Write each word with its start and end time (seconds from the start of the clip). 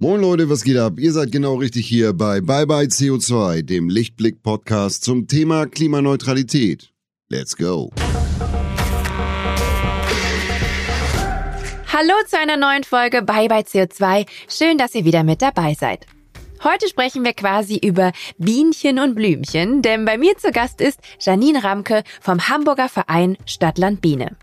Moin 0.00 0.20
Leute, 0.20 0.48
was 0.48 0.62
geht 0.62 0.76
ab? 0.76 1.00
Ihr 1.00 1.10
seid 1.10 1.32
genau 1.32 1.56
richtig 1.56 1.88
hier 1.88 2.12
bei 2.12 2.40
Bye 2.40 2.68
Bye 2.68 2.86
CO2, 2.86 3.62
dem 3.62 3.88
Lichtblick-Podcast 3.88 5.02
zum 5.02 5.26
Thema 5.26 5.66
Klimaneutralität. 5.66 6.92
Let's 7.28 7.56
go! 7.56 7.90
Hallo 11.92 12.12
zu 12.28 12.38
einer 12.38 12.56
neuen 12.56 12.84
Folge 12.84 13.22
Bye 13.22 13.48
Bye 13.48 13.62
CO2. 13.62 14.28
Schön, 14.48 14.78
dass 14.78 14.94
ihr 14.94 15.04
wieder 15.04 15.24
mit 15.24 15.42
dabei 15.42 15.74
seid. 15.74 16.06
Heute 16.62 16.86
sprechen 16.86 17.24
wir 17.24 17.32
quasi 17.32 17.78
über 17.78 18.12
Bienchen 18.38 19.00
und 19.00 19.16
Blümchen, 19.16 19.82
denn 19.82 20.04
bei 20.04 20.16
mir 20.16 20.36
zu 20.38 20.52
Gast 20.52 20.80
ist 20.80 21.00
Janine 21.18 21.64
Ramke 21.64 22.04
vom 22.20 22.48
Hamburger 22.48 22.88
Verein 22.88 23.36
Stadtland 23.46 24.00
Biene. 24.00 24.36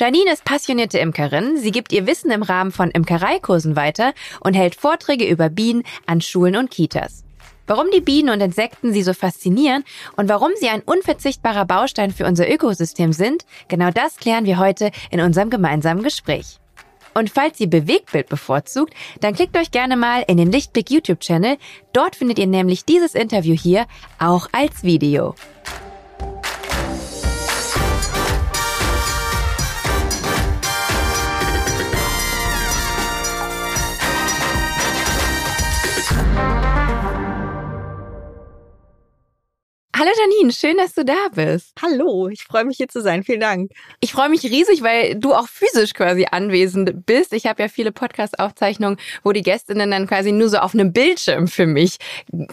Janine 0.00 0.32
ist 0.32 0.46
passionierte 0.46 0.98
Imkerin. 0.98 1.58
Sie 1.58 1.72
gibt 1.72 1.92
ihr 1.92 2.06
Wissen 2.06 2.30
im 2.30 2.42
Rahmen 2.42 2.72
von 2.72 2.90
Imkereikursen 2.90 3.76
weiter 3.76 4.14
und 4.40 4.54
hält 4.54 4.74
Vorträge 4.74 5.26
über 5.26 5.50
Bienen 5.50 5.82
an 6.06 6.22
Schulen 6.22 6.56
und 6.56 6.70
Kitas. 6.70 7.22
Warum 7.66 7.90
die 7.94 8.00
Bienen 8.00 8.30
und 8.30 8.40
Insekten 8.40 8.94
sie 8.94 9.02
so 9.02 9.12
faszinieren 9.12 9.84
und 10.16 10.30
warum 10.30 10.52
sie 10.58 10.70
ein 10.70 10.80
unverzichtbarer 10.80 11.66
Baustein 11.66 12.12
für 12.12 12.24
unser 12.24 12.50
Ökosystem 12.50 13.12
sind, 13.12 13.44
genau 13.68 13.90
das 13.90 14.16
klären 14.16 14.46
wir 14.46 14.56
heute 14.56 14.90
in 15.10 15.20
unserem 15.20 15.50
gemeinsamen 15.50 16.02
Gespräch. 16.02 16.58
Und 17.12 17.28
falls 17.28 17.60
ihr 17.60 17.68
Bewegtbild 17.68 18.30
bevorzugt, 18.30 18.94
dann 19.20 19.34
klickt 19.34 19.54
euch 19.58 19.70
gerne 19.70 19.98
mal 19.98 20.24
in 20.26 20.38
den 20.38 20.50
Lichtblick 20.50 20.90
YouTube-Channel. 20.90 21.58
Dort 21.92 22.16
findet 22.16 22.38
ihr 22.38 22.46
nämlich 22.46 22.86
dieses 22.86 23.14
Interview 23.14 23.54
hier 23.54 23.84
auch 24.18 24.48
als 24.52 24.82
Video. 24.82 25.34
Hallo 40.00 40.12
Janine, 40.18 40.50
schön, 40.50 40.78
dass 40.78 40.94
du 40.94 41.04
da 41.04 41.28
bist. 41.34 41.74
Hallo, 41.82 42.28
ich 42.28 42.44
freue 42.44 42.64
mich 42.64 42.78
hier 42.78 42.88
zu 42.88 43.02
sein. 43.02 43.22
Vielen 43.22 43.40
Dank. 43.40 43.70
Ich 44.00 44.12
freue 44.12 44.30
mich 44.30 44.42
riesig, 44.44 44.80
weil 44.80 45.16
du 45.16 45.34
auch 45.34 45.46
physisch 45.46 45.92
quasi 45.92 46.26
anwesend 46.30 47.04
bist. 47.04 47.34
Ich 47.34 47.44
habe 47.44 47.62
ja 47.62 47.68
viele 47.68 47.92
Podcast-Aufzeichnungen, 47.92 48.96
wo 49.24 49.32
die 49.32 49.42
Gästinnen 49.42 49.90
dann 49.90 50.06
quasi 50.06 50.32
nur 50.32 50.48
so 50.48 50.56
auf 50.56 50.72
einem 50.72 50.94
Bildschirm 50.94 51.48
für 51.48 51.66
mich 51.66 51.98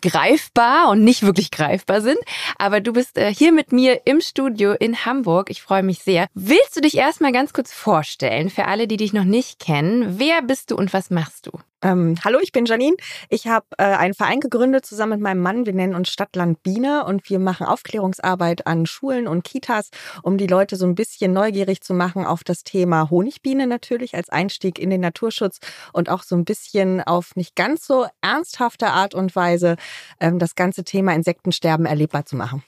greifbar 0.02 0.90
und 0.90 1.06
nicht 1.06 1.24
wirklich 1.24 1.50
greifbar 1.50 2.02
sind. 2.02 2.20
Aber 2.58 2.82
du 2.82 2.92
bist 2.92 3.18
äh, 3.18 3.34
hier 3.34 3.54
mit 3.54 3.72
mir 3.72 4.02
im 4.04 4.20
Studio 4.20 4.74
in 4.74 5.06
Hamburg. 5.06 5.50
Ich 5.50 5.62
freue 5.62 5.84
mich 5.84 6.00
sehr. 6.00 6.28
Willst 6.34 6.76
du 6.76 6.82
dich 6.82 6.98
erstmal 6.98 7.32
ganz 7.32 7.54
kurz 7.54 7.72
vorstellen 7.72 8.50
für 8.50 8.66
alle, 8.66 8.90
die 8.90 8.98
dich 8.98 9.14
noch 9.14 9.24
nicht 9.24 9.58
kennen? 9.62 10.20
Wer 10.20 10.42
bist 10.42 10.72
du 10.72 10.76
und 10.76 10.92
was 10.92 11.12
machst 11.12 11.48
du? 11.48 11.52
Ähm, 11.84 12.16
hallo, 12.24 12.40
ich 12.42 12.52
bin 12.52 12.66
Janine. 12.66 12.96
Ich 13.30 13.46
habe 13.46 13.66
äh, 13.78 13.84
einen 13.84 14.16
Verein 14.16 14.40
gegründet 14.40 14.86
zusammen 14.86 15.14
mit 15.14 15.22
meinem 15.22 15.42
Mann. 15.42 15.68
Wir 15.68 15.74
nennen 15.74 15.94
uns 15.94 16.10
Stadtland 16.10 16.64
Biene 16.64 17.06
und 17.06 17.30
wir 17.30 17.38
machen 17.38 17.68
Aufklärungsarbeit 17.68 18.66
an 18.66 18.88
Schulen 18.88 19.28
und 19.28 19.44
Kitas, 19.44 19.90
um 20.24 20.40
die 20.40 20.48
Leute 20.48 20.76
so 20.76 20.88
ein 20.88 20.96
bisschen 20.96 21.34
neugierig 21.34 21.82
zu 21.82 21.94
machen 21.94 22.26
auf 22.26 22.44
das 22.44 22.64
Thema 22.64 23.12
Honigbiene 23.12 23.68
natürlich 23.68 24.16
als 24.16 24.30
Einstieg 24.30 24.80
in 24.80 24.90
den 24.90 25.02
Naturschutz 25.02 25.60
und 25.94 26.10
auch 26.10 26.24
so 26.24 26.36
ein 26.36 26.46
bisschen 26.46 27.02
auf 27.02 27.36
nicht 27.36 27.56
ganz 27.56 27.86
so 27.86 28.08
ernsthafte 28.22 28.88
Art 28.88 29.14
und 29.14 29.36
Weise 29.36 29.76
ähm, 30.20 30.40
das 30.40 30.56
ganze 30.56 30.84
Thema 30.84 31.14
Insektensterben 31.14 31.86
erlebbar 31.86 32.26
zu 32.26 32.36
machen. 32.38 32.64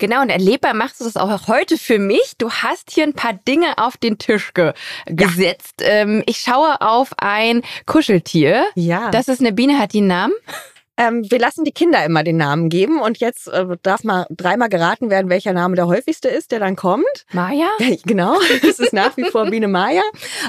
Genau, 0.00 0.22
und 0.22 0.30
erlebbar 0.30 0.72
machst 0.72 0.98
du 1.00 1.04
das 1.04 1.18
auch 1.18 1.46
heute 1.46 1.76
für 1.76 1.98
mich. 1.98 2.32
Du 2.38 2.50
hast 2.50 2.90
hier 2.90 3.04
ein 3.04 3.12
paar 3.12 3.34
Dinge 3.34 3.76
auf 3.76 3.98
den 3.98 4.16
Tisch 4.16 4.54
ge 4.54 4.72
gesetzt. 5.04 5.82
Ja. 5.82 5.88
Ähm, 5.88 6.22
ich 6.24 6.38
schaue 6.38 6.80
auf 6.80 7.10
ein 7.18 7.62
Kuscheltier. 7.84 8.64
Ja. 8.74 9.10
Das 9.10 9.28
ist 9.28 9.40
eine 9.40 9.52
Biene, 9.52 9.78
hat 9.78 9.92
die 9.92 9.98
einen 9.98 10.06
Namen? 10.06 10.34
Ähm, 10.96 11.30
wir 11.30 11.38
lassen 11.38 11.64
die 11.64 11.72
Kinder 11.72 12.02
immer 12.04 12.24
den 12.24 12.38
Namen 12.38 12.70
geben 12.70 13.00
und 13.00 13.18
jetzt 13.20 13.46
äh, 13.48 13.66
darf 13.82 14.02
mal 14.02 14.26
dreimal 14.30 14.70
geraten 14.70 15.10
werden, 15.10 15.28
welcher 15.28 15.52
Name 15.52 15.76
der 15.76 15.86
häufigste 15.86 16.28
ist, 16.28 16.50
der 16.50 16.60
dann 16.60 16.76
kommt. 16.76 17.26
Maja? 17.32 17.68
genau, 18.04 18.38
es 18.62 18.78
ist 18.78 18.94
nach 18.94 19.16
wie 19.18 19.24
vor 19.24 19.46
Biene 19.50 19.68
Maja. 19.68 20.02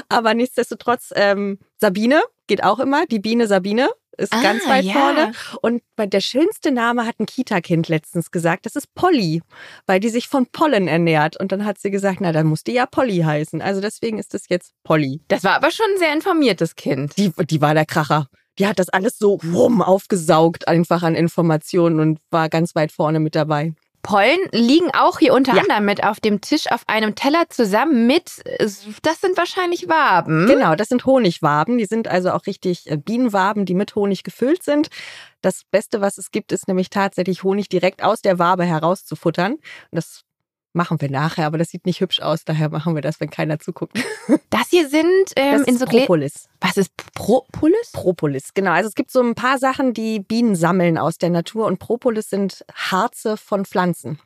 Aber 0.08 0.32
nichtsdestotrotz, 0.32 1.12
ähm, 1.14 1.58
Sabine 1.78 2.22
geht 2.46 2.64
auch 2.64 2.78
immer, 2.78 3.04
die 3.06 3.18
Biene 3.18 3.46
Sabine 3.46 3.90
ist 4.18 4.32
ah, 4.32 4.42
ganz 4.42 4.66
weit 4.66 4.84
ja. 4.84 4.92
vorne. 4.92 5.32
Und 5.60 5.82
der 5.98 6.20
schönste 6.20 6.70
Name 6.70 7.06
hat 7.06 7.18
ein 7.18 7.26
Kita-Kind 7.26 7.88
letztens 7.88 8.30
gesagt, 8.30 8.66
das 8.66 8.76
ist 8.76 8.94
Polly, 8.94 9.42
weil 9.86 10.00
die 10.00 10.08
sich 10.08 10.28
von 10.28 10.46
Pollen 10.46 10.88
ernährt. 10.88 11.38
Und 11.38 11.52
dann 11.52 11.64
hat 11.64 11.78
sie 11.78 11.90
gesagt, 11.90 12.20
na, 12.20 12.32
dann 12.32 12.46
muss 12.46 12.64
die 12.64 12.72
ja 12.72 12.86
Polly 12.86 13.20
heißen. 13.20 13.62
Also 13.62 13.80
deswegen 13.80 14.18
ist 14.18 14.34
das 14.34 14.48
jetzt 14.48 14.72
Polly. 14.84 15.20
Das 15.28 15.44
war 15.44 15.54
aber 15.54 15.70
schon 15.70 15.86
ein 15.94 15.98
sehr 15.98 16.12
informiertes 16.12 16.76
Kind. 16.76 17.16
Die, 17.16 17.32
die 17.46 17.60
war 17.60 17.74
der 17.74 17.86
Kracher. 17.86 18.28
Die 18.58 18.66
hat 18.66 18.78
das 18.78 18.90
alles 18.90 19.18
so 19.18 19.40
rum 19.52 19.80
aufgesaugt, 19.80 20.68
einfach 20.68 21.02
an 21.02 21.14
Informationen 21.14 22.00
und 22.00 22.18
war 22.30 22.50
ganz 22.50 22.74
weit 22.74 22.92
vorne 22.92 23.18
mit 23.18 23.34
dabei. 23.34 23.72
Pollen 24.02 24.40
liegen 24.50 24.90
auch 24.92 25.20
hier 25.20 25.32
unter 25.32 25.54
ja. 25.54 25.62
anderem 25.62 25.84
mit 25.84 26.02
auf 26.02 26.18
dem 26.18 26.40
Tisch 26.40 26.70
auf 26.70 26.82
einem 26.88 27.14
Teller 27.14 27.44
zusammen 27.48 28.06
mit, 28.06 28.42
das 28.58 29.20
sind 29.20 29.36
wahrscheinlich 29.36 29.88
Waben. 29.88 30.46
Genau, 30.46 30.74
das 30.74 30.88
sind 30.88 31.06
Honigwaben. 31.06 31.78
Die 31.78 31.84
sind 31.84 32.08
also 32.08 32.32
auch 32.32 32.46
richtig 32.46 32.90
äh, 32.90 32.96
Bienenwaben, 32.96 33.64
die 33.64 33.74
mit 33.74 33.94
Honig 33.94 34.24
gefüllt 34.24 34.62
sind. 34.62 34.88
Das 35.40 35.62
Beste, 35.70 36.00
was 36.00 36.18
es 36.18 36.30
gibt, 36.30 36.52
ist 36.52 36.68
nämlich 36.68 36.90
tatsächlich 36.90 37.44
Honig 37.44 37.68
direkt 37.68 38.02
aus 38.02 38.22
der 38.22 38.38
Wabe 38.38 38.64
herauszufuttern. 38.64 39.52
Und 39.52 39.62
das 39.90 40.24
machen 40.72 41.00
wir 41.00 41.10
nachher, 41.10 41.46
aber 41.46 41.58
das 41.58 41.68
sieht 41.68 41.86
nicht 41.86 42.00
hübsch 42.00 42.20
aus, 42.20 42.44
daher 42.44 42.70
machen 42.70 42.94
wir 42.94 43.02
das, 43.02 43.20
wenn 43.20 43.30
keiner 43.30 43.58
zuguckt. 43.58 43.98
Das 44.50 44.68
hier 44.68 44.88
sind 44.88 45.32
ähm, 45.36 45.58
das 45.58 45.66
in 45.66 45.78
so 45.78 45.84
Propolis. 45.86 46.48
Was 46.60 46.76
ist 46.76 46.92
Propolis? 47.14 47.90
Propolis, 47.92 48.54
genau. 48.54 48.70
Also 48.70 48.88
es 48.88 48.94
gibt 48.94 49.10
so 49.10 49.20
ein 49.20 49.34
paar 49.34 49.58
Sachen, 49.58 49.94
die 49.94 50.20
Bienen 50.20 50.54
sammeln 50.54 50.98
aus 50.98 51.18
der 51.18 51.30
Natur 51.30 51.66
und 51.66 51.78
Propolis 51.78 52.30
sind 52.30 52.64
Harze 52.72 53.36
von 53.36 53.64
Pflanzen. 53.64 54.20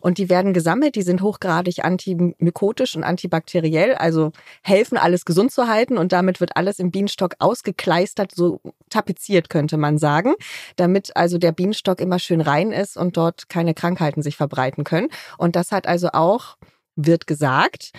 Und 0.00 0.18
die 0.18 0.28
werden 0.28 0.52
gesammelt, 0.52 0.94
die 0.94 1.02
sind 1.02 1.22
hochgradig 1.22 1.84
antimykotisch 1.84 2.96
und 2.96 3.04
antibakteriell, 3.04 3.94
also 3.94 4.32
helfen, 4.62 4.98
alles 4.98 5.24
gesund 5.24 5.52
zu 5.52 5.68
halten 5.68 5.98
und 5.98 6.12
damit 6.12 6.40
wird 6.40 6.56
alles 6.56 6.78
im 6.78 6.90
Bienenstock 6.90 7.34
ausgekleistert, 7.38 8.32
so 8.34 8.60
tapeziert 8.88 9.50
könnte 9.50 9.76
man 9.76 9.98
sagen, 9.98 10.34
damit 10.76 11.16
also 11.16 11.38
der 11.38 11.52
Bienenstock 11.52 12.00
immer 12.00 12.18
schön 12.18 12.40
rein 12.40 12.72
ist 12.72 12.96
und 12.96 13.16
dort 13.16 13.48
keine 13.48 13.74
Krankheiten 13.74 14.22
sich 14.22 14.36
verbreiten 14.36 14.84
können. 14.84 15.08
Und 15.38 15.56
das 15.56 15.72
hat 15.72 15.86
also 15.86 16.08
auch, 16.12 16.56
wird 16.96 17.26
gesagt, 17.26 17.92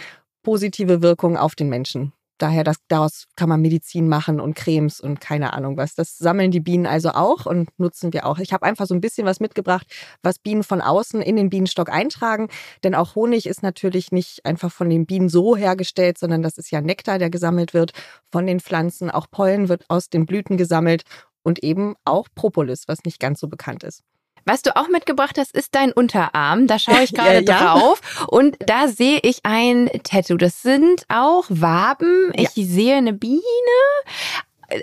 positive 0.43 1.01
Wirkung 1.01 1.37
auf 1.37 1.55
den 1.55 1.69
Menschen. 1.69 2.13
Daher, 2.41 2.63
das, 2.63 2.77
daraus 2.87 3.27
kann 3.35 3.49
man 3.49 3.61
Medizin 3.61 4.09
machen 4.09 4.39
und 4.39 4.55
Cremes 4.55 4.99
und 4.99 5.21
keine 5.21 5.53
Ahnung 5.53 5.77
was. 5.77 5.93
Das 5.93 6.17
sammeln 6.17 6.49
die 6.49 6.59
Bienen 6.59 6.87
also 6.87 7.09
auch 7.09 7.45
und 7.45 7.69
nutzen 7.77 8.13
wir 8.13 8.25
auch. 8.25 8.39
Ich 8.39 8.51
habe 8.51 8.65
einfach 8.65 8.87
so 8.87 8.95
ein 8.95 9.01
bisschen 9.01 9.27
was 9.27 9.39
mitgebracht, 9.39 9.85
was 10.23 10.39
Bienen 10.39 10.63
von 10.63 10.81
außen 10.81 11.21
in 11.21 11.35
den 11.35 11.51
Bienenstock 11.51 11.89
eintragen. 11.89 12.47
Denn 12.83 12.95
auch 12.95 13.13
Honig 13.13 13.45
ist 13.45 13.61
natürlich 13.61 14.11
nicht 14.11 14.43
einfach 14.43 14.71
von 14.71 14.89
den 14.89 15.05
Bienen 15.05 15.29
so 15.29 15.55
hergestellt, 15.55 16.17
sondern 16.17 16.41
das 16.41 16.57
ist 16.57 16.71
ja 16.71 16.81
Nektar, 16.81 17.19
der 17.19 17.29
gesammelt 17.29 17.75
wird 17.75 17.91
von 18.31 18.47
den 18.47 18.59
Pflanzen. 18.59 19.11
Auch 19.11 19.27
Pollen 19.29 19.69
wird 19.69 19.85
aus 19.87 20.09
den 20.09 20.25
Blüten 20.25 20.57
gesammelt 20.57 21.03
und 21.43 21.63
eben 21.63 21.93
auch 22.05 22.27
Propolis, 22.33 22.87
was 22.87 23.03
nicht 23.05 23.19
ganz 23.19 23.39
so 23.39 23.47
bekannt 23.47 23.83
ist. 23.83 24.01
Was 24.45 24.61
du 24.61 24.75
auch 24.75 24.87
mitgebracht 24.87 25.37
hast, 25.37 25.55
ist 25.55 25.75
dein 25.75 25.91
Unterarm. 25.91 26.67
Da 26.67 26.79
schaue 26.79 27.03
ich 27.03 27.13
gerade 27.13 27.43
ja, 27.43 27.59
drauf. 27.59 28.01
Ja. 28.19 28.25
Und 28.25 28.57
da 28.59 28.87
sehe 28.87 29.19
ich 29.23 29.39
ein 29.43 29.89
Tattoo. 30.03 30.37
Das 30.37 30.61
sind 30.61 31.05
auch 31.09 31.45
Waben. 31.49 32.31
Ich 32.33 32.55
ja. 32.55 32.65
sehe 32.65 32.95
eine 32.95 33.13
Biene 33.13 33.41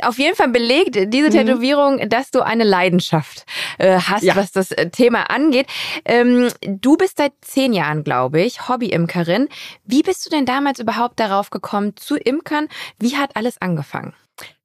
auf 0.03 0.19
jeden 0.19 0.37
Fall 0.37 0.49
belegt 0.49 0.97
diese 1.13 1.29
mhm. 1.29 1.33
Tätowierung, 1.33 2.09
dass 2.09 2.31
du 2.31 2.41
eine 2.41 2.65
Leidenschaft 2.65 3.45
äh, 3.79 3.99
hast, 3.99 4.27
was 4.37 4.53
das 4.53 4.71
äh, 4.73 4.91
Thema 4.91 5.31
angeht. 5.31 5.67
Ähm, 6.05 6.49
du 6.61 6.97
bist 6.97 7.19
seit 7.19 7.33
zehn 7.41 7.73
Jahren, 7.73 8.05
glaube 8.05 8.41
ich, 8.41 8.69
Hobby-Imkerin. 8.69 9.49
Wie 9.85 10.03
bist 10.03 10.27
du 10.27 10.31
denn 10.31 10.47
damals 10.47 10.79
überhaupt 10.79 11.19
darauf 11.21 11.51
gekommen 11.51 11.97
zu 11.97 12.17
imkern? 12.17 12.69
Wie 12.99 13.17
hat 13.17 13.37
alles 13.37 13.61
angefangen? 13.61 14.15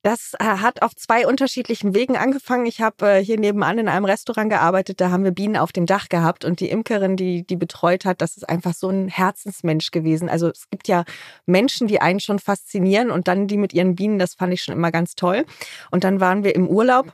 Das 0.02 0.34
äh, 0.38 0.44
hat 0.44 0.82
auf 0.82 0.96
zwei 0.96 1.26
unterschiedlichen 1.26 1.96
Wegen 1.96 2.18
angefangen. 2.18 2.66
Ich 2.66 2.82
habe 2.82 3.08
äh, 3.08 3.24
hier 3.24 3.40
nebenan 3.40 3.80
in 3.80 3.88
einem 3.88 4.04
Restaurant 4.04 4.50
gearbeitet, 4.50 5.00
da 5.00 5.12
haben 5.12 5.24
wir 5.24 5.32
Bienen 5.32 5.56
auf 5.56 5.72
dem 5.72 5.86
Dach 5.86 6.10
gehabt 6.10 6.44
und 6.44 6.60
die 6.60 6.70
Imkerin, 6.70 7.16
die 7.16 7.48
die 7.48 7.56
betreut 7.56 8.04
hat, 8.04 8.22
das 8.22 8.36
ist 8.36 8.48
einfach 8.48 8.74
so 8.74 8.90
ein 8.90 9.08
Herzensmensch 9.08 9.92
gewesen. 9.92 10.28
Also 10.28 10.50
es 10.50 10.70
gibt 10.70 10.90
ja 10.90 11.06
Menschen, 11.46 11.88
die 11.88 12.02
einen 12.02 12.20
schon 12.20 12.40
faszinieren 12.40 13.12
und 13.12 13.30
dann 13.30 13.48
die 13.48 13.58
mit 13.58 13.74
ihren 13.74 13.96
Bienen, 13.96 14.20
das 14.20 14.36
fand 14.36 14.54
ich 14.54 14.64
schon 14.64 14.76
immer 14.76 14.92
ganz 14.92 15.16
toll. 15.16 15.46
Und 15.90 16.04
dann 16.04 16.20
waren 16.20 16.44
wir 16.44 16.54
im 16.54 16.68
Urlaub 16.68 17.14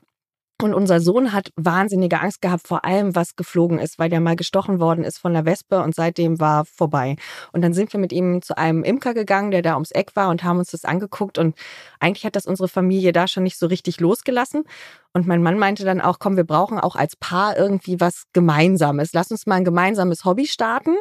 Und 0.62 0.74
unser 0.74 1.00
Sohn 1.00 1.32
hat 1.32 1.54
wahnsinnige 1.56 2.20
Angst 2.20 2.42
gehabt, 2.42 2.68
vor 2.68 2.84
allem 2.84 3.16
was 3.16 3.38
geflogen 3.38 3.80
ist, 3.80 3.98
weil 3.98 4.10
der 4.10 4.20
mal 4.20 4.36
gestochen 4.36 4.82
worden 4.82 5.06
ist 5.06 5.18
von 5.18 5.32
der 5.32 5.46
Wespe 5.46 5.82
und 5.82 5.96
seitdem 5.96 6.42
war 6.42 6.66
vorbei. 6.66 7.16
Und 7.54 7.62
dann 7.62 7.74
sind 7.74 7.94
wir 7.94 8.00
mit 8.00 8.12
ihm 8.12 8.42
zu 8.42 8.58
einem 8.58 8.84
Imker 8.84 9.14
gegangen, 9.14 9.52
der 9.52 9.62
da 9.62 9.76
ums 9.76 9.92
Eck 9.92 10.18
war 10.18 10.30
und 10.30 10.44
haben 10.44 10.60
uns 10.60 10.72
das 10.72 10.84
angeguckt. 10.84 11.38
Und 11.38 11.56
eigentlich 12.02 12.26
hat 12.26 12.36
das 12.36 12.46
unsere 12.46 12.68
Familie 12.68 13.14
da 13.14 13.28
schon 13.30 13.44
nicht 13.44 13.58
so 13.58 13.68
richtig 13.68 14.02
losgelassen. 14.02 14.66
Und 15.12 15.26
mein 15.26 15.42
Mann 15.42 15.58
meinte 15.58 15.86
dann 15.86 16.02
auch, 16.02 16.20
komm, 16.20 16.38
wir 16.38 16.44
brauchen 16.44 16.80
auch 16.80 16.96
als 16.96 17.16
Paar 17.16 17.58
irgendwie 17.58 18.00
was 18.00 18.26
Gemeinsames. 18.32 19.12
Lass 19.14 19.32
uns 19.32 19.48
mal 19.48 19.56
ein 19.56 19.66
gemeinsames 19.66 20.24
Hobby 20.24 20.46
starten. 20.46 20.96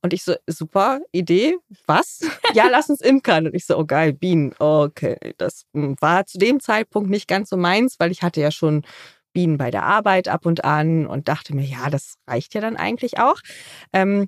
Und 0.00 0.12
ich 0.12 0.22
so, 0.22 0.34
super 0.46 1.00
Idee. 1.10 1.56
Was? 1.86 2.20
ja, 2.54 2.68
lass 2.68 2.88
uns 2.88 3.00
imkern. 3.00 3.46
Und 3.46 3.54
ich 3.54 3.66
so, 3.66 3.76
oh 3.76 3.84
geil, 3.84 4.12
Bienen. 4.12 4.54
Okay, 4.60 5.34
das 5.38 5.64
war 5.72 6.24
zu 6.26 6.38
dem 6.38 6.60
Zeitpunkt 6.60 7.10
nicht 7.10 7.26
ganz 7.26 7.50
so 7.50 7.56
meins, 7.56 7.98
weil 7.98 8.12
ich 8.12 8.22
hatte 8.22 8.40
ja 8.40 8.52
schon 8.52 8.82
Bienen 9.38 9.56
bei 9.56 9.70
der 9.70 9.84
Arbeit 9.84 10.26
ab 10.26 10.46
und 10.46 10.64
an 10.64 11.06
und 11.06 11.28
dachte 11.28 11.54
mir, 11.54 11.64
ja, 11.64 11.90
das 11.90 12.14
reicht 12.26 12.54
ja 12.54 12.60
dann 12.60 12.76
eigentlich 12.76 13.20
auch. 13.20 13.36
Ähm, 13.92 14.26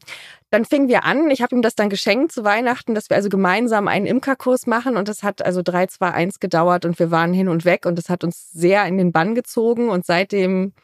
dann 0.51 0.65
fingen 0.65 0.87
wir 0.87 1.05
an. 1.05 1.31
Ich 1.33 1.43
habe 1.43 1.57
ihm 1.57 1.63
das 1.63 1.75
dann 1.75 1.91
geschenkt 1.91 2.31
zu 2.31 2.45
Weihnachten, 2.45 2.95
dass 2.95 3.11
wir 3.11 3.17
also 3.17 3.29
gemeinsam 3.29 3.89
einen 3.89 4.07
Imkerkurs 4.07 4.69
machen. 4.69 4.97
Und 4.97 5.09
das 5.09 5.25
hat 5.25 5.45
also 5.45 5.63
3, 5.63 5.87
2, 5.87 6.13
1 6.13 6.39
gedauert 6.39 6.85
und 6.85 6.97
wir 7.01 7.11
waren 7.11 7.33
hin 7.33 7.49
und 7.49 7.65
weg. 7.65 7.87
Und 7.87 7.99
das 7.99 8.09
hat 8.09 8.23
uns 8.23 8.53
sehr 8.53 8.87
in 8.87 8.99
den 8.99 9.11
Bann 9.11 9.35
gezogen. 9.35 9.89
Und 9.89 10.07
seitdem 10.07 10.75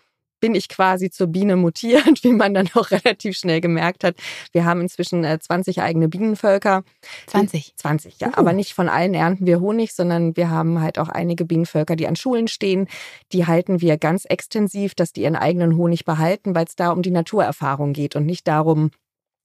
bin 0.40 0.54
ich 0.54 0.68
quasi 0.68 1.10
zur 1.10 1.28
Biene 1.28 1.56
mutiert, 1.56 2.04
wie 2.22 2.32
man 2.32 2.54
dann 2.54 2.68
auch 2.74 2.90
relativ 2.90 3.36
schnell 3.36 3.60
gemerkt 3.60 4.04
hat. 4.04 4.16
Wir 4.52 4.64
haben 4.64 4.80
inzwischen 4.80 5.24
20 5.24 5.78
äh, 5.78 5.80
eigene 5.80 6.08
Bienenvölker. 6.08 6.84
20? 7.26 7.76
20, 7.76 8.20
ja. 8.20 8.28
Uh. 8.28 8.32
Aber 8.36 8.52
nicht 8.52 8.74
von 8.74 8.88
allen 8.88 9.14
ernten 9.14 9.46
wir 9.46 9.60
Honig, 9.60 9.94
sondern 9.94 10.36
wir 10.36 10.50
haben 10.50 10.80
halt 10.80 10.98
auch 10.98 11.08
einige 11.08 11.44
Bienenvölker, 11.44 11.96
die 11.96 12.06
an 12.06 12.16
Schulen 12.16 12.48
stehen. 12.48 12.88
Die 13.32 13.46
halten 13.46 13.80
wir 13.80 13.96
ganz 13.98 14.24
extensiv, 14.24 14.94
dass 14.94 15.12
die 15.12 15.22
ihren 15.22 15.36
eigenen 15.36 15.76
Honig 15.76 16.04
behalten, 16.04 16.54
weil 16.54 16.66
es 16.66 16.76
da 16.76 16.90
um 16.90 17.02
die 17.02 17.10
Naturerfahrung 17.10 17.92
geht 17.92 18.16
und 18.16 18.26
nicht 18.26 18.46
darum, 18.48 18.90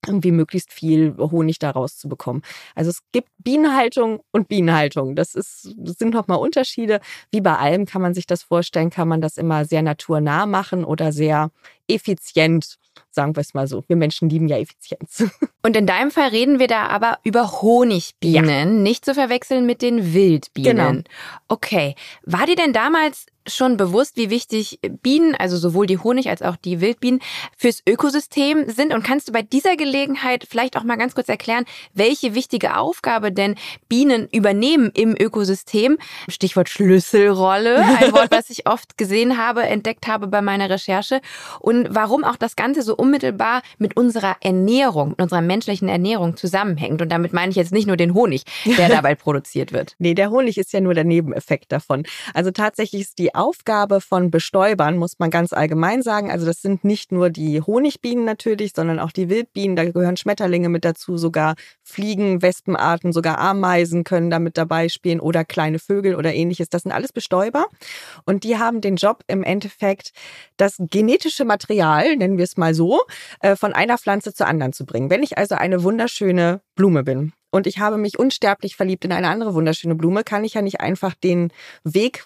irgendwie 0.06 0.31
möglichst 0.31 0.74
viel 0.74 1.15
Honig 1.18 1.59
daraus 1.59 1.98
zu 1.98 2.09
bekommen. 2.09 2.42
Also 2.75 2.89
es 2.89 3.01
gibt 3.12 3.30
Bienenhaltung 3.39 4.21
und 4.31 4.48
Bienenhaltung. 4.48 5.15
Das, 5.15 5.36
ist, 5.36 5.74
das 5.77 5.98
sind 5.98 6.13
nochmal 6.13 6.39
Unterschiede. 6.39 7.00
Wie 7.31 7.42
bei 7.42 7.56
allem 7.57 7.86
kann 7.86 8.01
man 8.01 8.13
sich 8.13 8.25
das 8.25 8.44
vorstellen, 8.44 8.89
kann 8.89 9.07
man 9.07 9.21
das 9.21 9.38
immer 9.38 9.65
sehr 9.65 9.81
naturnah 9.81 10.45
machen 10.45 10.83
oder 10.83 11.12
sehr 11.12 11.51
effizient 11.94 12.78
sagen 13.12 13.36
wir 13.36 13.42
es 13.42 13.54
mal 13.54 13.68
so. 13.68 13.84
Wir 13.88 13.96
Menschen 13.96 14.30
lieben 14.30 14.48
ja 14.48 14.58
Effizienz. 14.58 15.26
Und 15.64 15.76
in 15.76 15.86
deinem 15.86 16.12
Fall 16.12 16.30
reden 16.30 16.60
wir 16.60 16.68
da 16.68 16.88
aber 16.88 17.20
über 17.24 17.62
Honigbienen, 17.62 18.48
ja. 18.50 18.66
nicht 18.66 19.06
zu 19.06 19.14
verwechseln 19.14 19.66
mit 19.66 19.82
den 19.82 20.14
Wildbienen. 20.14 20.78
Genau. 20.78 21.02
Okay. 21.48 21.96
War 22.24 22.46
dir 22.46 22.56
denn 22.56 22.74
damals 22.74 23.26
schon 23.48 23.78
bewusst, 23.78 24.18
wie 24.18 24.30
wichtig 24.30 24.80
Bienen, 25.02 25.36
also 25.36 25.58
sowohl 25.58 25.88
die 25.88 25.98
Honig 25.98 26.30
als 26.30 26.42
auch 26.42 26.56
die 26.56 26.80
Wildbienen, 26.80 27.22
fürs 27.58 27.82
Ökosystem 27.88 28.70
sind? 28.70 28.94
Und 28.94 29.04
kannst 29.04 29.28
du 29.28 29.32
bei 29.32 29.42
dieser 29.42 29.76
Gelegenheit 29.76 30.46
vielleicht 30.50 30.78
auch 30.78 30.84
mal 30.84 30.98
ganz 30.98 31.16
kurz 31.16 31.30
erklären, 31.30 31.66
welche 31.94 32.36
wichtige 32.36 32.78
Aufgabe 32.78 33.32
denn 33.32 33.56
Bienen 33.90 34.28
übernehmen 34.32 34.92
im 34.94 35.16
Ökosystem? 35.20 35.98
Stichwort 36.28 36.70
Schlüsselrolle, 36.70 37.78
ein 37.78 38.14
Wort, 38.14 38.32
was 38.32 38.50
ich 38.50 38.68
oft 38.68 38.98
gesehen 38.98 39.38
habe, 39.38 39.64
entdeckt 39.64 40.08
habe 40.08 40.28
bei 40.28 40.42
meiner 40.42 40.70
Recherche. 40.70 41.22
Und 41.60 41.81
warum 41.89 42.24
auch 42.24 42.36
das 42.36 42.56
Ganze 42.56 42.81
so 42.81 42.95
unmittelbar 42.95 43.62
mit 43.78 43.98
unserer 43.98 44.36
Ernährung, 44.42 45.10
mit 45.10 45.22
unserer 45.22 45.42
menschlichen 45.42 45.89
Ernährung 45.89 46.38
zusammenhängt. 46.38 47.01
Und 47.01 47.10
damit 47.10 47.33
meine 47.33 47.50
ich 47.50 47.56
jetzt 47.56 47.72
nicht 47.72 47.88
nur 47.88 47.98
den 47.98 48.13
Honig, 48.13 48.44
der 48.78 48.89
dabei 48.89 49.16
produziert 49.16 49.72
wird. 49.74 49.95
Nee, 50.00 50.13
der 50.13 50.31
Honig 50.31 50.57
ist 50.57 50.74
ja 50.74 50.81
nur 50.81 50.94
der 50.94 51.04
Nebeneffekt 51.04 51.72
davon. 51.72 52.04
Also 52.33 52.51
tatsächlich 52.51 53.01
ist 53.01 53.19
die 53.19 53.36
Aufgabe 53.36 54.01
von 54.01 54.31
Bestäubern, 54.31 54.98
muss 54.98 55.19
man 55.19 55.30
ganz 55.30 55.54
allgemein 55.54 56.01
sagen. 56.01 56.31
Also 56.31 56.45
das 56.45 56.62
sind 56.62 56.83
nicht 56.83 57.12
nur 57.12 57.30
die 57.30 57.62
Honigbienen 57.62 58.25
natürlich, 58.25 58.74
sondern 58.75 59.00
auch 59.00 59.12
die 59.12 59.30
Wildbienen. 59.30 59.75
Da 59.75 59.86
gehören 59.86 60.18
Schmetterlinge 60.18 60.69
mit 60.69 60.86
dazu, 60.86 61.18
sogar 61.18 61.56
Fliegen, 61.83 62.42
Wespenarten, 62.42 63.13
sogar 63.13 63.38
Ameisen 63.39 64.04
können 64.04 64.30
damit 64.30 64.57
dabei 64.57 64.89
spielen 64.89 65.19
oder 65.19 65.44
kleine 65.45 65.80
Vögel 65.80 66.16
oder 66.16 66.33
ähnliches. 66.33 66.69
Das 66.69 66.83
sind 66.83 66.92
alles 66.92 67.13
Bestäuber. 67.13 67.68
Und 68.25 68.44
die 68.44 68.57
haben 68.57 68.81
den 68.81 68.95
Job 68.95 69.24
im 69.28 69.44
Endeffekt, 69.44 70.12
das 70.57 70.75
genetische 70.80 71.45
Material, 71.45 71.70
nennen 71.75 72.38
wir 72.38 72.44
es 72.44 72.57
mal 72.57 72.73
so, 72.73 73.01
äh, 73.39 73.56
von 73.56 73.73
einer 73.73 73.97
Pflanze 73.97 74.33
zur 74.33 74.47
anderen 74.47 74.73
zu 74.73 74.85
bringen. 74.85 75.09
Wenn 75.09 75.23
ich 75.23 75.38
also 75.38 75.56
eine 75.56 75.83
wunderschöne 75.83 76.62
Blume 76.75 77.03
bin 77.03 77.33
und 77.51 77.68
ich 77.68 77.79
habe 77.79 77.97
mich 77.97 78.19
unsterblich 78.19 78.75
verliebt 78.75 79.06
in 79.06 79.12
eine 79.12 79.29
andere 79.29 79.53
wunderschöne 79.53 79.95
Blume, 79.95 80.23
kann 80.23 80.44
ich 80.44 80.53
ja 80.53 80.62
nicht 80.62 80.81
einfach 80.81 81.13
den 81.13 81.51
Weg 81.83 82.25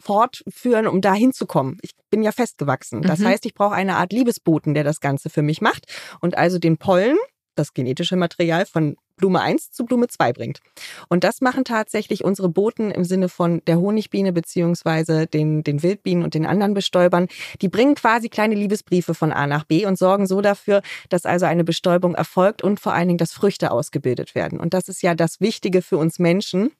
fortführen, 0.00 0.86
um 0.86 1.00
da 1.00 1.14
hinzukommen. 1.14 1.78
Ich 1.82 1.92
bin 2.10 2.22
ja 2.22 2.32
festgewachsen. 2.32 3.02
Das 3.02 3.20
mhm. 3.20 3.26
heißt, 3.26 3.46
ich 3.46 3.54
brauche 3.54 3.74
eine 3.74 3.96
Art 3.96 4.12
Liebesboten, 4.12 4.74
der 4.74 4.84
das 4.84 5.00
Ganze 5.00 5.30
für 5.30 5.42
mich 5.42 5.60
macht 5.60 5.86
und 6.20 6.36
also 6.36 6.58
den 6.58 6.76
Pollen, 6.76 7.16
das 7.58 7.74
genetische 7.74 8.16
Material 8.16 8.66
von 8.66 8.96
Blume 9.16 9.40
1 9.40 9.72
zu 9.72 9.84
Blume 9.84 10.08
2 10.08 10.32
bringt. 10.32 10.60
Und 11.08 11.24
das 11.24 11.40
machen 11.40 11.64
tatsächlich 11.64 12.22
unsere 12.22 12.48
Boten 12.48 12.90
im 12.90 13.04
Sinne 13.04 13.28
von 13.28 13.62
der 13.66 13.78
Honigbiene 13.78 14.32
beziehungsweise 14.32 15.26
den, 15.26 15.64
den 15.64 15.82
Wildbienen 15.82 16.22
und 16.22 16.34
den 16.34 16.46
anderen 16.46 16.74
Bestäubern. 16.74 17.28
Die 17.62 17.68
bringen 17.68 17.94
quasi 17.94 18.28
kleine 18.28 18.54
Liebesbriefe 18.54 19.14
von 19.14 19.32
A 19.32 19.46
nach 19.46 19.64
B 19.64 19.86
und 19.86 19.98
sorgen 19.98 20.26
so 20.26 20.40
dafür, 20.40 20.82
dass 21.08 21.24
also 21.24 21.46
eine 21.46 21.64
Bestäubung 21.64 22.14
erfolgt 22.14 22.62
und 22.62 22.78
vor 22.78 22.92
allen 22.92 23.08
Dingen, 23.08 23.18
dass 23.18 23.32
Früchte 23.32 23.70
ausgebildet 23.70 24.34
werden. 24.34 24.60
Und 24.60 24.74
das 24.74 24.88
ist 24.88 25.02
ja 25.02 25.14
das 25.14 25.40
Wichtige 25.40 25.82
für 25.82 25.96
uns 25.96 26.18
Menschen, 26.18 26.70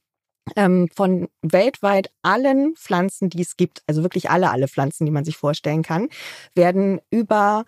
ähm, 0.54 0.88
von 0.94 1.28
weltweit 1.42 2.10
allen 2.22 2.76
Pflanzen, 2.76 3.30
die 3.30 3.42
es 3.42 3.56
gibt, 3.56 3.82
also 3.86 4.02
wirklich 4.02 4.30
alle, 4.30 4.50
alle 4.50 4.68
Pflanzen, 4.68 5.04
die 5.04 5.10
man 5.10 5.24
sich 5.24 5.36
vorstellen 5.36 5.82
kann, 5.82 6.08
werden 6.54 7.00
über 7.10 7.64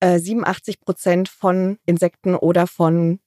äh, 0.00 0.18
87 0.18 0.80
Prozent 0.80 1.28
von 1.28 1.78
Insekten 1.86 2.34
oder 2.34 2.66
von 2.66 3.20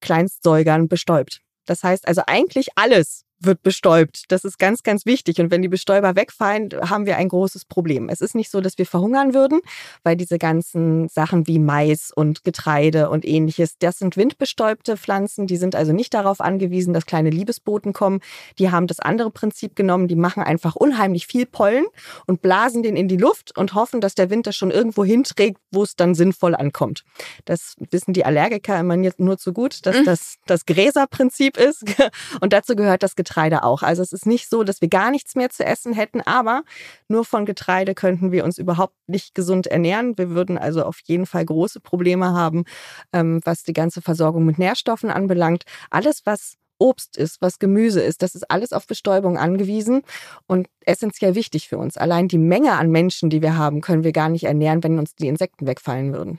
Kleinstsäugern 0.00 0.88
bestäubt. 0.88 1.40
Das 1.66 1.82
heißt 1.82 2.06
also 2.06 2.22
eigentlich 2.26 2.68
alles 2.76 3.25
wird 3.40 3.62
bestäubt. 3.62 4.24
Das 4.28 4.44
ist 4.44 4.58
ganz, 4.58 4.82
ganz 4.82 5.04
wichtig. 5.04 5.40
Und 5.40 5.50
wenn 5.50 5.62
die 5.62 5.68
Bestäuber 5.68 6.16
wegfallen, 6.16 6.70
haben 6.88 7.06
wir 7.06 7.16
ein 7.16 7.28
großes 7.28 7.66
Problem. 7.66 8.08
Es 8.08 8.20
ist 8.20 8.34
nicht 8.34 8.50
so, 8.50 8.60
dass 8.60 8.78
wir 8.78 8.86
verhungern 8.86 9.34
würden, 9.34 9.60
weil 10.02 10.16
diese 10.16 10.38
ganzen 10.38 11.08
Sachen 11.08 11.46
wie 11.46 11.58
Mais 11.58 12.10
und 12.14 12.44
Getreide 12.44 13.10
und 13.10 13.24
ähnliches, 13.24 13.76
das 13.78 13.98
sind 13.98 14.16
windbestäubte 14.16 14.96
Pflanzen. 14.96 15.46
Die 15.46 15.56
sind 15.56 15.74
also 15.74 15.92
nicht 15.92 16.14
darauf 16.14 16.40
angewiesen, 16.40 16.94
dass 16.94 17.06
kleine 17.06 17.30
Liebesboten 17.30 17.92
kommen. 17.92 18.20
Die 18.58 18.70
haben 18.70 18.86
das 18.86 19.00
andere 19.00 19.30
Prinzip 19.30 19.76
genommen. 19.76 20.08
Die 20.08 20.16
machen 20.16 20.42
einfach 20.42 20.74
unheimlich 20.74 21.26
viel 21.26 21.46
Pollen 21.46 21.86
und 22.26 22.40
blasen 22.42 22.82
den 22.82 22.96
in 22.96 23.08
die 23.08 23.18
Luft 23.18 23.56
und 23.56 23.74
hoffen, 23.74 24.00
dass 24.00 24.14
der 24.14 24.30
Wind 24.30 24.46
das 24.46 24.56
schon 24.56 24.70
irgendwo 24.70 25.04
hinträgt, 25.04 25.58
wo 25.70 25.82
es 25.82 25.94
dann 25.94 26.14
sinnvoll 26.14 26.54
ankommt. 26.54 27.04
Das 27.44 27.74
wissen 27.90 28.14
die 28.14 28.24
Allergiker 28.24 28.80
immer 28.80 28.96
nur 28.96 29.38
zu 29.38 29.52
gut, 29.52 29.84
dass 29.84 29.98
mhm. 29.98 30.04
das 30.04 30.36
das 30.46 30.64
Gräserprinzip 30.64 31.58
ist. 31.58 31.84
Und 32.40 32.52
dazu 32.52 32.74
gehört 32.76 33.02
das 33.02 33.14
Getreide 33.14 33.25
Getreide 33.26 33.64
auch. 33.64 33.82
Also 33.82 34.02
es 34.02 34.12
ist 34.12 34.26
nicht 34.26 34.48
so, 34.48 34.62
dass 34.64 34.80
wir 34.80 34.88
gar 34.88 35.10
nichts 35.10 35.34
mehr 35.34 35.50
zu 35.50 35.64
essen 35.64 35.92
hätten, 35.92 36.20
aber 36.20 36.62
nur 37.08 37.24
von 37.24 37.44
Getreide 37.44 37.94
könnten 37.94 38.32
wir 38.32 38.44
uns 38.44 38.58
überhaupt 38.58 38.94
nicht 39.06 39.34
gesund 39.34 39.66
ernähren. 39.66 40.16
Wir 40.16 40.30
würden 40.30 40.58
also 40.58 40.84
auf 40.84 41.00
jeden 41.04 41.26
Fall 41.26 41.44
große 41.44 41.80
Probleme 41.80 42.32
haben, 42.32 42.64
ähm, 43.12 43.40
was 43.44 43.64
die 43.64 43.72
ganze 43.72 44.00
Versorgung 44.00 44.44
mit 44.44 44.58
Nährstoffen 44.58 45.10
anbelangt. 45.10 45.64
Alles, 45.90 46.22
was 46.24 46.54
Obst 46.78 47.16
ist, 47.16 47.40
was 47.40 47.58
Gemüse 47.58 48.02
ist, 48.02 48.22
das 48.22 48.34
ist 48.34 48.50
alles 48.50 48.72
auf 48.72 48.86
Bestäubung 48.86 49.38
angewiesen 49.38 50.02
und 50.46 50.68
essentiell 50.80 51.34
wichtig 51.34 51.68
für 51.68 51.78
uns. 51.78 51.96
Allein 51.96 52.28
die 52.28 52.38
Menge 52.38 52.72
an 52.72 52.90
Menschen, 52.90 53.30
die 53.30 53.40
wir 53.40 53.56
haben, 53.56 53.80
können 53.80 54.04
wir 54.04 54.12
gar 54.12 54.28
nicht 54.28 54.44
ernähren, 54.44 54.84
wenn 54.84 54.98
uns 54.98 55.14
die 55.14 55.28
Insekten 55.28 55.66
wegfallen 55.66 56.12
würden. 56.12 56.38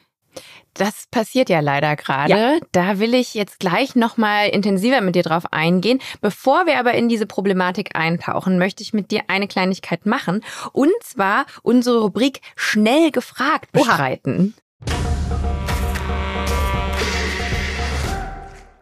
Das 0.73 1.05
passiert 1.09 1.49
ja 1.49 1.59
leider 1.59 1.95
gerade. 1.95 2.31
Ja. 2.31 2.59
Da 2.71 2.99
will 2.99 3.15
ich 3.15 3.33
jetzt 3.33 3.59
gleich 3.59 3.95
nochmal 3.95 4.49
intensiver 4.49 5.01
mit 5.01 5.15
dir 5.15 5.23
drauf 5.23 5.51
eingehen. 5.51 5.99
Bevor 6.21 6.67
wir 6.67 6.77
aber 6.77 6.93
in 6.93 7.09
diese 7.09 7.25
Problematik 7.25 7.95
eintauchen, 7.95 8.59
möchte 8.59 8.83
ich 8.83 8.93
mit 8.93 9.09
dir 9.09 9.21
eine 9.27 9.47
Kleinigkeit 9.47 10.05
machen. 10.05 10.43
Und 10.73 10.91
zwar 11.01 11.45
unsere 11.63 12.01
Rubrik 12.01 12.41
Schnell 12.55 13.11
gefragt 13.11 13.71
bestreiten. 13.71 14.53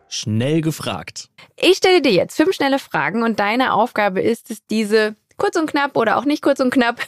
Schnell 0.09 0.62
gefragt. 0.62 1.29
Ich 1.57 1.77
stelle 1.77 2.01
dir 2.01 2.12
jetzt 2.12 2.35
fünf 2.35 2.55
schnelle 2.55 2.79
Fragen 2.79 3.24
und 3.24 3.39
deine 3.39 3.74
Aufgabe 3.74 4.21
ist 4.21 4.51
es, 4.51 4.65
diese 4.65 5.15
kurz 5.38 5.55
und 5.55 5.69
knapp 5.69 5.97
oder 5.97 6.17
auch 6.17 6.25
nicht 6.25 6.41
kurz 6.41 6.59
und 6.59 6.71
knapp 6.71 7.00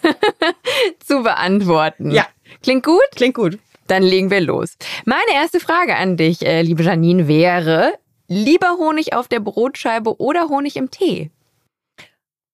zu 1.05 1.23
beantworten. 1.23 2.11
Ja. 2.11 2.27
Klingt 2.63 2.85
gut? 2.85 3.01
Klingt 3.15 3.35
gut. 3.35 3.59
Dann 3.87 4.03
legen 4.03 4.29
wir 4.29 4.41
los. 4.41 4.77
Meine 5.05 5.33
erste 5.33 5.59
Frage 5.59 5.95
an 5.95 6.17
dich, 6.17 6.45
äh, 6.45 6.61
liebe 6.61 6.83
Janine, 6.83 7.27
wäre, 7.27 7.93
lieber 8.27 8.77
Honig 8.77 9.13
auf 9.13 9.27
der 9.27 9.39
Brotscheibe 9.39 10.19
oder 10.19 10.49
Honig 10.49 10.75
im 10.75 10.91
Tee? 10.91 11.31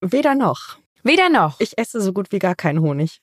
Weder 0.01 0.35
noch. 0.35 0.77
Weder 1.03 1.29
noch. 1.29 1.59
Ich 1.59 1.77
esse 1.77 2.01
so 2.01 2.13
gut 2.13 2.31
wie 2.31 2.39
gar 2.39 2.55
keinen 2.55 2.81
Honig. 2.81 3.21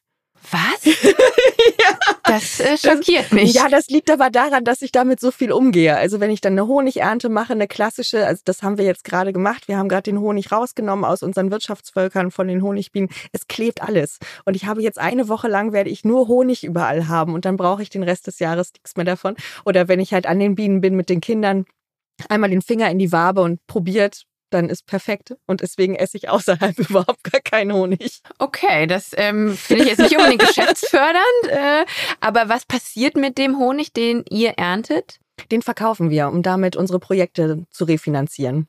Was? 0.51 0.85
ja, 0.85 1.99
Das 2.25 2.61
äh, 2.61 2.77
schockiert 2.77 3.33
mich. 3.33 3.55
Ja, 3.55 3.69
das 3.69 3.89
liegt 3.89 4.11
aber 4.11 4.31
daran, 4.31 4.65
dass 4.65 4.83
ich 4.83 4.93
damit 4.93 5.21
so 5.21 5.31
viel 5.31 5.53
umgehe. 5.53 5.97
Also 5.97 6.21
wenn 6.21 6.31
ich 6.31 6.41
dann 6.41 6.55
eine 6.55 6.67
Honigernte 6.67 7.29
mache, 7.29 7.53
eine 7.53 7.69
klassische, 7.69 8.27
also 8.27 8.43
das 8.45 8.63
haben 8.63 8.79
wir 8.79 8.85
jetzt 8.85 9.05
gerade 9.05 9.33
gemacht. 9.33 9.69
Wir 9.69 9.77
haben 9.77 9.89
gerade 9.89 10.05
den 10.05 10.21
Honig 10.21 10.51
rausgenommen 10.51 11.05
aus 11.05 11.23
unseren 11.23 11.51
Wirtschaftsvölkern 11.51 12.31
von 12.31 12.49
den 12.49 12.63
Honigbienen. 12.63 13.11
Es 13.33 13.49
klebt 13.49 13.83
alles. 13.83 14.19
Und 14.45 14.57
ich 14.57 14.67
habe 14.67 14.83
jetzt 14.83 14.99
eine 14.99 15.29
Woche 15.29 15.49
lang 15.49 15.73
werde 15.73 15.91
ich 15.91 16.05
nur 16.05 16.29
Honig 16.29 16.65
überall 16.65 17.09
haben 17.09 17.35
und 17.35 17.45
dann 17.45 17.57
brauche 17.57 17.83
ich 17.83 17.91
den 17.91 18.03
Rest 18.03 18.27
des 18.27 18.39
Jahres 18.39 18.73
nichts 18.73 18.97
mehr 18.97 19.05
davon. 19.05 19.37
Oder 19.65 19.89
wenn 19.89 20.01
ich 20.01 20.15
halt 20.15 20.27
an 20.27 20.39
den 20.39 20.55
Bienen 20.55 20.81
bin 20.81 20.97
mit 20.97 21.09
den 21.09 21.21
Kindern, 21.21 21.67
einmal 22.29 22.51
den 22.51 22.63
Finger 22.63 22.91
in 22.91 22.99
die 22.99 23.13
Wabe 23.13 23.43
und 23.43 23.67
probiert, 23.67 24.25
dann 24.50 24.69
ist 24.69 24.87
perfekt. 24.87 25.35
Und 25.47 25.62
deswegen 25.62 25.95
esse 25.95 26.16
ich 26.16 26.28
außerhalb 26.28 26.78
überhaupt 26.90 27.25
gar 27.25 27.40
keinen 27.40 27.73
Honig. 27.73 28.21
Okay, 28.38 28.87
das 28.87 29.12
ähm, 29.16 29.57
finde 29.57 29.85
ich 29.85 29.90
jetzt 29.90 30.00
nicht 30.00 30.16
unbedingt 30.16 30.42
geschäftsfördernd. 30.47 31.47
Äh, 31.49 31.85
aber 32.21 32.49
was 32.49 32.66
passiert 32.66 33.16
mit 33.16 33.38
dem 33.38 33.59
Honig, 33.59 33.92
den 33.92 34.25
ihr 34.28 34.50
erntet? 34.50 35.21
Den 35.51 35.63
verkaufen 35.63 36.11
wir, 36.11 36.29
um 36.29 36.43
damit 36.43 36.77
unsere 36.77 36.99
Projekte 36.99 37.65
zu 37.71 37.85
refinanzieren. 37.85 38.69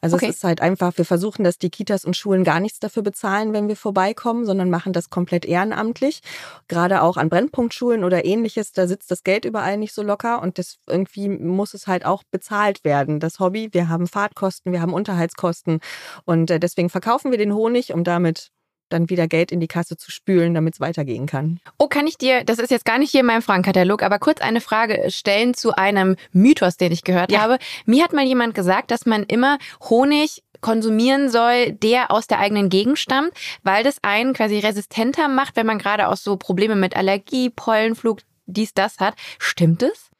Also 0.00 0.16
okay. 0.16 0.28
es 0.28 0.36
ist 0.36 0.44
halt 0.44 0.60
einfach, 0.60 0.96
wir 0.96 1.04
versuchen, 1.04 1.42
dass 1.44 1.58
die 1.58 1.70
Kitas 1.70 2.04
und 2.04 2.16
Schulen 2.16 2.44
gar 2.44 2.60
nichts 2.60 2.78
dafür 2.78 3.02
bezahlen, 3.02 3.52
wenn 3.52 3.68
wir 3.68 3.76
vorbeikommen, 3.76 4.46
sondern 4.46 4.70
machen 4.70 4.92
das 4.92 5.10
komplett 5.10 5.44
ehrenamtlich. 5.44 6.20
Gerade 6.68 7.02
auch 7.02 7.16
an 7.16 7.28
Brennpunktschulen 7.28 8.04
oder 8.04 8.24
ähnliches, 8.24 8.72
da 8.72 8.86
sitzt 8.86 9.10
das 9.10 9.24
Geld 9.24 9.44
überall 9.44 9.76
nicht 9.76 9.92
so 9.92 10.02
locker 10.02 10.40
und 10.40 10.58
das 10.58 10.78
irgendwie 10.86 11.28
muss 11.28 11.74
es 11.74 11.86
halt 11.86 12.04
auch 12.04 12.22
bezahlt 12.30 12.84
werden. 12.84 13.18
Das 13.18 13.40
Hobby, 13.40 13.70
wir 13.72 13.88
haben 13.88 14.06
Fahrtkosten, 14.06 14.72
wir 14.72 14.80
haben 14.80 14.92
Unterhaltskosten 14.92 15.80
und 16.24 16.50
äh, 16.50 16.60
deswegen 16.60 16.90
verkaufen 16.90 17.30
wir 17.30 17.38
den 17.38 17.54
Honig, 17.54 17.92
um 17.92 18.04
damit 18.04 18.50
dann 18.88 19.10
wieder 19.10 19.28
Geld 19.28 19.52
in 19.52 19.60
die 19.60 19.68
Kasse 19.68 19.96
zu 19.96 20.10
spülen, 20.10 20.54
damit 20.54 20.74
es 20.74 20.80
weitergehen 20.80 21.26
kann. 21.26 21.60
Oh, 21.78 21.88
kann 21.88 22.06
ich 22.06 22.18
dir, 22.18 22.44
das 22.44 22.58
ist 22.58 22.70
jetzt 22.70 22.84
gar 22.84 22.98
nicht 22.98 23.10
hier 23.10 23.20
in 23.20 23.26
meinem 23.26 23.42
Fragenkatalog, 23.42 24.02
aber 24.02 24.18
kurz 24.18 24.40
eine 24.40 24.60
Frage 24.60 25.10
stellen 25.10 25.54
zu 25.54 25.72
einem 25.74 26.16
Mythos, 26.32 26.76
den 26.76 26.92
ich 26.92 27.04
gehört 27.04 27.32
ja. 27.32 27.40
habe. 27.40 27.58
Mir 27.86 28.04
hat 28.04 28.12
mal 28.12 28.24
jemand 28.24 28.54
gesagt, 28.54 28.90
dass 28.90 29.06
man 29.06 29.24
immer 29.24 29.58
Honig 29.88 30.42
konsumieren 30.60 31.30
soll, 31.30 31.72
der 31.72 32.10
aus 32.10 32.26
der 32.26 32.40
eigenen 32.40 32.68
Gegend 32.68 32.98
stammt, 32.98 33.32
weil 33.62 33.84
das 33.84 33.98
einen 34.02 34.32
quasi 34.32 34.58
resistenter 34.58 35.28
macht, 35.28 35.56
wenn 35.56 35.66
man 35.66 35.78
gerade 35.78 36.08
auch 36.08 36.16
so 36.16 36.36
Probleme 36.36 36.74
mit 36.74 36.96
Allergie, 36.96 37.50
Pollenflug, 37.50 38.20
dies, 38.48 38.74
das 38.74 38.98
hat. 38.98 39.14
Stimmt 39.38 39.82
es? 39.82 40.10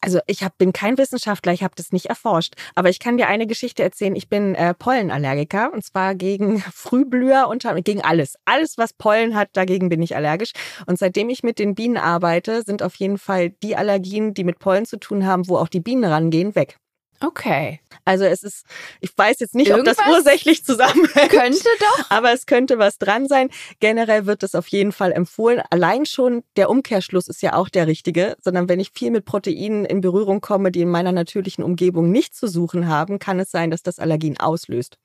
Also 0.00 0.20
ich 0.26 0.42
hab, 0.42 0.56
bin 0.56 0.72
kein 0.72 0.96
Wissenschaftler, 0.96 1.52
ich 1.52 1.62
habe 1.62 1.74
das 1.76 1.92
nicht 1.92 2.06
erforscht, 2.06 2.54
aber 2.74 2.88
ich 2.88 2.98
kann 2.98 3.18
dir 3.18 3.28
eine 3.28 3.46
Geschichte 3.46 3.82
erzählen. 3.82 4.16
Ich 4.16 4.28
bin 4.28 4.54
äh, 4.54 4.72
Pollenallergiker 4.72 5.72
und 5.72 5.84
zwar 5.84 6.14
gegen 6.14 6.60
Frühblüher 6.72 7.48
und 7.48 7.66
gegen 7.84 8.02
alles. 8.02 8.36
Alles, 8.44 8.78
was 8.78 8.92
Pollen 8.92 9.34
hat, 9.34 9.50
dagegen 9.52 9.88
bin 9.88 10.02
ich 10.02 10.16
allergisch. 10.16 10.52
Und 10.86 10.98
seitdem 10.98 11.28
ich 11.28 11.42
mit 11.42 11.58
den 11.58 11.74
Bienen 11.74 11.96
arbeite, 11.96 12.62
sind 12.62 12.82
auf 12.82 12.94
jeden 12.96 13.18
Fall 13.18 13.50
die 13.50 13.76
Allergien, 13.76 14.34
die 14.34 14.44
mit 14.44 14.58
Pollen 14.58 14.86
zu 14.86 14.98
tun 14.98 15.26
haben, 15.26 15.48
wo 15.48 15.58
auch 15.58 15.68
die 15.68 15.80
Bienen 15.80 16.04
rangehen, 16.04 16.54
weg. 16.54 16.78
Okay. 17.22 17.80
Also 18.04 18.24
es 18.24 18.42
ist, 18.42 18.66
ich 19.00 19.16
weiß 19.16 19.40
jetzt 19.40 19.54
nicht, 19.54 19.68
Irgendwas 19.68 19.98
ob 19.98 20.04
das 20.04 20.16
ursächlich 20.16 20.64
zusammenhängt. 20.64 21.30
Könnte 21.30 21.68
doch. 21.78 22.06
Aber 22.10 22.32
es 22.32 22.46
könnte 22.46 22.78
was 22.78 22.98
dran 22.98 23.28
sein. 23.28 23.48
Generell 23.80 24.26
wird 24.26 24.42
es 24.42 24.54
auf 24.54 24.66
jeden 24.68 24.92
Fall 24.92 25.12
empfohlen. 25.12 25.62
Allein 25.70 26.06
schon 26.06 26.42
der 26.56 26.68
Umkehrschluss 26.68 27.28
ist 27.28 27.42
ja 27.42 27.54
auch 27.54 27.68
der 27.68 27.86
richtige, 27.86 28.36
sondern 28.40 28.68
wenn 28.68 28.80
ich 28.80 28.90
viel 28.92 29.10
mit 29.10 29.24
Proteinen 29.24 29.84
in 29.84 30.00
Berührung 30.00 30.40
komme, 30.40 30.72
die 30.72 30.82
in 30.82 30.90
meiner 30.90 31.12
natürlichen 31.12 31.62
Umgebung 31.62 32.10
nicht 32.10 32.34
zu 32.34 32.48
suchen 32.48 32.88
haben, 32.88 33.18
kann 33.18 33.38
es 33.38 33.50
sein, 33.50 33.70
dass 33.70 33.82
das 33.82 33.98
Allergien 33.98 34.38
auslöst. 34.38 34.98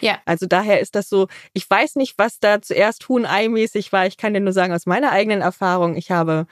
Ja. 0.00 0.18
Also 0.24 0.46
daher 0.46 0.80
ist 0.80 0.94
das 0.94 1.08
so, 1.08 1.28
ich 1.54 1.68
weiß 1.68 1.96
nicht, 1.96 2.14
was 2.18 2.38
da 2.38 2.62
zuerst 2.62 3.08
Huhn-Ei-mäßig 3.08 3.92
war. 3.92 4.06
Ich 4.06 4.16
kann 4.16 4.34
dir 4.34 4.40
nur 4.40 4.52
sagen, 4.52 4.72
aus 4.72 4.86
meiner 4.86 5.10
eigenen 5.10 5.40
Erfahrung, 5.40 5.96
ich 5.96 6.10
habe 6.10 6.46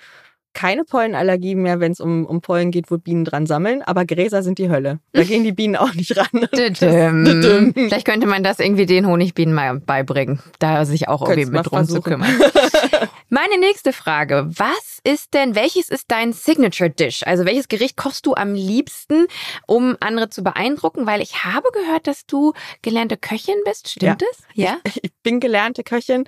keine 0.53 0.85
Pollenallergie 0.85 1.55
mehr, 1.55 1.81
wenn 1.81 1.93
es 1.93 2.01
um, 2.01 2.27
um 2.27 2.41
Pollen 2.41 2.71
geht, 2.71 2.91
wo 2.91 2.99
Bienen 2.99 3.25
dran 3.25 3.47
sammeln. 3.47 3.83
Aber 3.83 4.05
Gräser 4.05 4.43
sind 4.43 4.59
die 4.59 4.69
Hölle. 4.71 4.99
Da 5.13 5.23
gehen 5.23 5.45
die 5.45 5.53
Bienen 5.53 5.77
auch 5.77 5.95
nicht 5.95 6.17
ran. 6.17 6.27
Das, 6.51 6.79
Vielleicht 6.79 8.05
könnte 8.05 8.27
man 8.27 8.43
das 8.43 8.59
irgendwie 8.59 8.87
den 8.87 9.07
Honigbienen 9.07 9.55
mal 9.55 9.79
beibringen, 9.79 10.41
da 10.59 10.85
sich 10.85 11.09
auch 11.09 11.29
irgendwie 11.29 11.51
mit 11.51 11.67
drum 11.67 11.87
zu 11.87 12.01
kümmern. 12.01 12.29
Meine 13.29 13.59
nächste 13.59 13.93
Frage. 13.93 14.49
Was 14.49 14.99
ist 15.05 15.35
denn, 15.35 15.55
welches 15.55 15.89
ist 15.89 16.07
dein 16.09 16.33
Signature 16.33 16.91
Dish? 16.91 17.23
Also 17.25 17.45
welches 17.45 17.69
Gericht 17.69 17.97
kochst 17.97 18.27
du 18.27 18.35
am 18.35 18.55
liebsten, 18.55 19.27
um 19.67 19.97
andere 20.01 20.31
zu 20.31 20.43
beeindrucken? 20.43 21.07
Weil 21.07 21.21
ich 21.21 21.45
habe 21.45 21.69
gehört, 21.73 22.07
dass 22.07 22.27
du 22.27 22.53
gelernte 22.83 23.17
Köchin 23.17 23.57
bist. 23.65 23.89
Stimmt 23.91 24.23
ja. 24.23 24.29
es? 24.31 24.39
Ja. 24.55 24.77
Ich, 24.85 25.05
ich 25.05 25.13
bin 25.23 25.41
gelernte 25.41 25.85
Köchin. 25.85 26.25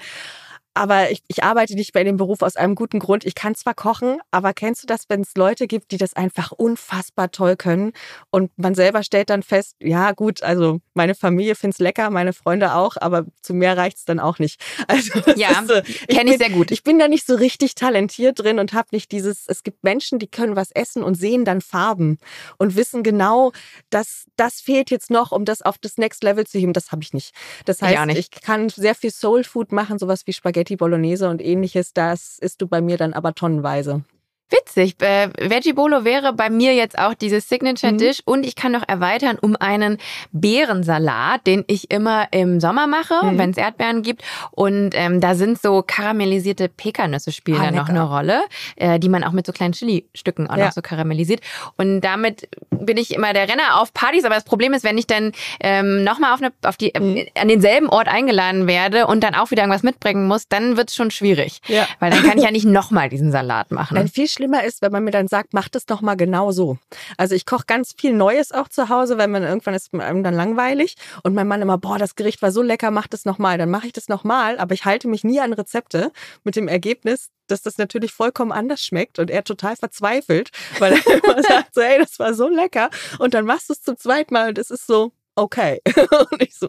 Aber 0.75 1.11
ich, 1.11 1.23
ich 1.29 1.45
arbeite 1.45 1.75
nicht 1.75 1.93
bei 1.93 2.03
dem 2.03 2.17
Beruf 2.17 2.41
aus 2.43 2.57
einem 2.57 2.75
guten 2.75 2.99
Grund. 2.99 3.25
Ich 3.25 3.35
kann 3.35 3.55
zwar 3.55 3.75
kochen, 3.75 4.19
aber 4.31 4.55
kennst 4.55 4.83
du 4.83 4.87
das, 4.87 5.05
wenn 5.09 5.21
es 5.21 5.35
Leute 5.37 5.67
gibt, 5.67 5.91
die 5.93 5.99
das 5.99 6.15
einfach 6.15 6.51
unfassbar 6.53 7.31
toll 7.31 7.57
können 7.57 7.93
und 8.31 8.51
man 8.57 8.75
selber 8.75 9.03
stellt 9.03 9.29
dann 9.29 9.43
fest, 9.43 9.77
ja 9.81 10.13
gut, 10.13 10.43
also 10.43 10.81
meine 10.95 11.15
Familie 11.15 11.55
findet 11.55 11.77
es 11.77 11.81
lecker, 11.81 12.11
meine 12.11 12.33
Freunde 12.33 12.75
auch, 12.75 12.97
aber 13.01 13.27
zu 13.41 13.55
mehr 13.55 13.77
reicht 13.77 13.99
es 13.99 14.05
dann 14.05 14.21
auch 14.21 14.39
nicht. 14.39 14.61
Also 14.89 15.21
ja, 15.37 15.63
so, 15.67 15.75
kenne 16.09 16.33
ich 16.33 16.39
sehr 16.39 16.51
gut. 16.51 16.71
Ich 16.71 16.83
bin 16.83 16.99
da 16.99 17.09
nicht 17.09 17.27
so 17.27 17.35
richtig 17.35 17.75
talentiert 17.75 18.41
drin 18.41 18.59
und 18.59 18.75
habe 18.75 18.89
nicht 18.93 19.11
dieses, 19.11 19.45
es 19.47 19.63
gibt 19.63 19.85
Menschen, 19.85 20.19
die 20.19 20.27
können 20.27 20.55
was 20.55 20.71
essen 20.73 21.03
und 21.03 21.15
sehen 21.15 21.45
dann 21.45 21.61
Farben 21.61 22.19
und 22.59 22.77
wissen 22.77 23.03
genau, 23.03 23.53
dass 23.91 24.27
das 24.37 24.61
fehlt 24.61 24.91
jetzt 24.91 25.11
noch, 25.11 25.33
um 25.33 25.45
das 25.45 25.63
auf 25.63 25.79
das 25.79 25.97
Next 25.97 26.23
Level 26.25 26.47
zu 26.47 26.59
heben. 26.59 26.73
Das 26.73 26.93
habe 26.93 27.03
ich 27.03 27.15
nicht. 27.15 27.35
Das 27.65 27.81
heißt, 27.81 28.11
ich, 28.11 28.19
ich 28.19 28.31
kann 28.43 28.69
sehr 28.69 28.95
viel 28.95 29.11
Soul 29.11 29.45
Food 29.45 29.73
machen, 29.73 29.99
sowas 29.99 30.27
wie 30.27 30.33
Spaghetti 30.33 30.77
Bolognese 30.77 31.31
und 31.31 31.41
ähnliches, 31.41 31.93
das 31.95 32.39
isst 32.39 32.61
du 32.61 32.67
bei 32.67 32.81
mir 32.81 32.97
dann 32.97 33.15
aber 33.15 33.35
tonnenweise. 33.35 34.05
Witzig. 34.53 35.01
Äh, 35.01 35.31
Veggie 35.39 35.73
Bolo 35.73 36.05
wäre 36.05 36.35
bei 36.35 36.51
mir 36.51 36.75
jetzt 36.75 36.99
auch 36.99 37.15
dieses 37.15 37.49
Signature 37.49 37.93
mhm. 37.93 37.99
Dish 37.99 38.19
mhm. 38.19 38.33
und 38.33 38.47
ich 38.47 38.55
kann 38.55 38.73
noch 38.73 38.87
erweitern 38.87 39.39
um 39.41 39.57
einen 39.57 39.97
Beerensalat, 40.33 41.47
den 41.47 41.65
ich 41.69 41.91
immer 41.91 42.29
im 42.33 42.61
Sommer 42.61 42.87
mache, 42.87 43.15
mhm. 43.25 43.39
wenn 43.39 43.51
es 43.51 43.57
Erdbeeren 43.57 44.03
gibt. 44.03 44.23
Und 44.51 44.91
ähm, 44.95 45.21
da 45.21 45.35
sind 45.35 45.61
so 45.61 45.83
karamellisierte 45.87 46.69
Pekannüsse 46.69 47.33
spielen 47.33 47.61
ah, 47.61 47.65
dann 47.65 47.75
noch 47.77 47.89
eine 47.89 48.03
Rolle, 48.03 48.43
äh, 48.77 48.99
die 48.99 49.09
man 49.09 49.25
auch 49.25 49.33
mit 49.33 49.47
so 49.47 49.53
kleinen 49.53 49.73
Chili-Stücken 49.73 50.51
auch 50.51 50.57
ja. 50.59 50.67
noch 50.67 50.73
so 50.73 50.83
karamellisiert. 50.83 51.41
Und 51.79 52.03
damit 52.03 52.49
bin 52.71 52.99
ich 52.99 53.15
immer 53.15 53.33
der 53.33 53.49
Renner 53.49 53.81
auf 53.81 53.95
Partys. 53.95 54.25
Aber 54.25 54.35
das 54.35 54.45
Problem 54.45 54.75
ist, 54.75 54.85
wenn 54.85 54.99
ich 54.99 55.07
dann 55.07 55.33
ähm, 55.61 56.05
nochmal 56.05 56.35
auf, 56.35 56.43
eine, 56.43 56.53
auf 56.65 56.77
die, 56.77 56.93
mhm. 56.95 57.27
an 57.41 57.49
denselben 57.49 57.89
Ort 57.89 58.09
eingeladen 58.09 58.67
werde 58.67 59.07
und 59.07 59.25
dann 59.25 59.35
auch 59.35 59.51
wieder 59.51 59.63
irgendwas 59.63 59.83
mitbringen 59.83 60.27
muss, 60.27 60.47
dann 60.49 60.77
wird 60.77 60.91
es 60.91 60.97
schon 60.97 61.11
schwierig. 61.11 61.61
Ja. 61.69 61.87
Weil 62.01 62.11
dann 62.11 62.23
kann 62.23 62.37
ich 62.37 62.45
ja 62.45 62.51
nicht 62.51 62.67
nochmal 62.67 63.09
diesen 63.09 63.33
Salat 63.33 63.71
machen. 63.71 63.95
Dann 63.95 64.09
viel 64.09 64.29
schlimmer 64.43 64.65
ist, 64.65 64.83
wenn 64.83 64.91
man 64.91 65.05
mir 65.05 65.13
dann 65.13 65.29
sagt, 65.29 65.55
mach 65.55 65.69
das 65.69 65.87
doch 65.87 66.01
mal 66.01 66.17
genau 66.17 66.51
so. 66.51 66.77
Also 67.17 67.37
ich 67.37 67.47
koche 67.47 67.65
ganz 67.67 67.95
viel 67.97 68.13
Neues 68.13 68.51
auch 68.51 68.67
zu 68.67 68.89
Hause, 68.89 69.17
weil 69.17 69.29
man 69.29 69.45
irgendwann 69.45 69.75
ist 69.75 69.95
einem 69.95 70.25
dann 70.25 70.35
langweilig 70.35 70.97
und 71.23 71.33
mein 71.33 71.47
Mann 71.47 71.63
immer, 71.63 71.79
boah, 71.79 71.97
das 71.97 72.17
Gericht 72.17 72.43
war 72.43 72.51
so 72.51 72.61
lecker, 72.61 72.91
mach 72.91 73.07
das 73.07 73.25
nochmal. 73.25 73.57
Dann 73.57 73.71
mache 73.71 73.87
ich 73.87 73.93
das 73.93 74.09
nochmal, 74.09 74.59
aber 74.59 74.75
ich 74.75 74.85
halte 74.85 75.07
mich 75.07 75.23
nie 75.23 75.39
an 75.39 75.53
Rezepte 75.53 76.11
mit 76.43 76.57
dem 76.57 76.67
Ergebnis, 76.67 77.31
dass 77.47 77.63
das 77.63 77.79
natürlich 77.79 78.13
vollkommen 78.13 78.51
anders 78.51 78.81
schmeckt 78.81 79.21
und 79.21 79.31
er 79.31 79.45
total 79.45 79.77
verzweifelt, 79.77 80.51
weil 80.81 80.95
er 80.95 81.07
immer 81.25 81.41
sagt, 81.41 81.75
so, 81.75 81.81
ey, 81.81 81.99
das 81.99 82.19
war 82.19 82.35
so 82.35 82.49
lecker 82.49 82.91
und 83.21 83.35
dann 83.35 83.45
machst 83.45 83.69
du 83.69 83.75
es 83.75 83.83
zum 83.83 83.97
zweiten 83.97 84.35
Mal 84.35 84.49
und 84.49 84.59
es 84.59 84.73
ist 84.73 84.89
so, 84.89 85.13
okay. 85.37 85.81
und 86.31 86.43
ich 86.43 86.57
so, 86.57 86.69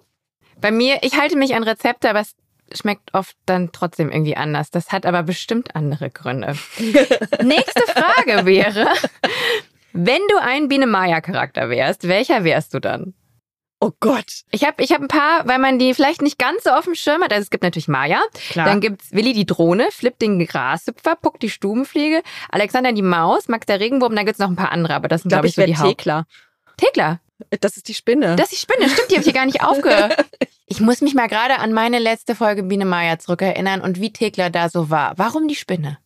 bei 0.61 0.69
mir, 0.69 0.99
ich 1.01 1.17
halte 1.17 1.37
mich 1.37 1.55
an 1.55 1.63
Rezepte, 1.63 2.07
aber 2.09 2.19
es 2.19 2.35
schmeckt 2.77 3.13
oft 3.13 3.35
dann 3.45 3.71
trotzdem 3.71 4.11
irgendwie 4.11 4.37
anders. 4.37 4.71
Das 4.71 4.91
hat 4.91 5.05
aber 5.05 5.23
bestimmt 5.23 5.75
andere 5.75 6.09
Gründe. 6.09 6.55
Nächste 7.43 7.83
Frage 7.87 8.45
wäre, 8.45 8.87
wenn 9.93 10.21
du 10.29 10.41
ein 10.41 10.67
Biene 10.67 10.87
Maya 10.87 11.21
Charakter 11.21 11.69
wärst, 11.69 12.07
welcher 12.07 12.43
wärst 12.43 12.73
du 12.73 12.79
dann? 12.79 13.13
Oh 13.79 13.91
Gott. 13.99 14.43
Ich 14.51 14.63
habe 14.63 14.81
ich 14.81 14.93
hab 14.93 15.01
ein 15.01 15.09
paar, 15.09 15.45
weil 15.45 15.59
man 15.59 15.77
die 15.77 15.93
vielleicht 15.93 16.21
nicht 16.21 16.39
ganz 16.39 16.63
so 16.63 16.69
auf 16.69 16.85
dem 16.85 16.95
Schirm 16.95 17.21
hat. 17.21 17.33
Also 17.33 17.43
es 17.43 17.49
gibt 17.49 17.63
natürlich 17.63 17.89
Maya. 17.89 18.21
Klar. 18.49 18.65
Dann 18.65 18.79
gibt's 18.79 19.11
Willi 19.11 19.33
die 19.33 19.45
Drohne, 19.45 19.89
Flip 19.91 20.17
den 20.17 20.39
Grashüpfer, 20.45 21.17
Puck 21.17 21.41
die 21.41 21.49
Stubenfliege, 21.49 22.23
Alexander 22.49 22.93
die 22.93 23.01
Maus, 23.01 23.49
Max 23.49 23.65
der 23.65 23.81
Regenwurm. 23.81 24.15
Dann 24.15 24.25
gibt's 24.25 24.39
noch 24.39 24.47
ein 24.47 24.55
paar 24.55 24.71
andere, 24.71 24.95
aber 24.95 25.09
das 25.09 25.23
sind, 25.23 25.29
glaube 25.29 25.49
glaub, 25.49 25.67
ich, 25.67 25.75
so 25.77 25.83
die 25.83 25.89
Haupt. 25.89 26.25
Thekla. 26.77 27.19
Das 27.59 27.77
ist 27.77 27.87
die 27.87 27.93
Spinne. 27.93 28.35
Das 28.35 28.51
ist 28.51 28.53
die 28.53 28.73
Spinne, 28.73 28.89
stimmt, 28.89 29.11
die 29.11 29.15
habe 29.15 29.21
ich 29.21 29.25
hier 29.25 29.33
gar 29.33 29.45
nicht 29.45 29.61
aufgehört. 29.63 30.25
Ich 30.65 30.79
muss 30.79 31.01
mich 31.01 31.13
mal 31.13 31.27
gerade 31.27 31.59
an 31.59 31.73
meine 31.73 31.99
letzte 31.99 32.35
Folge 32.35 32.63
Biene 32.63 32.85
Meier 32.85 33.19
zurückerinnern 33.19 33.81
und 33.81 33.99
wie 33.99 34.11
Thekla 34.11 34.49
da 34.49 34.69
so 34.69 34.89
war. 34.89 35.13
Warum 35.17 35.47
die 35.47 35.55
Spinne? 35.55 35.97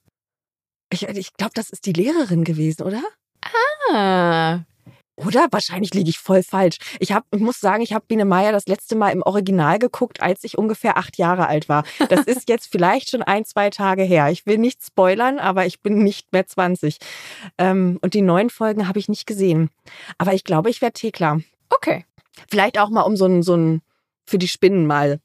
Ich, 0.91 1.03
ich 1.03 1.34
glaube, 1.34 1.53
das 1.53 1.70
ist 1.70 1.86
die 1.86 1.94
Lehrerin 1.94 2.44
gewesen, 2.44 2.84
oder? 2.84 3.01
Ah. 3.91 4.60
Oder? 5.17 5.47
Wahrscheinlich 5.50 5.95
liege 5.95 6.12
ich 6.12 6.19
voll 6.19 6.43
falsch. 6.43 6.77
Ich, 7.00 7.12
hab, 7.12 7.25
ich 7.33 7.41
muss 7.41 7.59
sagen, 7.59 7.81
ich 7.81 7.91
habe 7.91 8.05
Biene 8.07 8.24
Meier 8.24 8.51
das 8.51 8.67
letzte 8.67 8.95
Mal 8.95 9.09
im 9.09 9.24
Original 9.24 9.79
geguckt, 9.79 10.21
als 10.21 10.43
ich 10.43 10.59
ungefähr 10.59 10.97
acht 10.97 11.17
Jahre 11.17 11.47
alt 11.47 11.67
war. 11.67 11.83
Das 12.09 12.21
ist 12.21 12.47
jetzt 12.47 12.67
vielleicht 12.71 13.09
schon 13.09 13.24
ein, 13.24 13.43
zwei 13.43 13.71
Tage 13.71 14.03
her. 14.03 14.29
Ich 14.29 14.45
will 14.45 14.59
nicht 14.59 14.86
spoilern, 14.86 15.39
aber 15.39 15.65
ich 15.65 15.81
bin 15.81 16.03
nicht 16.03 16.31
mehr 16.33 16.45
20. 16.45 17.00
Ähm, 17.57 17.97
und 18.01 18.13
die 18.13 18.21
neuen 18.21 18.51
Folgen 18.51 18.88
habe 18.88 19.00
ich 19.00 19.09
nicht 19.09 19.25
gesehen. 19.25 19.71
Aber 20.19 20.33
ich 20.33 20.43
glaube, 20.43 20.69
ich 20.69 20.81
wäre 20.81 20.91
Thekla. 20.91 21.39
Okay. 21.69 22.05
Vielleicht 22.47 22.77
auch 22.77 22.89
mal 22.89 23.01
um 23.01 23.17
so 23.17 23.25
ein, 23.25 23.41
so 23.41 23.55
ein 23.55 23.81
für 24.27 24.38
die 24.38 24.47
Spinnen 24.47 24.86
mal. 24.86 25.19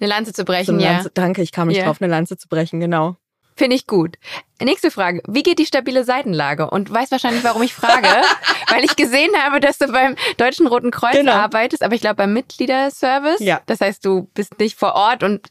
Eine 0.00 0.08
Lanze 0.08 0.32
zu 0.32 0.44
brechen, 0.44 0.78
so 0.78 0.84
ja. 0.84 0.92
Lanze, 0.92 1.10
danke, 1.12 1.42
ich 1.42 1.52
kam 1.52 1.68
nicht 1.68 1.76
yeah. 1.76 1.86
drauf, 1.86 2.00
eine 2.00 2.10
Lanze 2.10 2.38
zu 2.38 2.48
brechen, 2.48 2.80
genau. 2.80 3.16
Finde 3.56 3.76
ich 3.76 3.86
gut. 3.86 4.16
Nächste 4.60 4.90
Frage. 4.90 5.22
Wie 5.28 5.42
geht 5.42 5.58
die 5.58 5.66
stabile 5.66 6.04
Seitenlage? 6.04 6.70
Und 6.70 6.88
du 6.88 6.94
weißt 6.94 7.12
wahrscheinlich, 7.12 7.44
warum 7.44 7.62
ich 7.62 7.74
frage, 7.74 8.08
weil 8.68 8.84
ich 8.84 8.96
gesehen 8.96 9.30
habe, 9.36 9.60
dass 9.60 9.78
du 9.78 9.86
beim 9.88 10.16
Deutschen 10.38 10.66
Roten 10.66 10.90
Kreuz 10.90 11.14
genau. 11.14 11.32
arbeitest, 11.32 11.82
aber 11.82 11.94
ich 11.94 12.00
glaube 12.00 12.16
beim 12.16 12.32
Mitgliederservice. 12.32 13.40
Ja. 13.40 13.60
Das 13.66 13.80
heißt, 13.80 14.04
du 14.04 14.28
bist 14.34 14.58
nicht 14.58 14.78
vor 14.78 14.94
Ort 14.94 15.22
und 15.22 15.48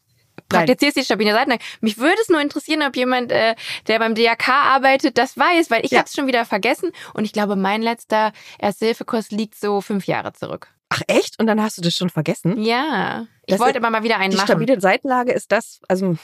praktizierst 0.50 0.98
die 0.98 1.03
stabile 1.03 1.33
Seitenlage. 1.33 1.63
Mich 1.81 1.98
würde 1.98 2.17
es 2.22 2.29
nur 2.29 2.41
interessieren, 2.41 2.83
ob 2.83 2.95
jemand, 2.95 3.31
äh, 3.31 3.55
der 3.88 4.00
beim 4.00 4.15
DRK 4.15 4.50
arbeitet, 4.50 5.17
das 5.17 5.38
weiß, 5.38 5.69
weil 5.72 5.86
ich 5.86 5.91
ja. 5.91 6.00
habe 6.00 6.07
es 6.07 6.13
schon 6.13 6.27
wieder 6.27 6.45
vergessen 6.45 6.91
und 7.13 7.25
ich 7.25 7.33
glaube, 7.33 7.55
mein 7.55 7.81
letzter 7.81 8.33
Ersthilfekurs 8.60 9.31
liegt 9.31 9.55
so 9.55 9.81
fünf 9.81 10.07
Jahre 10.07 10.33
zurück. 10.33 10.67
Ach 10.89 11.01
echt? 11.07 11.39
Und 11.39 11.48
dann 11.48 11.62
hast 11.62 11.77
du 11.77 11.81
das 11.81 11.95
schon 11.95 12.10
vergessen? 12.10 12.62
Ja. 12.62 13.25
Ich 13.45 13.53
das 13.53 13.60
wollte 13.60 13.79
aber 13.79 13.89
mal 13.89 14.03
wieder 14.03 14.17
einen 14.17 14.31
die 14.31 14.38
machen. 14.38 14.45
Die 14.45 14.51
stabile 14.51 14.79
Seitenlage 14.79 15.31
ist 15.31 15.51
das, 15.51 15.79
also 15.88 16.17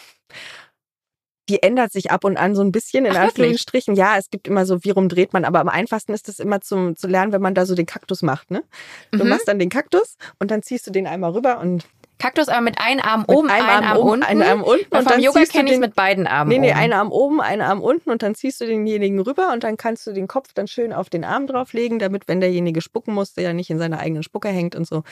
die 1.50 1.63
ändert 1.63 1.91
sich 1.91 2.12
ab 2.12 2.24
und 2.24 2.38
an 2.38 2.56
so 2.56 2.62
ein 2.62 2.72
bisschen 2.72 3.06
in 3.06 3.18
Ach, 3.18 3.24
Anführungsstrichen. 3.24 3.96
Ja, 3.96 4.18
es 4.18 4.29
gibt 4.29 4.48
immer 4.48 4.65
so, 4.65 4.84
wie 4.84 4.91
rum 4.91 5.10
dreht 5.10 5.34
man, 5.34 5.46
aber 5.46 5.60
am 5.60 5.70
einfachsten 5.70 6.13
ist 6.13 6.29
es 6.29 6.39
immer 6.39 6.62
zum 6.62 6.96
zu 6.96 7.08
lernen, 7.08 7.32
wenn 7.32 7.41
man 7.41 7.56
da 7.56 7.65
so 7.65 7.75
den 7.75 7.88
Kaktus 7.88 8.22
macht. 8.22 8.51
Ne? 8.51 8.63
Du 9.12 9.24
mhm. 9.24 9.29
machst 9.29 9.48
dann 9.48 9.60
den 9.60 9.70
Kaktus 9.70 10.18
und 10.38 10.51
dann 10.51 10.62
ziehst 10.62 10.86
du 10.88 10.91
den 10.91 11.08
einmal 11.08 11.32
rüber 11.32 11.60
und 11.60 11.86
Kaktus 12.20 12.50
aber 12.50 12.62
mit 12.62 12.79
einem 12.79 13.00
Arm 13.00 13.24
oben, 13.27 13.50
einem 13.50 13.70
Arm, 13.70 13.84
Arm 13.86 13.98
oben, 13.98 14.10
unten. 14.10 14.24
Einen 14.25 14.44
Arm 14.44 14.62
unten. 14.62 14.86
Und, 14.91 15.00
und 15.00 15.12
vom 15.12 15.22
Yoga 15.22 15.44
kenne 15.46 15.70
ich 15.70 15.75
es 15.75 15.79
mit 15.79 15.96
beiden 15.96 16.27
Armen. 16.27 16.50
Nee, 16.50 16.60
nee, 16.60 16.74
einen 16.74 16.91
Arm 16.91 17.12
oben, 17.12 17.39
einen 17.39 17.62
Arm 17.62 17.82
unten 17.82 18.12
und 18.12 18.22
dann 18.22 18.36
ziehst 18.36 18.60
du 18.60 18.65
denjenigen 18.65 19.22
rüber 19.22 19.51
und 19.53 19.63
dann 19.63 19.77
kannst 19.77 20.06
du 20.06 20.12
den 20.12 20.27
Kopf 20.27 20.53
dann 20.53 20.68
schön 20.68 20.91
auf 20.91 21.10
den 21.10 21.24
Arm 21.24 21.48
drauflegen, 21.48 21.98
damit, 21.98 22.27
wenn 22.27 22.41
derjenige 22.41 22.82
spucken 22.82 23.13
muss, 23.13 23.34
der 23.34 23.46
ja 23.46 23.53
nicht 23.53 23.70
in 23.70 23.79
seiner 23.79 24.00
eigenen 24.00 24.24
Spucke 24.24 24.50
hängt 24.50 24.75
und 24.75 24.86
so. 24.86 25.03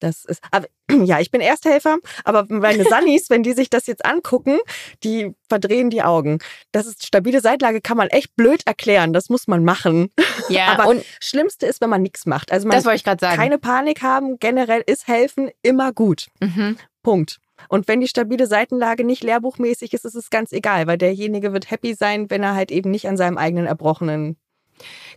Das 0.00 0.24
ist, 0.24 0.42
aber, 0.50 0.66
ja, 1.04 1.20
ich 1.20 1.30
bin 1.30 1.40
Ersthelfer, 1.40 1.98
aber 2.24 2.46
meine 2.48 2.84
Sannis, 2.88 3.30
wenn 3.30 3.42
die 3.42 3.52
sich 3.52 3.70
das 3.70 3.86
jetzt 3.86 4.04
angucken, 4.04 4.58
die 5.04 5.32
verdrehen 5.48 5.90
die 5.90 6.02
Augen. 6.02 6.38
Das 6.72 6.86
ist 6.86 7.06
stabile 7.06 7.40
Seitlage, 7.40 7.80
kann 7.80 7.96
man 7.96 8.08
echt 8.08 8.34
blöd 8.34 8.66
erklären. 8.66 9.12
Das 9.12 9.28
muss 9.28 9.46
man 9.46 9.64
machen. 9.64 10.10
Ja, 10.48 10.66
aber 10.68 10.88
und 10.88 11.04
Schlimmste 11.20 11.66
ist, 11.66 11.80
wenn 11.80 11.90
man 11.90 12.02
nichts 12.02 12.26
macht. 12.26 12.50
Also 12.50 12.66
man 12.66 12.76
das 12.76 12.84
wollte 12.84 12.96
ich 12.96 13.04
gerade 13.04 13.20
sagen. 13.20 13.36
Keine 13.36 13.58
Panik 13.58 14.02
haben. 14.02 14.38
Generell 14.40 14.82
ist 14.84 15.06
helfen 15.06 15.50
immer 15.62 15.92
gut. 15.92 16.26
Mhm. 16.40 16.76
Punkt. 17.04 17.38
Und 17.68 17.86
wenn 17.86 18.00
die 18.00 18.08
stabile 18.08 18.46
Seitenlage 18.46 19.04
nicht 19.04 19.22
lehrbuchmäßig 19.22 19.92
ist, 19.92 20.04
ist 20.04 20.16
es 20.16 20.30
ganz 20.30 20.52
egal, 20.52 20.86
weil 20.86 20.98
derjenige 20.98 21.52
wird 21.52 21.70
happy 21.70 21.94
sein, 21.94 22.30
wenn 22.30 22.42
er 22.42 22.54
halt 22.54 22.72
eben 22.72 22.90
nicht 22.90 23.06
an 23.06 23.16
seinem 23.16 23.38
eigenen 23.38 23.66
Erbrochenen 23.66 24.38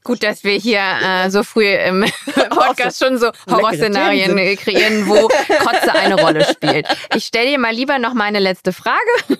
Gut, 0.03 0.21
dass 0.21 0.43
wir 0.43 0.53
hier 0.53 0.81
äh, 0.81 1.29
so 1.29 1.43
früh 1.43 1.67
im 1.73 2.01
Podcast 2.49 3.01
schon 3.01 3.17
so 3.17 3.31
Horrorszenarien 3.49 4.35
kreieren, 4.57 5.07
wo 5.07 5.29
Kotze 5.63 5.93
eine 5.93 6.19
Rolle 6.19 6.45
spielt. 6.45 6.87
Ich 7.15 7.25
stelle 7.25 7.51
dir 7.51 7.59
mal 7.59 7.73
lieber 7.73 7.99
noch 7.99 8.13
meine 8.13 8.39
letzte 8.39 8.73
Frage. 8.73 8.99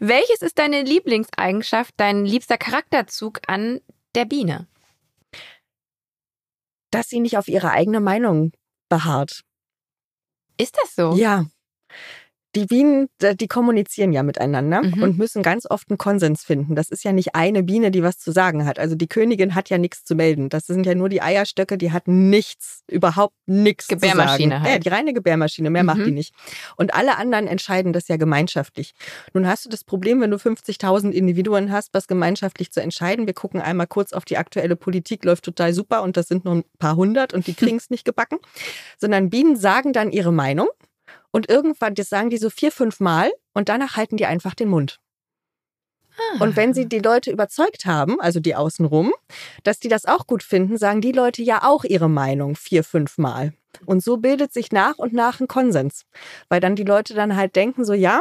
Welches 0.00 0.42
ist 0.42 0.58
deine 0.58 0.82
Lieblingseigenschaft, 0.82 1.94
dein 1.96 2.26
liebster 2.26 2.58
Charakterzug 2.58 3.40
an 3.46 3.80
der 4.14 4.26
Biene? 4.26 4.66
Dass 6.90 7.08
sie 7.08 7.20
nicht 7.20 7.38
auf 7.38 7.48
ihre 7.48 7.70
eigene 7.70 8.00
Meinung 8.00 8.52
beharrt. 8.90 9.40
Ist 10.58 10.76
das 10.82 10.94
so? 10.94 11.14
Ja. 11.16 11.46
Die 12.54 12.66
Bienen, 12.66 13.08
die 13.20 13.48
kommunizieren 13.48 14.12
ja 14.12 14.22
miteinander 14.22 14.82
mhm. 14.82 15.02
und 15.02 15.18
müssen 15.18 15.42
ganz 15.42 15.66
oft 15.68 15.88
einen 15.90 15.98
Konsens 15.98 16.44
finden. 16.44 16.74
Das 16.74 16.90
ist 16.90 17.02
ja 17.02 17.12
nicht 17.12 17.34
eine 17.34 17.62
Biene, 17.62 17.90
die 17.90 18.02
was 18.02 18.18
zu 18.18 18.30
sagen 18.30 18.66
hat. 18.66 18.78
Also 18.78 18.94
die 18.94 19.06
Königin 19.06 19.54
hat 19.54 19.70
ja 19.70 19.78
nichts 19.78 20.04
zu 20.04 20.14
melden. 20.14 20.48
Das 20.48 20.66
sind 20.66 20.84
ja 20.84 20.94
nur 20.94 21.08
die 21.08 21.22
Eierstöcke, 21.22 21.78
die 21.78 21.92
hat 21.92 22.08
nichts, 22.08 22.82
überhaupt 22.90 23.34
nichts 23.46 23.86
zu 23.86 23.94
sagen. 23.94 24.12
Gebärmaschine 24.12 24.60
halt. 24.60 24.72
Ja, 24.72 24.78
die 24.78 24.88
reine 24.88 25.12
Gebärmaschine, 25.14 25.70
mehr 25.70 25.82
mhm. 25.82 25.86
macht 25.86 25.98
die 26.00 26.10
mhm. 26.10 26.14
nicht. 26.14 26.34
Und 26.76 26.94
alle 26.94 27.16
anderen 27.16 27.46
entscheiden 27.46 27.92
das 27.92 28.08
ja 28.08 28.16
gemeinschaftlich. 28.16 28.92
Nun 29.32 29.46
hast 29.46 29.64
du 29.64 29.68
das 29.68 29.84
Problem, 29.84 30.20
wenn 30.20 30.30
du 30.30 30.36
50.000 30.36 31.10
Individuen 31.10 31.72
hast, 31.72 31.94
was 31.94 32.06
gemeinschaftlich 32.06 32.70
zu 32.70 32.80
entscheiden. 32.82 33.26
Wir 33.26 33.34
gucken 33.34 33.60
einmal 33.60 33.86
kurz 33.86 34.12
auf 34.12 34.24
die 34.24 34.36
aktuelle 34.36 34.76
Politik, 34.76 35.24
läuft 35.24 35.44
total 35.44 35.72
super 35.72 36.02
und 36.02 36.16
das 36.16 36.28
sind 36.28 36.44
nur 36.44 36.56
ein 36.56 36.64
paar 36.78 36.96
hundert 36.96 37.32
und 37.32 37.46
die 37.46 37.54
kriegen 37.62 37.76
es 37.76 37.90
nicht 37.90 38.04
gebacken. 38.04 38.38
Sondern 38.98 39.30
Bienen 39.30 39.56
sagen 39.56 39.92
dann 39.92 40.10
ihre 40.10 40.32
Meinung 40.32 40.68
und 41.30 41.48
irgendwann, 41.48 41.94
das 41.94 42.08
sagen 42.08 42.30
die 42.30 42.38
so 42.38 42.50
vier, 42.50 42.72
fünf 42.72 43.00
Mal 43.00 43.30
und 43.54 43.68
danach 43.68 43.96
halten 43.96 44.16
die 44.16 44.26
einfach 44.26 44.54
den 44.54 44.68
Mund. 44.68 45.00
Ah. 46.16 46.42
Und 46.44 46.56
wenn 46.56 46.74
sie 46.74 46.86
die 46.86 46.98
Leute 46.98 47.30
überzeugt 47.30 47.86
haben, 47.86 48.20
also 48.20 48.40
die 48.40 48.54
außenrum, 48.54 49.12
dass 49.62 49.78
die 49.78 49.88
das 49.88 50.04
auch 50.04 50.26
gut 50.26 50.42
finden, 50.42 50.76
sagen 50.76 51.00
die 51.00 51.12
Leute 51.12 51.42
ja 51.42 51.62
auch 51.64 51.84
ihre 51.84 52.10
Meinung 52.10 52.54
vier, 52.54 52.84
fünf 52.84 53.18
Mal. 53.18 53.54
Und 53.86 54.02
so 54.02 54.18
bildet 54.18 54.52
sich 54.52 54.72
nach 54.72 54.98
und 54.98 55.14
nach 55.14 55.40
ein 55.40 55.48
Konsens. 55.48 56.04
Weil 56.48 56.60
dann 56.60 56.76
die 56.76 56.84
Leute 56.84 57.14
dann 57.14 57.36
halt 57.36 57.56
denken, 57.56 57.84
so 57.84 57.94
ja, 57.94 58.20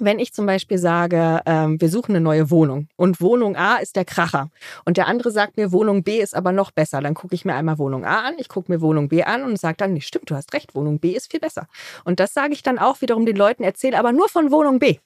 wenn 0.00 0.18
ich 0.18 0.32
zum 0.32 0.46
Beispiel 0.46 0.78
sage, 0.78 1.40
ähm, 1.46 1.80
wir 1.80 1.88
suchen 1.88 2.12
eine 2.12 2.20
neue 2.20 2.50
Wohnung 2.50 2.88
und 2.96 3.20
Wohnung 3.20 3.56
A 3.56 3.76
ist 3.76 3.96
der 3.96 4.04
Kracher 4.04 4.50
und 4.84 4.96
der 4.96 5.06
andere 5.06 5.30
sagt 5.30 5.56
mir, 5.56 5.72
Wohnung 5.72 6.02
B 6.02 6.20
ist 6.20 6.34
aber 6.34 6.52
noch 6.52 6.70
besser, 6.70 7.00
dann 7.00 7.14
gucke 7.14 7.34
ich 7.34 7.44
mir 7.44 7.54
einmal 7.54 7.78
Wohnung 7.78 8.04
A 8.04 8.22
an, 8.22 8.34
ich 8.38 8.48
gucke 8.48 8.70
mir 8.70 8.80
Wohnung 8.80 9.08
B 9.08 9.22
an 9.22 9.42
und 9.42 9.58
sage 9.58 9.76
dann, 9.78 9.92
nee, 9.92 10.00
stimmt, 10.00 10.30
du 10.30 10.34
hast 10.34 10.52
recht, 10.52 10.74
Wohnung 10.74 10.98
B 10.98 11.12
ist 11.12 11.30
viel 11.30 11.40
besser. 11.40 11.66
Und 12.04 12.20
das 12.20 12.34
sage 12.34 12.52
ich 12.52 12.62
dann 12.62 12.78
auch 12.78 13.00
wiederum 13.00 13.26
den 13.26 13.36
Leuten, 13.36 13.62
erzähle 13.62 13.98
aber 13.98 14.12
nur 14.12 14.28
von 14.28 14.50
Wohnung 14.50 14.78
B. 14.78 14.98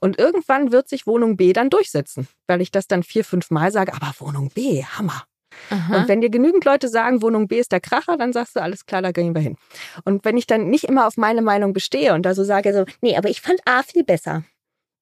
Und 0.00 0.18
irgendwann 0.18 0.72
wird 0.72 0.88
sich 0.88 1.06
Wohnung 1.06 1.36
B 1.36 1.52
dann 1.52 1.70
durchsetzen, 1.70 2.28
weil 2.46 2.60
ich 2.60 2.70
das 2.70 2.86
dann 2.86 3.02
vier, 3.02 3.24
fünf 3.24 3.50
Mal 3.50 3.70
sage, 3.70 3.92
aber 3.92 4.12
Wohnung 4.18 4.50
B, 4.50 4.82
Hammer. 4.84 5.27
Aha. 5.70 5.96
Und 5.96 6.08
wenn 6.08 6.20
dir 6.20 6.30
genügend 6.30 6.64
Leute 6.64 6.88
sagen, 6.88 7.22
Wohnung 7.22 7.48
B 7.48 7.58
ist 7.58 7.72
der 7.72 7.80
Kracher, 7.80 8.16
dann 8.16 8.32
sagst 8.32 8.56
du, 8.56 8.60
alles 8.60 8.86
klar, 8.86 9.02
da 9.02 9.12
gehen 9.12 9.34
wir 9.34 9.42
hin. 9.42 9.56
Und 10.04 10.24
wenn 10.24 10.36
ich 10.36 10.46
dann 10.46 10.68
nicht 10.68 10.84
immer 10.84 11.06
auf 11.06 11.16
meine 11.16 11.42
Meinung 11.42 11.72
bestehe 11.72 12.14
und 12.14 12.22
da 12.22 12.34
so 12.34 12.44
sage, 12.44 12.72
so, 12.72 12.84
nee, 13.00 13.16
aber 13.16 13.28
ich 13.28 13.40
fand 13.40 13.60
A 13.64 13.82
viel 13.82 14.04
besser, 14.04 14.44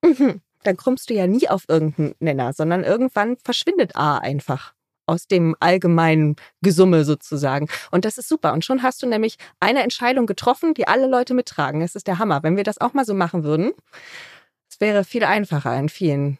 mhm. 0.02 0.40
dann 0.62 0.76
kommst 0.76 1.10
du 1.10 1.14
ja 1.14 1.26
nie 1.26 1.48
auf 1.48 1.64
irgendeinen 1.68 2.14
Nenner, 2.18 2.52
sondern 2.52 2.84
irgendwann 2.84 3.36
verschwindet 3.38 3.96
A 3.96 4.18
einfach 4.18 4.74
aus 5.06 5.28
dem 5.28 5.54
allgemeinen 5.60 6.36
Gesumme 6.62 7.04
sozusagen. 7.04 7.68
Und 7.90 8.04
das 8.04 8.18
ist 8.18 8.28
super. 8.28 8.52
Und 8.52 8.64
schon 8.64 8.82
hast 8.82 9.02
du 9.02 9.06
nämlich 9.06 9.36
eine 9.60 9.82
Entscheidung 9.82 10.26
getroffen, 10.26 10.74
die 10.74 10.88
alle 10.88 11.06
Leute 11.06 11.32
mittragen. 11.32 11.80
Das 11.80 11.94
ist 11.94 12.08
der 12.08 12.18
Hammer. 12.18 12.42
Wenn 12.42 12.56
wir 12.56 12.64
das 12.64 12.80
auch 12.80 12.92
mal 12.92 13.04
so 13.04 13.14
machen 13.14 13.44
würden, 13.44 13.72
es 14.68 14.80
wäre 14.80 15.04
viel 15.04 15.24
einfacher 15.24 15.78
in 15.78 15.88
vielen 15.88 16.38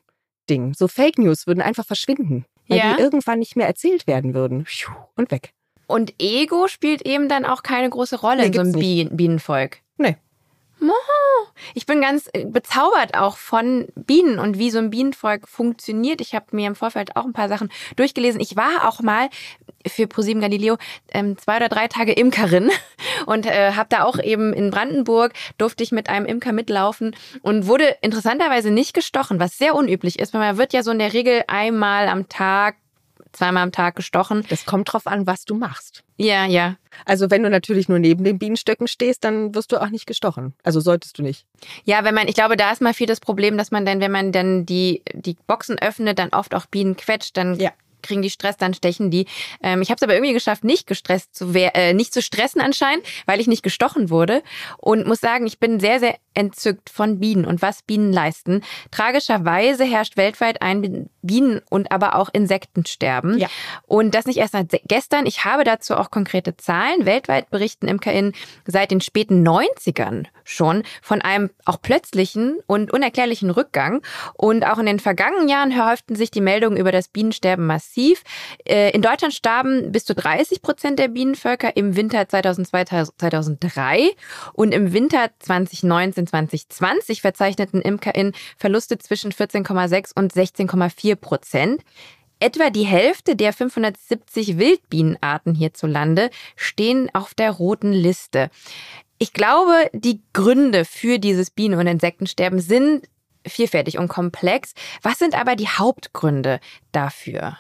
Dingen. 0.51 0.75
So 0.75 0.89
Fake 0.89 1.19
News 1.19 1.47
würden 1.47 1.63
einfach 1.63 1.87
verschwinden 1.87 2.45
weil 2.69 2.79
ja. 2.79 2.95
die 2.95 3.03
irgendwann 3.03 3.39
nicht 3.39 3.57
mehr 3.57 3.67
erzählt 3.67 4.07
werden 4.07 4.35
würden. 4.35 4.67
Und 5.15 5.31
weg. 5.31 5.53
Und 5.87 6.15
Ego 6.19 6.69
spielt 6.69 7.03
eben 7.03 7.29
dann 7.29 7.45
auch 7.45 7.63
keine 7.63 7.89
große 7.89 8.21
Rolle 8.21 8.41
nee, 8.41 8.47
in 8.47 8.53
so 8.53 8.61
einem 8.61 8.73
Bien 8.73 9.17
Bienenvolk. 9.17 9.79
Nee. 9.99 10.17
Ich 11.75 11.87
bin 11.87 12.01
ganz 12.01 12.29
äh, 12.33 12.45
bezaubert 12.45 13.17
auch 13.17 13.37
von 13.37 13.87
Bienen 13.95 14.39
und 14.39 14.59
wie 14.59 14.71
so 14.71 14.79
ein 14.79 14.91
Bienenvolk 14.91 15.49
funktioniert. 15.49 16.21
Ich 16.21 16.35
habe 16.35 16.47
mir 16.53 16.67
im 16.67 16.75
Vorfeld 16.75 17.17
auch 17.17 17.25
ein 17.25 17.33
paar 17.33 17.49
Sachen 17.49 17.71
durchgelesen. 17.97 18.41
Ich 18.41 18.57
war 18.57 18.89
auch 18.89 19.01
mal 19.01 19.29
für 19.87 20.07
ProSieben 20.07 20.41
Galileo 20.41 20.79
ähm, 21.13 21.39
zwei 21.39 21.57
oder 21.57 21.69
drei 21.69 21.89
Tage 21.89 22.13
Imkerin 22.13 22.71
und 23.27 23.47
äh, 23.47 23.73
habe 23.73 23.89
da 23.89 24.05
auch 24.05 24.19
eben 24.19 24.53
in 24.53 24.71
Brandenburg 24.71 25.33
durfte 25.59 25.83
ich 25.83 25.93
mit 25.93 26.09
einem 26.09 26.27
Imker 26.27 26.53
mitlaufen 26.53 27.15
und 27.43 27.67
wurde 27.67 27.97
interessanterweise 28.01 28.71
nicht 28.71 28.95
gestochen, 28.95 29.41
was 29.41 29.59
sehr 29.59 29.75
unüblich 29.75 30.19
ist, 30.19 30.35
weil 30.35 30.41
man 30.41 30.59
wird 30.59 30.73
ja 30.73 30.83
so 30.83 30.91
in 30.91 30.99
der 30.99 31.13
Regel 31.13 31.45
einmal 31.47 32.09
am 32.09 32.29
Tag 32.29 32.77
zweimal 33.37 33.63
am 33.63 33.73
Tag 33.73 33.97
gestochen. 33.97 34.45
Das 34.49 34.65
kommt 34.65 34.93
drauf 34.93 35.07
an, 35.07 35.27
was 35.27 35.45
du 35.45 35.55
machst. 35.55 36.03
Ja, 36.17 36.47
ja. 36.47 36.77
Also 37.05 37.31
wenn 37.31 37.43
du 37.43 37.51
natürlich 37.51 37.89
nur 37.89 37.99
neben 37.99 38.25
den 38.25 38.39
Bienenstöcken 38.39 38.89
stehst, 38.89 39.25
dann 39.25 39.55
wirst 39.55 39.73
du 39.73 39.81
auch 39.81 39.91
nicht 39.91 40.07
gestochen. 40.07 40.55
Also 40.63 40.81
solltest 40.81 41.19
du 41.19 41.23
nicht. 41.23 41.47
Ja, 41.85 42.05
wenn 42.05 42.15
man, 42.15 42.29
ich 42.29 42.35
glaube, 42.35 42.57
da 42.57 42.73
ist 42.73 42.81
mal 42.81 42.95
viel 42.95 43.07
das 43.07 43.21
Problem, 43.21 43.59
dass 43.59 43.71
man 43.71 43.85
dann, 43.85 44.01
wenn 44.01 44.13
man 44.13 44.33
dann 44.33 44.67
die, 44.67 45.03
die 45.13 45.37
Boxen 45.47 45.79
öffnet, 45.79 46.19
dann 46.19 46.31
oft 46.31 46.55
auch 46.55 46.67
Bienen 46.67 46.97
quetscht, 46.97 47.37
dann 47.37 47.59
ja 47.59 47.73
kriegen 48.07 48.23
die 48.23 48.31
Stress, 48.31 48.57
dann 48.57 48.75
stechen 48.75 49.11
die. 49.11 49.27
Ähm, 49.63 49.83
ich 49.83 49.91
habe 49.91 49.97
es 49.97 50.03
aber 50.03 50.15
irgendwie 50.15 50.33
geschafft, 50.33 50.65
nicht 50.65 50.87
gestresst 50.87 51.35
zu 51.35 51.53
äh, 51.55 51.93
nicht 51.93 52.15
zu 52.15 52.23
stressen 52.23 52.61
anscheinend, 52.61 53.05
weil 53.27 53.41
ich 53.41 53.47
nicht 53.47 53.63
gestochen 53.63 54.11
wurde 54.11 54.43
und 54.79 55.07
muss 55.07 55.21
sagen, 55.21 55.47
ich 55.47 55.59
bin 55.59 55.81
sehr 55.81 56.01
sehr 56.01 56.17
entzückt 56.37 56.91
von 56.91 57.19
Bienen 57.19 57.45
und 57.45 57.63
was 57.63 57.83
Bienen 57.83 58.13
leisten. 58.13 58.63
Tragischerweise 58.91 59.85
herrscht 59.85 60.17
weltweit 60.17 60.63
ein 60.63 61.09
Bienen- 61.23 61.63
und 61.71 61.91
aber 61.91 62.17
auch 62.17 62.29
Insektensterben. 62.33 63.39
Ja. 63.39 63.49
Und 63.87 64.15
das 64.15 64.27
nicht 64.27 64.39
erst 64.39 64.53
seit 64.53 64.81
gestern. 64.87 65.27
Ich 65.27 65.45
habe 65.45 65.65
dazu 65.65 65.97
auch 65.97 66.11
konkrete 66.11 66.57
Zahlen. 66.57 67.07
Weltweit 67.07 67.51
berichten 67.51 67.89
ImkerInnen 67.89 68.33
seit 68.67 68.91
den 68.91 69.01
späten 69.01 69.47
90ern 69.47 70.27
schon 70.45 70.85
von 71.03 71.21
einem 71.21 71.51
auch 71.65 71.81
plötzlichen 71.81 72.59
und 72.67 72.93
unerklärlichen 72.93 73.51
Rückgang. 73.51 74.03
Und 74.35 74.65
auch 74.65 74.79
in 74.79 74.87
den 74.87 75.01
vergangenen 75.01 75.49
Jahren 75.49 75.77
häuften 75.85 76.17
sich 76.17 76.31
die 76.31 76.41
Meldungen 76.41 76.79
über 76.79 76.93
das 76.93 77.09
Bienensterben 77.09 77.67
massiv. 77.67 78.23
Äh, 78.65 78.91
in 78.91 79.03
Deutschland 79.03 79.35
starben 79.35 79.93
bis 79.93 80.05
zu 80.05 80.15
30 80.15 80.63
Prozent 80.63 80.99
der 80.99 81.09
Bienenvölker 81.09 81.77
im 81.77 81.97
Winter 81.97 82.29
2002, 82.29 82.85
2003 83.19 84.11
und 84.53 84.73
im 84.73 84.93
Winter 84.93 85.31
2019, 85.41 86.26
2020 86.27 87.21
verzeichneten 87.21 87.81
ImkerInnen 87.81 88.35
Verluste 88.57 88.99
zwischen 88.99 89.33
14,6 89.33 90.13
und 90.15 90.33
16,4 90.33 91.17
Prozent. 91.17 91.83
Etwa 92.39 92.71
die 92.71 92.85
Hälfte 92.85 93.35
der 93.35 93.53
570 93.53 94.59
Wildbienenarten 94.59 95.55
hierzulande 95.55 96.31
stehen 96.55 97.09
auf 97.15 97.33
der 97.33 97.51
roten 97.51 97.93
Liste. 97.93 98.51
Ich 99.19 99.33
glaube, 99.33 99.91
die 99.95 100.21
Gründe 100.35 100.85
für 100.85 101.19
dieses 101.19 101.51
Bienen- 101.51 101.79
und 101.79 101.87
Insektensterben 101.87 102.61
sind 102.61 103.09
vielfältig 103.47 103.99
und 103.99 104.09
komplex. 104.09 104.75
Was 105.03 105.19
sind 105.19 105.35
aber 105.35 105.57
die 105.57 105.69
Hauptgründe 105.69 106.61
dafür? 106.93 107.57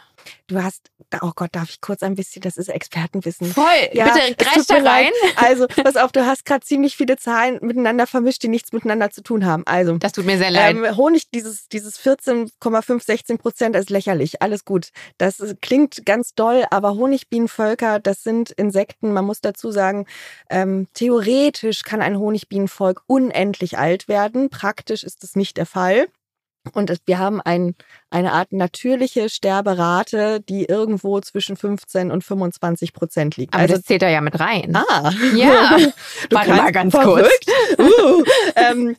Du 0.46 0.62
hast, 0.62 0.90
oh 1.22 1.32
Gott, 1.34 1.50
darf 1.52 1.70
ich 1.70 1.80
kurz 1.80 2.02
ein 2.02 2.14
bisschen, 2.14 2.42
das 2.42 2.56
ist 2.56 2.68
Expertenwissen. 2.68 3.46
Voll, 3.52 3.64
ja, 3.92 4.12
bitte 4.12 4.34
greif 4.36 4.66
da 4.66 4.76
rein. 4.76 5.10
Also, 5.36 5.66
pass 5.66 5.96
auf, 5.96 6.12
du 6.12 6.24
hast 6.24 6.44
gerade 6.44 6.64
ziemlich 6.64 6.96
viele 6.96 7.16
Zahlen 7.16 7.58
miteinander 7.60 8.06
vermischt, 8.06 8.42
die 8.42 8.48
nichts 8.48 8.72
miteinander 8.72 9.10
zu 9.10 9.22
tun 9.22 9.44
haben. 9.44 9.64
Also, 9.66 9.98
das 9.98 10.12
tut 10.12 10.24
mir 10.24 10.38
sehr 10.38 10.50
leid. 10.50 10.76
Ähm, 10.76 10.96
Honig, 10.96 11.30
dieses, 11.30 11.68
dieses 11.68 12.00
14,5, 12.00 13.04
16 13.04 13.38
Prozent 13.38 13.76
ist 13.76 13.90
lächerlich. 13.90 14.42
Alles 14.42 14.64
gut. 14.64 14.90
Das 15.18 15.42
klingt 15.60 16.06
ganz 16.06 16.34
doll, 16.34 16.64
aber 16.70 16.94
Honigbienenvölker, 16.94 18.00
das 18.00 18.22
sind 18.22 18.50
Insekten. 18.52 19.12
Man 19.12 19.24
muss 19.24 19.40
dazu 19.40 19.70
sagen, 19.70 20.06
ähm, 20.50 20.88
theoretisch 20.94 21.82
kann 21.82 22.02
ein 22.02 22.18
Honigbienenvolk 22.18 23.02
unendlich 23.06 23.78
alt 23.78 24.08
werden. 24.08 24.50
Praktisch 24.50 25.04
ist 25.04 25.22
das 25.22 25.36
nicht 25.36 25.56
der 25.56 25.66
Fall. 25.66 26.08
Und 26.72 26.92
wir 27.06 27.18
haben 27.18 27.40
ein, 27.40 27.74
eine 28.10 28.32
Art 28.32 28.52
natürliche 28.52 29.28
Sterberate, 29.28 30.40
die 30.40 30.64
irgendwo 30.64 31.20
zwischen 31.20 31.56
15 31.56 32.10
und 32.10 32.24
25 32.24 32.92
Prozent 32.92 33.36
liegt. 33.36 33.54
Aber 33.54 33.62
also, 33.62 33.74
das 33.74 33.84
zählt 33.84 34.02
da 34.02 34.08
ja 34.08 34.20
mit 34.20 34.38
rein. 34.38 34.74
Ah, 34.74 35.10
ja. 35.34 35.76
Warte 36.30 36.50
mal 36.50 36.72
ganz 36.72 36.94
verrückt. 36.94 37.46
kurz. 37.76 37.78
Uh, 37.78 38.24
ähm, 38.56 38.96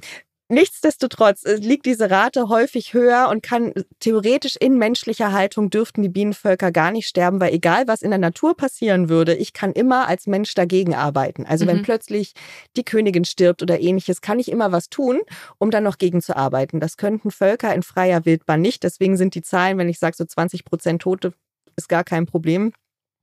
Nichtsdestotrotz 0.50 1.44
äh, 1.44 1.56
liegt 1.56 1.86
diese 1.86 2.10
Rate 2.10 2.48
häufig 2.48 2.94
höher 2.94 3.28
und 3.30 3.44
kann 3.44 3.74
theoretisch 4.00 4.56
in 4.56 4.78
menschlicher 4.78 5.34
Haltung 5.34 5.70
dürften 5.70 6.02
die 6.02 6.10
Bienenvölker 6.10 6.72
gar 6.72 6.92
nicht 6.92 7.08
sterben, 7.08 7.42
weil 7.42 7.54
egal 7.54 7.88
was 7.88 8.02
in 8.02 8.12
der 8.12 8.20
Natur 8.20 8.56
passieren 8.56 9.10
würde, 9.10 9.36
ich 9.36 9.52
kann 9.52 9.74
immer 9.74 10.08
als 10.08 10.26
Mensch 10.26 10.54
dagegen 10.54 10.96
arbeiten. 10.96 11.46
Also 11.46 11.66
mhm. 11.66 11.70
wenn 11.70 11.82
plötzlich 11.84 12.34
die 12.78 12.86
Königin 12.86 13.26
stirbt 13.26 13.62
oder 13.62 13.82
ähnliches, 13.82 14.22
kann 14.22 14.40
ich 14.40 14.50
immer 14.50 14.72
was 14.72 14.90
tun, 14.90 15.20
um 15.58 15.70
dann 15.70 15.84
noch 15.84 15.98
gegen 15.98 16.22
zu 16.22 16.38
arbeiten. 16.38 16.80
Das 16.80 16.96
könnten 16.96 17.30
Völker 17.30 17.76
in 17.76 17.84
freier 17.84 18.26
Wildbahn 18.26 18.62
nicht. 18.62 18.84
Deswegen 18.84 19.18
sind 19.18 19.36
die 19.36 19.42
Zahlen, 19.42 19.78
wenn 19.78 19.90
ich 19.90 20.00
sage 20.00 20.16
so 20.16 20.24
20 20.24 20.64
Prozent 20.64 21.02
Tote, 21.02 21.34
ist 21.76 21.90
gar 21.90 22.06
kein 22.06 22.26
Problem. 22.26 22.72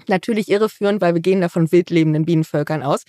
Natürlich 0.08 0.50
irreführend, 0.50 1.00
weil 1.00 1.14
wir 1.14 1.22
gehen 1.22 1.40
da 1.40 1.48
von 1.48 1.72
wild 1.72 1.88
lebenden 1.88 2.26
Bienenvölkern 2.26 2.82
aus. 2.82 3.04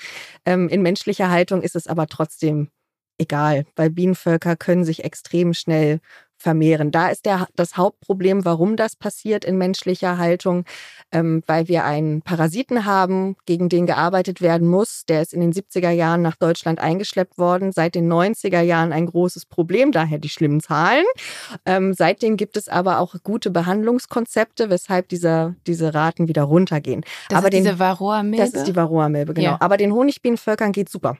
Ähm, 0.45 0.69
in 0.69 0.81
menschlicher 0.81 1.29
Haltung 1.29 1.61
ist 1.61 1.75
es 1.75 1.87
aber 1.87 2.07
trotzdem 2.07 2.69
egal, 3.17 3.65
weil 3.75 3.89
Bienenvölker 3.89 4.55
können 4.55 4.85
sich 4.85 5.03
extrem 5.03 5.53
schnell 5.53 5.99
vermehren. 6.45 6.91
Da 6.91 7.07
ist 7.07 7.25
der, 7.25 7.47
das 7.55 7.75
Hauptproblem, 7.75 8.45
warum 8.45 8.75
das 8.75 8.95
passiert 8.95 9.43
in 9.45 9.57
menschlicher 9.57 10.19
Haltung, 10.19 10.63
ähm, 11.11 11.41
weil 11.47 11.67
wir 11.67 11.85
einen 11.85 12.21
Parasiten 12.21 12.85
haben, 12.85 13.35
gegen 13.47 13.67
den 13.67 13.87
gearbeitet 13.87 14.41
werden 14.41 14.67
muss. 14.67 15.05
Der 15.09 15.23
ist 15.23 15.33
in 15.33 15.41
den 15.41 15.53
70er 15.53 15.89
Jahren 15.89 16.21
nach 16.21 16.35
Deutschland 16.35 16.77
eingeschleppt 16.79 17.39
worden. 17.39 17.71
Seit 17.71 17.95
den 17.95 18.07
90er 18.13 18.61
Jahren 18.61 18.93
ein 18.93 19.07
großes 19.07 19.47
Problem, 19.47 19.91
daher 19.91 20.19
die 20.19 20.29
schlimmen 20.29 20.59
Zahlen. 20.59 21.05
Ähm, 21.65 21.95
seitdem 21.95 22.37
gibt 22.37 22.57
es 22.57 22.69
aber 22.69 22.99
auch 22.99 23.15
gute 23.23 23.49
Behandlungskonzepte, 23.49 24.69
weshalb 24.69 25.09
dieser, 25.09 25.55
diese 25.65 25.95
Raten 25.95 26.27
wieder 26.27 26.43
runtergehen. 26.43 27.03
Das 27.29 27.39
aber 27.39 27.47
ist 27.47 27.53
den, 27.53 27.63
diese 27.63 27.79
Varroa-Milbe? 27.79 28.45
Das 28.45 28.53
ist 28.53 28.67
die 28.67 28.75
Varroa-Milbe, 28.75 29.33
genau. 29.33 29.47
Ja. 29.53 29.57
Aber 29.61 29.77
den 29.77 29.91
Honigbienenvölkern 29.91 30.73
geht 30.73 30.89
super. 30.89 31.17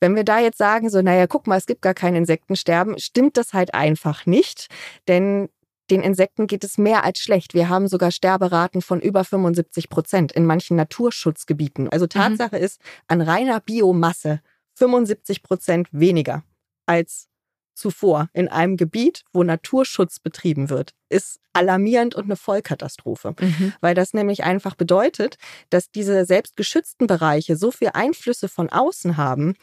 Wenn 0.00 0.16
wir 0.16 0.24
da 0.24 0.40
jetzt 0.40 0.58
sagen, 0.58 0.90
so, 0.90 1.00
naja, 1.00 1.28
guck 1.28 1.46
mal, 1.46 1.58
es 1.58 1.66
gibt 1.66 1.82
gar 1.82 1.94
kein 1.94 2.16
Insektensterben, 2.16 2.98
stimmt 2.98 3.36
das 3.36 3.52
halt 3.52 3.72
einfach 3.72 4.26
nicht 4.26 4.47
nicht, 4.48 4.68
denn 5.06 5.48
den 5.90 6.02
Insekten 6.02 6.46
geht 6.46 6.64
es 6.64 6.76
mehr 6.76 7.04
als 7.04 7.18
schlecht. 7.18 7.54
Wir 7.54 7.70
haben 7.70 7.88
sogar 7.88 8.10
Sterberaten 8.10 8.82
von 8.82 9.00
über 9.00 9.24
75 9.24 9.88
Prozent 9.88 10.32
in 10.32 10.44
manchen 10.44 10.76
Naturschutzgebieten. 10.76 11.88
Also 11.88 12.04
mhm. 12.04 12.10
Tatsache 12.10 12.56
mhm. 12.56 12.62
ist, 12.62 12.80
an 13.06 13.22
reiner 13.22 13.60
Biomasse 13.60 14.40
75 14.74 15.42
Prozent 15.42 15.88
weniger 15.90 16.44
als 16.86 17.27
zuvor 17.78 18.28
in 18.32 18.48
einem 18.48 18.76
Gebiet, 18.76 19.22
wo 19.32 19.42
Naturschutz 19.42 20.18
betrieben 20.18 20.68
wird, 20.68 20.94
ist 21.08 21.40
alarmierend 21.52 22.14
und 22.14 22.24
eine 22.24 22.36
Vollkatastrophe. 22.36 23.34
Mhm. 23.40 23.72
Weil 23.80 23.94
das 23.94 24.14
nämlich 24.14 24.44
einfach 24.44 24.74
bedeutet, 24.74 25.36
dass 25.70 25.90
diese 25.90 26.24
selbstgeschützten 26.24 27.06
Bereiche 27.06 27.56
so 27.56 27.70
viel 27.70 27.90
Einflüsse 27.94 28.48
von 28.48 28.68
außen 28.68 29.16
haben, 29.16 29.54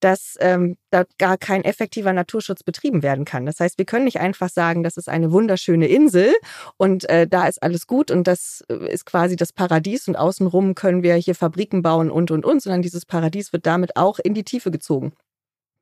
dass 0.00 0.36
ähm, 0.40 0.76
da 0.90 1.04
gar 1.18 1.36
kein 1.36 1.64
effektiver 1.64 2.12
Naturschutz 2.12 2.62
betrieben 2.62 3.02
werden 3.02 3.24
kann. 3.24 3.46
Das 3.46 3.60
heißt, 3.60 3.78
wir 3.78 3.84
können 3.84 4.06
nicht 4.06 4.20
einfach 4.20 4.48
sagen, 4.48 4.82
das 4.82 4.96
ist 4.96 5.08
eine 5.08 5.30
wunderschöne 5.30 5.86
Insel 5.86 6.34
und 6.76 7.08
äh, 7.08 7.26
da 7.26 7.46
ist 7.46 7.62
alles 7.62 7.86
gut 7.86 8.10
und 8.10 8.26
das 8.26 8.64
äh, 8.68 8.92
ist 8.92 9.06
quasi 9.06 9.36
das 9.36 9.52
Paradies 9.52 10.08
und 10.08 10.16
außenrum 10.16 10.74
können 10.74 11.02
wir 11.02 11.14
hier 11.14 11.34
Fabriken 11.34 11.82
bauen 11.82 12.10
und 12.10 12.30
und 12.30 12.44
und, 12.44 12.62
sondern 12.62 12.82
dieses 12.82 13.04
Paradies 13.06 13.52
wird 13.52 13.66
damit 13.66 13.96
auch 13.96 14.18
in 14.18 14.34
die 14.34 14.44
Tiefe 14.44 14.70
gezogen. 14.70 15.12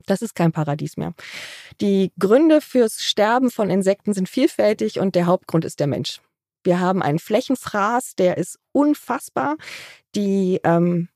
Das 0.06 0.22
ist 0.22 0.34
kein 0.34 0.52
Paradies 0.52 0.96
mehr. 0.96 1.14
Die 1.80 2.12
Gründe 2.18 2.60
fürs 2.60 3.02
Sterben 3.02 3.50
von 3.50 3.70
Insekten 3.70 4.12
sind 4.12 4.28
vielfältig 4.28 5.00
und 5.00 5.14
der 5.14 5.26
Hauptgrund 5.26 5.64
ist 5.64 5.80
der 5.80 5.86
Mensch. 5.86 6.20
Wir 6.62 6.80
haben 6.80 7.02
einen 7.02 7.18
Flächenfraß, 7.18 8.14
der 8.16 8.38
ist 8.38 8.58
unfassbar. 8.72 9.56
Die 10.14 10.60
ähm, 10.64 11.08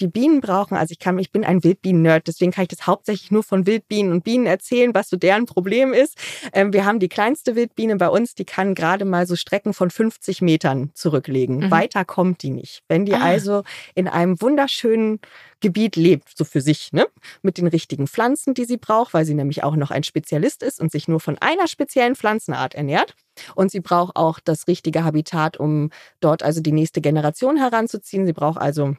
die 0.00 0.08
Bienen 0.08 0.40
brauchen, 0.40 0.76
also 0.76 0.92
ich 0.92 0.98
kann, 0.98 1.18
ich 1.18 1.30
bin 1.30 1.44
ein 1.44 1.62
Wildbienen-Nerd, 1.62 2.26
deswegen 2.26 2.52
kann 2.52 2.62
ich 2.62 2.68
das 2.68 2.86
hauptsächlich 2.86 3.30
nur 3.30 3.42
von 3.42 3.66
Wildbienen 3.66 4.12
und 4.12 4.24
Bienen 4.24 4.46
erzählen, 4.46 4.94
was 4.94 5.08
so 5.08 5.16
deren 5.16 5.46
Problem 5.46 5.92
ist. 5.92 6.16
Ähm, 6.52 6.72
wir 6.72 6.84
haben 6.84 6.98
die 6.98 7.08
kleinste 7.08 7.56
Wildbiene 7.56 7.96
bei 7.96 8.08
uns, 8.08 8.34
die 8.34 8.44
kann 8.44 8.74
gerade 8.74 9.04
mal 9.04 9.26
so 9.26 9.36
Strecken 9.36 9.74
von 9.74 9.90
50 9.90 10.42
Metern 10.42 10.90
zurücklegen. 10.94 11.58
Mhm. 11.58 11.70
Weiter 11.70 12.04
kommt 12.04 12.42
die 12.42 12.50
nicht. 12.50 12.82
Wenn 12.88 13.04
die 13.04 13.14
ah. 13.14 13.22
also 13.22 13.62
in 13.94 14.08
einem 14.08 14.40
wunderschönen 14.40 15.20
Gebiet 15.60 15.96
lebt, 15.96 16.30
so 16.34 16.44
für 16.44 16.60
sich, 16.60 16.92
ne? 16.92 17.06
Mit 17.42 17.58
den 17.58 17.66
richtigen 17.66 18.06
Pflanzen, 18.06 18.54
die 18.54 18.64
sie 18.64 18.78
braucht, 18.78 19.12
weil 19.12 19.24
sie 19.24 19.34
nämlich 19.34 19.62
auch 19.62 19.76
noch 19.76 19.90
ein 19.90 20.04
Spezialist 20.04 20.62
ist 20.62 20.80
und 20.80 20.90
sich 20.90 21.06
nur 21.06 21.20
von 21.20 21.36
einer 21.38 21.68
speziellen 21.68 22.16
Pflanzenart 22.16 22.74
ernährt. 22.74 23.14
Und 23.54 23.70
sie 23.70 23.80
braucht 23.80 24.16
auch 24.16 24.40
das 24.40 24.66
richtige 24.66 25.04
Habitat, 25.04 25.58
um 25.58 25.90
dort 26.20 26.42
also 26.42 26.60
die 26.60 26.72
nächste 26.72 27.00
Generation 27.00 27.56
heranzuziehen. 27.56 28.26
Sie 28.26 28.32
braucht 28.32 28.58
also 28.58 28.96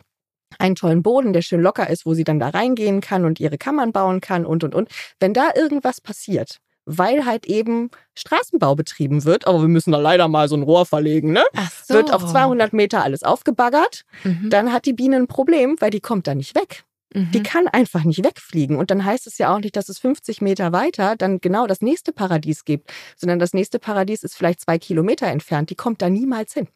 einen 0.59 0.75
tollen 0.75 1.03
Boden, 1.03 1.33
der 1.33 1.41
schön 1.41 1.61
locker 1.61 1.89
ist, 1.89 2.05
wo 2.05 2.13
sie 2.13 2.23
dann 2.23 2.39
da 2.39 2.49
reingehen 2.49 3.01
kann 3.01 3.25
und 3.25 3.39
ihre 3.39 3.57
Kammern 3.57 3.91
bauen 3.91 4.21
kann 4.21 4.45
und, 4.45 4.63
und, 4.63 4.75
und. 4.75 4.89
Wenn 5.19 5.33
da 5.33 5.49
irgendwas 5.55 6.01
passiert, 6.01 6.57
weil 6.85 7.25
halt 7.25 7.45
eben 7.45 7.89
Straßenbau 8.15 8.75
betrieben 8.75 9.23
wird, 9.23 9.47
aber 9.47 9.61
wir 9.61 9.67
müssen 9.67 9.91
da 9.91 9.99
leider 9.99 10.27
mal 10.27 10.47
so 10.47 10.55
ein 10.55 10.63
Rohr 10.63 10.85
verlegen, 10.85 11.31
ne? 11.31 11.43
Ach 11.55 11.71
so. 11.83 11.93
Wird 11.93 12.13
auf 12.13 12.25
200 12.25 12.73
Meter 12.73 13.03
alles 13.03 13.23
aufgebaggert, 13.23 14.03
mhm. 14.23 14.49
dann 14.49 14.73
hat 14.73 14.85
die 14.85 14.93
Biene 14.93 15.17
ein 15.17 15.27
Problem, 15.27 15.75
weil 15.79 15.91
die 15.91 16.01
kommt 16.01 16.27
da 16.27 16.35
nicht 16.35 16.55
weg. 16.55 16.83
Mhm. 17.13 17.31
Die 17.31 17.43
kann 17.43 17.67
einfach 17.67 18.03
nicht 18.03 18.23
wegfliegen. 18.23 18.77
Und 18.77 18.89
dann 18.89 19.03
heißt 19.03 19.27
es 19.27 19.37
ja 19.37 19.53
auch 19.53 19.59
nicht, 19.59 19.75
dass 19.75 19.89
es 19.89 19.99
50 19.99 20.41
Meter 20.41 20.71
weiter 20.71 21.15
dann 21.15 21.39
genau 21.39 21.67
das 21.67 21.81
nächste 21.81 22.13
Paradies 22.13 22.65
gibt, 22.65 22.91
sondern 23.17 23.39
das 23.39 23.53
nächste 23.53 23.79
Paradies 23.79 24.23
ist 24.23 24.35
vielleicht 24.35 24.61
zwei 24.61 24.77
Kilometer 24.77 25.27
entfernt. 25.27 25.69
Die 25.69 25.75
kommt 25.75 26.01
da 26.01 26.09
niemals 26.09 26.53
hin. 26.53 26.67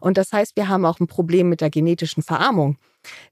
Und 0.00 0.18
das 0.18 0.32
heißt, 0.32 0.56
wir 0.56 0.68
haben 0.68 0.84
auch 0.84 1.00
ein 1.00 1.06
Problem 1.06 1.48
mit 1.48 1.60
der 1.60 1.70
genetischen 1.70 2.22
Verarmung. 2.22 2.76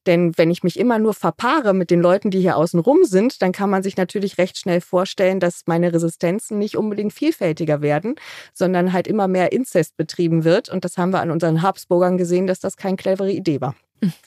Denn 0.07 0.33
wenn 0.37 0.51
ich 0.51 0.63
mich 0.63 0.79
immer 0.79 0.99
nur 0.99 1.15
verpaare 1.15 1.75
mit 1.75 1.91
den 1.91 2.01
Leuten, 2.01 2.31
die 2.31 2.41
hier 2.41 2.57
außen 2.57 2.81
rum 2.81 3.05
sind, 3.05 3.43
dann 3.43 3.53
kann 3.53 3.71
man 3.71 3.83
sich 3.83 3.97
natürlich 3.97 4.39
recht 4.39 4.59
schnell 4.59 4.81
vorstellen, 4.81 5.41
dass 5.41 5.63
meine 5.67 5.93
Resistenzen 5.93 6.59
nicht 6.59 6.77
unbedingt 6.77 7.13
vielfältiger 7.13 7.83
werden, 7.83 8.17
sondern 8.53 8.93
halt 8.93 9.07
immer 9.07 9.29
mehr 9.29 9.53
Inzest 9.53 9.97
betrieben 9.97 10.45
wird. 10.45 10.69
Und 10.69 10.85
das 10.85 10.99
haben 10.99 11.11
wir 11.11 11.21
an 11.21 11.31
unseren 11.31 11.63
Habsburgern 11.63 12.19
gesehen, 12.19 12.47
dass 12.47 12.61
das 12.61 12.77
keine 12.77 12.97
clevere 12.97 13.33
Idee 13.33 13.61
war. 13.61 13.75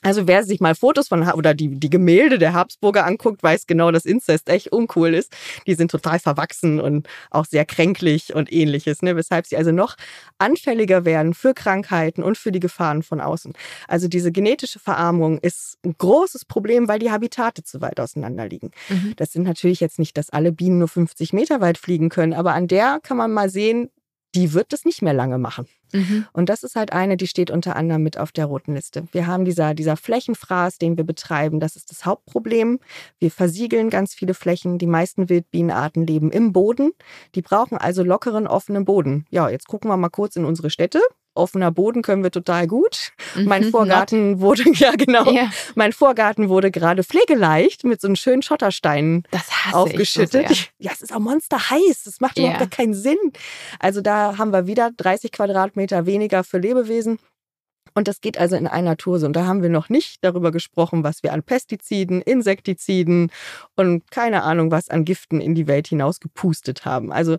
Also 0.02 0.26
wer 0.26 0.44
sich 0.44 0.60
mal 0.60 0.74
Fotos 0.74 1.08
von 1.08 1.28
oder 1.32 1.54
die, 1.54 1.68
die 1.68 1.90
Gemälde 1.90 2.38
der 2.38 2.54
Habsburger 2.54 3.04
anguckt, 3.04 3.42
weiß 3.42 3.66
genau, 3.66 3.90
dass 3.90 4.04
Inzest 4.04 4.48
echt 4.48 4.72
uncool 4.72 5.14
ist. 5.14 5.32
Die 5.66 5.74
sind 5.74 5.90
total 5.90 6.18
verwachsen 6.18 6.80
und 6.80 7.08
auch 7.30 7.44
sehr 7.44 7.64
kränklich 7.64 8.34
und 8.34 8.52
ähnliches, 8.52 9.02
ne? 9.02 9.16
weshalb 9.16 9.46
sie 9.46 9.56
also 9.56 9.72
noch 9.72 9.96
anfälliger 10.38 11.04
werden 11.04 11.34
für 11.34 11.54
Krankheiten 11.54 12.22
und 12.22 12.38
für 12.38 12.52
die 12.52 12.60
Gefahren 12.60 13.02
von 13.02 13.20
außen. 13.20 13.52
Also 13.88 14.08
diese 14.08 14.32
genetische 14.32 14.78
Verarmung 14.78 15.38
ist 15.38 15.78
ein 15.84 15.94
großes 15.98 16.44
Problem, 16.44 16.88
weil 16.88 16.98
die 16.98 17.10
Habitate 17.10 17.62
zu 17.62 17.80
weit 17.80 18.00
auseinander 18.00 18.48
liegen. 18.48 18.70
Mhm. 18.88 19.14
Das 19.16 19.32
sind 19.32 19.42
natürlich 19.42 19.80
jetzt 19.80 19.98
nicht, 19.98 20.16
dass 20.16 20.30
alle 20.30 20.52
Bienen 20.52 20.78
nur 20.78 20.88
50 20.88 21.32
Meter 21.32 21.60
weit 21.60 21.78
fliegen 21.78 22.08
können, 22.08 22.32
aber 22.32 22.54
an 22.54 22.68
der 22.68 23.00
kann 23.02 23.16
man 23.16 23.32
mal 23.32 23.50
sehen, 23.50 23.90
die 24.34 24.52
wird 24.52 24.72
das 24.72 24.84
nicht 24.84 25.02
mehr 25.02 25.14
lange 25.14 25.38
machen. 25.38 25.66
Mhm. 25.92 26.26
Und 26.32 26.48
das 26.48 26.62
ist 26.62 26.76
halt 26.76 26.92
eine, 26.92 27.16
die 27.16 27.26
steht 27.26 27.50
unter 27.50 27.76
anderem 27.76 28.02
mit 28.02 28.18
auf 28.18 28.32
der 28.32 28.46
roten 28.46 28.74
Liste. 28.74 29.04
Wir 29.12 29.26
haben 29.26 29.44
dieser, 29.44 29.74
dieser 29.74 29.96
Flächenfraß, 29.96 30.78
den 30.78 30.96
wir 30.96 31.04
betreiben, 31.04 31.60
das 31.60 31.76
ist 31.76 31.90
das 31.90 32.04
Hauptproblem. 32.04 32.78
Wir 33.18 33.30
versiegeln 33.30 33.90
ganz 33.90 34.14
viele 34.14 34.34
Flächen. 34.34 34.78
Die 34.78 34.86
meisten 34.86 35.28
Wildbienenarten 35.28 36.06
leben 36.06 36.30
im 36.30 36.52
Boden. 36.52 36.92
Die 37.34 37.42
brauchen 37.42 37.78
also 37.78 38.02
lockeren, 38.02 38.46
offenen 38.46 38.84
Boden. 38.84 39.26
Ja, 39.30 39.48
jetzt 39.48 39.68
gucken 39.68 39.90
wir 39.90 39.96
mal 39.96 40.08
kurz 40.08 40.36
in 40.36 40.44
unsere 40.44 40.70
Städte 40.70 41.00
offener 41.36 41.70
Boden 41.70 42.02
können 42.02 42.22
wir 42.22 42.30
total 42.30 42.66
gut. 42.66 43.12
Mhm, 43.34 43.44
mein 43.44 43.64
Vorgarten 43.64 44.32
not. 44.32 44.40
wurde, 44.40 44.64
ja 44.74 44.92
genau, 44.92 45.30
ja. 45.30 45.50
mein 45.74 45.92
Vorgarten 45.92 46.48
wurde 46.48 46.70
gerade 46.70 47.04
pflegeleicht 47.04 47.84
mit 47.84 48.00
so 48.00 48.08
einem 48.08 48.16
schönen 48.16 48.42
Schottersteinen 48.42 49.24
aufgeschüttet. 49.72 50.48
So 50.48 50.54
ja, 50.78 50.92
es 50.92 51.02
ist 51.02 51.14
auch 51.14 51.20
monster 51.20 51.70
heiß. 51.70 52.04
Das 52.04 52.20
macht 52.20 52.38
überhaupt 52.38 52.58
gar 52.58 52.68
keinen 52.68 52.94
Sinn. 52.94 53.18
Also 53.78 54.00
da 54.00 54.38
haben 54.38 54.52
wir 54.52 54.66
wieder 54.66 54.90
30 54.96 55.32
Quadratmeter 55.32 56.06
weniger 56.06 56.44
für 56.44 56.58
Lebewesen. 56.58 57.18
Und 57.96 58.08
das 58.08 58.20
geht 58.20 58.36
also 58.36 58.56
in 58.56 58.66
einer 58.66 58.98
Tour 58.98 59.18
so. 59.18 59.26
Und 59.26 59.32
da 59.32 59.46
haben 59.46 59.62
wir 59.62 59.70
noch 59.70 59.88
nicht 59.88 60.18
darüber 60.22 60.52
gesprochen, 60.52 61.02
was 61.02 61.22
wir 61.22 61.32
an 61.32 61.42
Pestiziden, 61.42 62.20
Insektiziden 62.20 63.32
und 63.74 64.10
keine 64.10 64.42
Ahnung 64.42 64.70
was 64.70 64.90
an 64.90 65.06
Giften 65.06 65.40
in 65.40 65.54
die 65.54 65.66
Welt 65.66 65.88
hinaus 65.88 66.20
gepustet 66.20 66.84
haben. 66.84 67.10
Also 67.10 67.38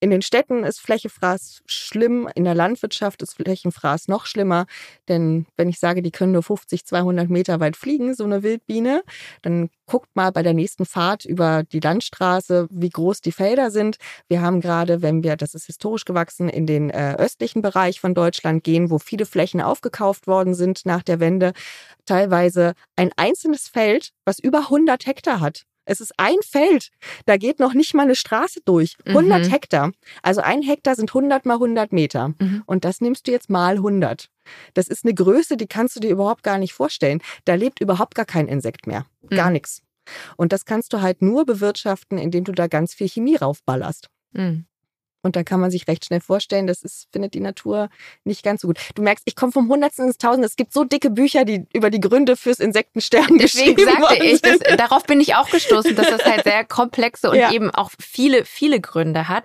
in 0.00 0.10
den 0.10 0.22
Städten 0.22 0.64
ist 0.64 0.80
Flächefraß 0.80 1.62
schlimm, 1.66 2.28
in 2.34 2.44
der 2.44 2.54
Landwirtschaft 2.54 3.22
ist 3.22 3.34
Flächenfraß 3.34 4.08
noch 4.08 4.26
schlimmer. 4.26 4.66
Denn 5.08 5.46
wenn 5.56 5.68
ich 5.68 5.78
sage, 5.78 6.02
die 6.02 6.10
können 6.10 6.32
nur 6.32 6.42
50, 6.42 6.84
200 6.84 7.30
Meter 7.30 7.60
weit 7.60 7.76
fliegen, 7.76 8.14
so 8.14 8.24
eine 8.24 8.42
Wildbiene, 8.42 9.02
dann 9.42 9.70
guckt 9.86 10.14
mal 10.14 10.30
bei 10.30 10.42
der 10.42 10.54
nächsten 10.54 10.84
Fahrt 10.84 11.24
über 11.24 11.62
die 11.62 11.80
Landstraße, 11.80 12.68
wie 12.70 12.90
groß 12.90 13.20
die 13.22 13.32
Felder 13.32 13.70
sind. 13.70 13.96
Wir 14.28 14.42
haben 14.42 14.60
gerade, 14.60 15.00
wenn 15.00 15.22
wir, 15.22 15.36
das 15.36 15.54
ist 15.54 15.66
historisch 15.66 16.04
gewachsen, 16.04 16.48
in 16.48 16.66
den 16.66 16.90
äh, 16.90 17.14
östlichen 17.18 17.62
Bereich 17.62 18.00
von 18.00 18.14
Deutschland 18.14 18.64
gehen, 18.64 18.90
wo 18.90 18.98
viele 18.98 19.26
Flächen 19.26 19.60
aufgekauft 19.60 20.26
worden 20.26 20.54
sind 20.54 20.84
nach 20.84 21.02
der 21.02 21.20
Wende, 21.20 21.52
teilweise 22.04 22.74
ein 22.96 23.10
einzelnes 23.16 23.68
Feld, 23.68 24.10
was 24.24 24.38
über 24.38 24.58
100 24.58 25.06
Hektar 25.06 25.40
hat. 25.40 25.64
Es 25.84 26.00
ist 26.00 26.12
ein 26.16 26.36
Feld. 26.42 26.90
Da 27.26 27.36
geht 27.36 27.58
noch 27.58 27.74
nicht 27.74 27.94
mal 27.94 28.04
eine 28.04 28.14
Straße 28.14 28.60
durch. 28.64 28.96
100 29.06 29.44
mhm. 29.44 29.50
Hektar. 29.50 29.92
Also 30.22 30.40
ein 30.40 30.62
Hektar 30.62 30.94
sind 30.94 31.10
100 31.10 31.46
mal 31.46 31.54
100 31.54 31.92
Meter. 31.92 32.34
Mhm. 32.38 32.62
Und 32.66 32.84
das 32.84 33.00
nimmst 33.00 33.26
du 33.26 33.32
jetzt 33.32 33.50
mal 33.50 33.76
100. 33.76 34.30
Das 34.74 34.88
ist 34.88 35.04
eine 35.04 35.14
Größe, 35.14 35.56
die 35.56 35.66
kannst 35.66 35.96
du 35.96 36.00
dir 36.00 36.10
überhaupt 36.10 36.42
gar 36.42 36.58
nicht 36.58 36.72
vorstellen. 36.72 37.20
Da 37.44 37.54
lebt 37.54 37.80
überhaupt 37.80 38.14
gar 38.14 38.26
kein 38.26 38.48
Insekt 38.48 38.86
mehr. 38.86 39.06
Mhm. 39.22 39.36
Gar 39.36 39.50
nichts. 39.50 39.82
Und 40.36 40.52
das 40.52 40.64
kannst 40.64 40.92
du 40.92 41.00
halt 41.00 41.22
nur 41.22 41.46
bewirtschaften, 41.46 42.18
indem 42.18 42.44
du 42.44 42.52
da 42.52 42.66
ganz 42.66 42.94
viel 42.94 43.08
Chemie 43.08 43.36
raufballerst. 43.36 44.08
Mhm. 44.32 44.66
Und 45.24 45.36
da 45.36 45.42
kann 45.42 45.58
man 45.58 45.70
sich 45.70 45.88
recht 45.88 46.04
schnell 46.04 46.20
vorstellen, 46.20 46.66
das 46.66 46.82
ist, 46.82 47.08
findet 47.10 47.32
die 47.32 47.40
Natur 47.40 47.88
nicht 48.24 48.44
ganz 48.44 48.60
so 48.60 48.68
gut. 48.68 48.78
Du 48.94 49.00
merkst, 49.00 49.22
ich 49.24 49.34
komme 49.34 49.52
vom 49.52 49.70
Hundertsten 49.70 50.06
ins 50.06 50.18
Tausend. 50.18 50.44
Es 50.44 50.54
gibt 50.54 50.74
so 50.74 50.84
dicke 50.84 51.08
Bücher, 51.08 51.46
die 51.46 51.64
über 51.72 51.88
die 51.88 51.98
Gründe 51.98 52.36
fürs 52.36 52.60
Insektensterben 52.60 53.38
Deswegen 53.38 53.74
geschrieben 53.74 54.02
sagte 54.02 54.22
ich, 54.22 54.42
das, 54.42 54.58
darauf 54.76 55.04
bin 55.04 55.22
ich 55.22 55.34
auch 55.34 55.48
gestoßen, 55.48 55.96
dass 55.96 56.10
das 56.10 56.26
halt 56.26 56.44
sehr 56.44 56.62
komplexe 56.68 57.30
und 57.30 57.38
ja. 57.38 57.52
eben 57.52 57.70
auch 57.70 57.90
viele, 57.98 58.44
viele 58.44 58.80
Gründe 58.82 59.26
hat. 59.26 59.44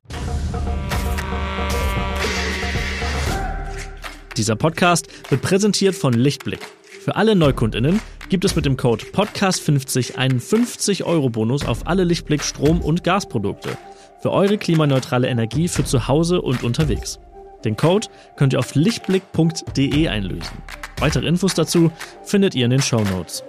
Dieser 4.35 4.57
Podcast 4.57 5.07
wird 5.31 5.41
präsentiert 5.41 5.95
von 5.95 6.11
Lichtblick. 6.11 6.59
Für 7.01 7.15
alle 7.15 7.35
NeukundInnen 7.35 8.01
gibt 8.27 8.43
es 8.43 8.57
mit 8.57 8.65
dem 8.65 8.75
Code 8.75 9.05
Podcast50 9.05 10.17
einen 10.17 10.41
50-Euro-Bonus 10.41 11.65
auf 11.65 11.87
alle 11.87 12.03
Lichtblick 12.03 12.43
Strom- 12.43 12.81
und 12.81 13.05
Gasprodukte 13.05 13.77
für 14.19 14.31
eure 14.31 14.57
klimaneutrale 14.57 15.27
Energie 15.27 15.67
für 15.67 15.83
zu 15.83 16.07
Hause 16.07 16.41
und 16.41 16.63
unterwegs. 16.63 17.19
Den 17.63 17.75
Code 17.75 18.07
könnt 18.35 18.53
ihr 18.53 18.59
auf 18.59 18.75
lichtblick.de 18.75 20.07
einlösen. 20.07 20.57
Weitere 20.99 21.27
Infos 21.27 21.53
dazu 21.53 21.91
findet 22.23 22.55
ihr 22.55 22.65
in 22.65 22.71
den 22.71 22.81
Show 22.81 23.01
Notes. 23.01 23.43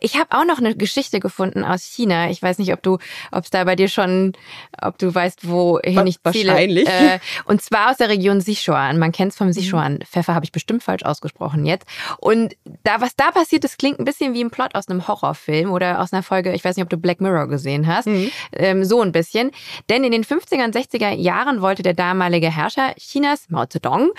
Ich 0.00 0.16
habe 0.16 0.26
auch 0.30 0.44
noch 0.44 0.58
eine 0.58 0.74
Geschichte 0.74 1.20
gefunden 1.20 1.64
aus 1.64 1.82
China. 1.82 2.30
Ich 2.30 2.42
weiß 2.42 2.58
nicht, 2.58 2.72
ob 2.72 2.82
du, 2.82 2.98
ob 3.32 3.44
es 3.44 3.50
da 3.50 3.64
bei 3.64 3.76
dir 3.76 3.88
schon, 3.88 4.32
ob 4.80 4.98
du 4.98 5.14
weißt, 5.14 5.48
wohin 5.48 6.06
ich 6.06 6.18
ziele. 6.32 6.52
Wahrscheinlich. 6.52 6.88
Äh, 6.88 7.18
und 7.44 7.62
zwar 7.62 7.90
aus 7.90 7.96
der 7.96 8.08
Region 8.08 8.40
Sichuan. 8.40 8.98
Man 8.98 9.12
kennt 9.12 9.32
es 9.32 9.38
vom 9.38 9.48
mhm. 9.48 9.52
Sichuan. 9.52 9.98
Pfeffer 10.04 10.34
habe 10.34 10.44
ich 10.44 10.52
bestimmt 10.52 10.82
falsch 10.82 11.04
ausgesprochen 11.04 11.66
jetzt. 11.66 11.86
Und 12.18 12.56
da, 12.84 13.00
was 13.00 13.16
da 13.16 13.30
passiert, 13.30 13.64
das 13.64 13.76
klingt 13.76 13.98
ein 13.98 14.04
bisschen 14.04 14.34
wie 14.34 14.42
ein 14.42 14.50
Plot 14.50 14.74
aus 14.74 14.88
einem 14.88 15.06
Horrorfilm 15.06 15.70
oder 15.70 16.00
aus 16.00 16.12
einer 16.12 16.22
Folge, 16.22 16.52
ich 16.52 16.64
weiß 16.64 16.76
nicht, 16.76 16.84
ob 16.84 16.90
du 16.90 16.96
Black 16.96 17.20
Mirror 17.20 17.48
gesehen 17.48 17.86
hast. 17.86 18.06
Mhm. 18.06 18.30
Ähm, 18.52 18.84
so 18.84 19.02
ein 19.02 19.12
bisschen. 19.12 19.50
Denn 19.88 20.04
in 20.04 20.12
den 20.12 20.24
50er 20.24 20.64
und 20.64 20.74
60er 20.74 21.10
Jahren 21.14 21.60
wollte 21.60 21.82
der 21.82 21.94
damalige 21.94 22.50
Herrscher 22.50 22.94
Chinas, 22.96 23.48
Mao 23.48 23.66
Zedong, 23.66 24.10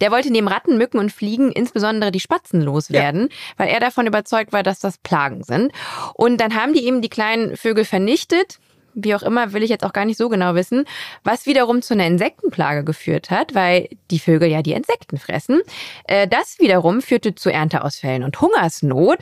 der 0.00 0.10
wollte 0.10 0.30
neben 0.30 0.48
Ratten, 0.48 0.78
Mücken 0.78 0.98
und 0.98 1.12
Fliegen 1.12 1.52
insbesondere 1.52 2.10
die 2.10 2.20
Spatzen 2.20 2.60
loswerden, 2.60 3.22
ja. 3.22 3.28
weil 3.56 3.68
er 3.68 3.80
davon 3.80 4.06
überzeugt 4.06 4.52
war, 4.52 4.62
dass 4.62 4.78
das 4.78 4.98
Plagen 5.06 5.44
sind. 5.44 5.72
Und 6.14 6.40
dann 6.40 6.54
haben 6.54 6.72
die 6.74 6.84
eben 6.84 7.00
die 7.00 7.08
kleinen 7.08 7.56
Vögel 7.56 7.84
vernichtet 7.84 8.58
wie 8.96 9.14
auch 9.14 9.22
immer, 9.22 9.52
will 9.52 9.62
ich 9.62 9.70
jetzt 9.70 9.84
auch 9.84 9.92
gar 9.92 10.06
nicht 10.06 10.16
so 10.16 10.28
genau 10.28 10.54
wissen, 10.54 10.86
was 11.22 11.46
wiederum 11.46 11.82
zu 11.82 11.94
einer 11.94 12.06
Insektenplage 12.06 12.82
geführt 12.82 13.30
hat, 13.30 13.54
weil 13.54 13.88
die 14.10 14.18
Vögel 14.18 14.48
ja 14.48 14.62
die 14.62 14.72
Insekten 14.72 15.18
fressen. 15.18 15.60
Äh, 16.04 16.26
das 16.26 16.58
wiederum 16.58 17.02
führte 17.02 17.34
zu 17.34 17.52
Ernteausfällen 17.52 18.24
und 18.24 18.40
Hungersnot. 18.40 19.18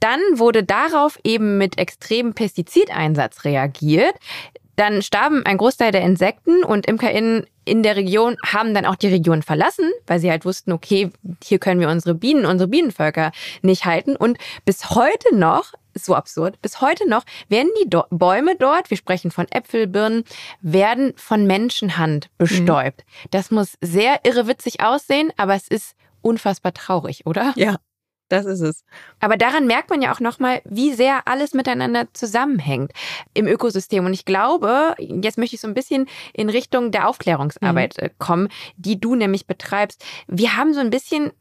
Dann 0.00 0.20
wurde 0.34 0.62
darauf 0.62 1.18
eben 1.24 1.58
mit 1.58 1.78
extremem 1.78 2.32
Pestizideinsatz 2.32 3.44
reagiert. 3.44 4.14
Dann 4.76 5.02
starben 5.02 5.44
ein 5.44 5.58
Großteil 5.58 5.90
der 5.90 6.02
Insekten 6.02 6.62
und 6.62 6.86
ImkerInnen 6.86 7.46
in 7.68 7.82
der 7.82 7.96
Region 7.96 8.36
haben 8.44 8.74
dann 8.74 8.86
auch 8.86 8.96
die 8.96 9.08
Region 9.08 9.42
verlassen, 9.42 9.90
weil 10.06 10.18
sie 10.18 10.30
halt 10.30 10.44
wussten, 10.44 10.72
okay, 10.72 11.10
hier 11.42 11.58
können 11.58 11.80
wir 11.80 11.88
unsere 11.88 12.14
Bienen, 12.14 12.46
unsere 12.46 12.68
Bienenvölker 12.68 13.32
nicht 13.62 13.84
halten. 13.84 14.16
Und 14.16 14.38
bis 14.64 14.90
heute 14.90 15.34
noch, 15.34 15.72
so 15.94 16.14
absurd, 16.14 16.60
bis 16.62 16.80
heute 16.80 17.08
noch 17.08 17.24
werden 17.48 17.70
die 17.82 17.90
Do 17.90 18.04
Bäume 18.10 18.54
dort, 18.56 18.90
wir 18.90 18.96
sprechen 18.96 19.30
von 19.30 19.46
Äpfel, 19.50 19.86
Birnen, 19.86 20.24
werden 20.60 21.12
von 21.16 21.46
Menschenhand 21.46 22.30
bestäubt. 22.38 23.04
Mhm. 23.04 23.28
Das 23.32 23.50
muss 23.50 23.76
sehr 23.80 24.20
irrewitzig 24.24 24.80
aussehen, 24.80 25.32
aber 25.36 25.54
es 25.54 25.68
ist 25.68 25.96
unfassbar 26.22 26.72
traurig, 26.72 27.26
oder? 27.26 27.52
Ja, 27.56 27.76
das 28.28 28.46
ist 28.46 28.60
es. 28.60 28.84
Aber 29.20 29.36
daran 29.36 29.66
merkt 29.66 29.90
man 29.90 30.02
ja 30.02 30.12
auch 30.12 30.20
nochmal, 30.20 30.60
wie 30.64 30.92
sehr 30.92 31.26
alles 31.26 31.54
miteinander 31.54 32.08
zusammenhängt 32.12 32.92
im 33.34 33.46
Ökosystem. 33.46 34.04
Und 34.04 34.12
ich 34.12 34.24
glaube, 34.24 34.94
jetzt 34.98 35.38
möchte 35.38 35.56
ich 35.56 35.60
so 35.60 35.68
ein 35.68 35.74
bisschen 35.74 36.08
in 36.32 36.50
Richtung 36.50 36.90
der 36.90 37.08
Aufklärungsarbeit 37.08 37.96
mhm. 37.96 38.04
Äh, 38.04 38.10
kommen, 38.18 38.48
die 38.76 39.00
du 39.00 39.14
nämlich 39.14 39.46
betreibst. 39.46 40.04
Wir 40.26 40.56
haben 40.56 40.74
so 40.74 40.80
ein 40.80 40.90
bisschen 40.90 41.32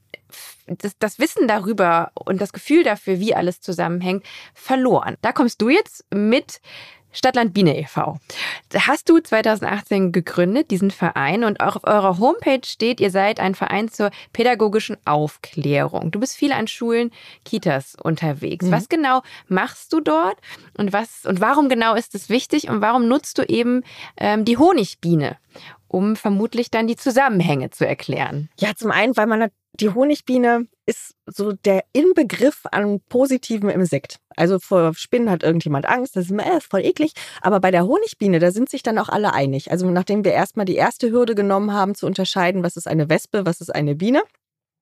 das, 0.67 0.97
das, 0.99 1.19
Wissen 1.19 1.47
darüber 1.47 2.11
und 2.13 2.41
das 2.41 2.53
Gefühl 2.53 2.83
dafür, 2.83 3.19
wie 3.19 3.35
alles 3.35 3.61
zusammenhängt, 3.61 4.25
verloren. 4.53 5.15
Da 5.21 5.31
kommst 5.31 5.61
du 5.61 5.69
jetzt 5.69 6.05
mit 6.13 6.59
Stadtland 7.11 7.53
Biene 7.53 7.77
e.V. 7.79 8.19
Hast 8.73 9.09
du 9.09 9.19
2018 9.19 10.11
gegründet, 10.11 10.71
diesen 10.71 10.91
Verein, 10.91 11.43
und 11.43 11.61
auch 11.61 11.77
auf 11.77 11.83
eurer 11.85 12.19
Homepage 12.19 12.65
steht, 12.65 12.99
ihr 12.99 13.11
seid 13.11 13.39
ein 13.39 13.55
Verein 13.55 13.89
zur 13.89 14.11
pädagogischen 14.33 14.97
Aufklärung. 15.05 16.11
Du 16.11 16.19
bist 16.19 16.35
viel 16.35 16.51
an 16.51 16.67
Schulen, 16.67 17.11
Kitas 17.45 17.95
unterwegs. 18.01 18.65
Mhm. 18.65 18.71
Was 18.71 18.89
genau 18.89 19.21
machst 19.47 19.93
du 19.93 19.99
dort 19.99 20.37
und 20.77 20.93
was 20.93 21.25
und 21.25 21.41
warum 21.41 21.69
genau 21.69 21.95
ist 21.95 22.13
es 22.15 22.29
wichtig 22.29 22.69
und 22.69 22.81
warum 22.81 23.07
nutzt 23.07 23.37
du 23.37 23.43
eben 23.43 23.83
ähm, 24.17 24.45
die 24.45 24.57
Honigbiene? 24.57 25.37
um 25.89 26.15
vermutlich 26.15 26.69
dann 26.69 26.87
die 26.87 26.97
Zusammenhänge 26.97 27.69
zu 27.69 27.87
erklären. 27.87 28.49
Ja, 28.59 28.75
zum 28.75 28.91
einen, 28.91 29.15
weil 29.15 29.27
man 29.27 29.49
die 29.79 29.89
Honigbiene 29.89 30.67
ist 30.85 31.16
so 31.27 31.51
der 31.51 31.83
Inbegriff 31.93 32.63
an 32.71 33.01
positivem 33.09 33.69
Insekt. 33.69 34.19
Also 34.35 34.59
vor 34.59 34.93
Spinnen 34.93 35.29
hat 35.29 35.43
irgendjemand 35.43 35.87
Angst, 35.87 36.15
das 36.15 36.25
ist 36.25 36.31
immer 36.31 36.45
äh, 36.45 36.61
voll 36.61 36.85
eklig. 36.85 37.13
Aber 37.41 37.59
bei 37.59 37.71
der 37.71 37.85
Honigbiene, 37.85 38.39
da 38.39 38.51
sind 38.51 38.69
sich 38.69 38.83
dann 38.83 38.97
auch 38.97 39.09
alle 39.09 39.33
einig. 39.33 39.71
Also 39.71 39.89
nachdem 39.89 40.23
wir 40.23 40.31
erstmal 40.31 40.65
die 40.65 40.75
erste 40.75 41.11
Hürde 41.11 41.35
genommen 41.35 41.73
haben, 41.73 41.95
zu 41.95 42.05
unterscheiden, 42.05 42.63
was 42.63 42.77
ist 42.77 42.87
eine 42.87 43.09
Wespe, 43.09 43.45
was 43.45 43.61
ist 43.61 43.73
eine 43.73 43.95
Biene, 43.95 44.21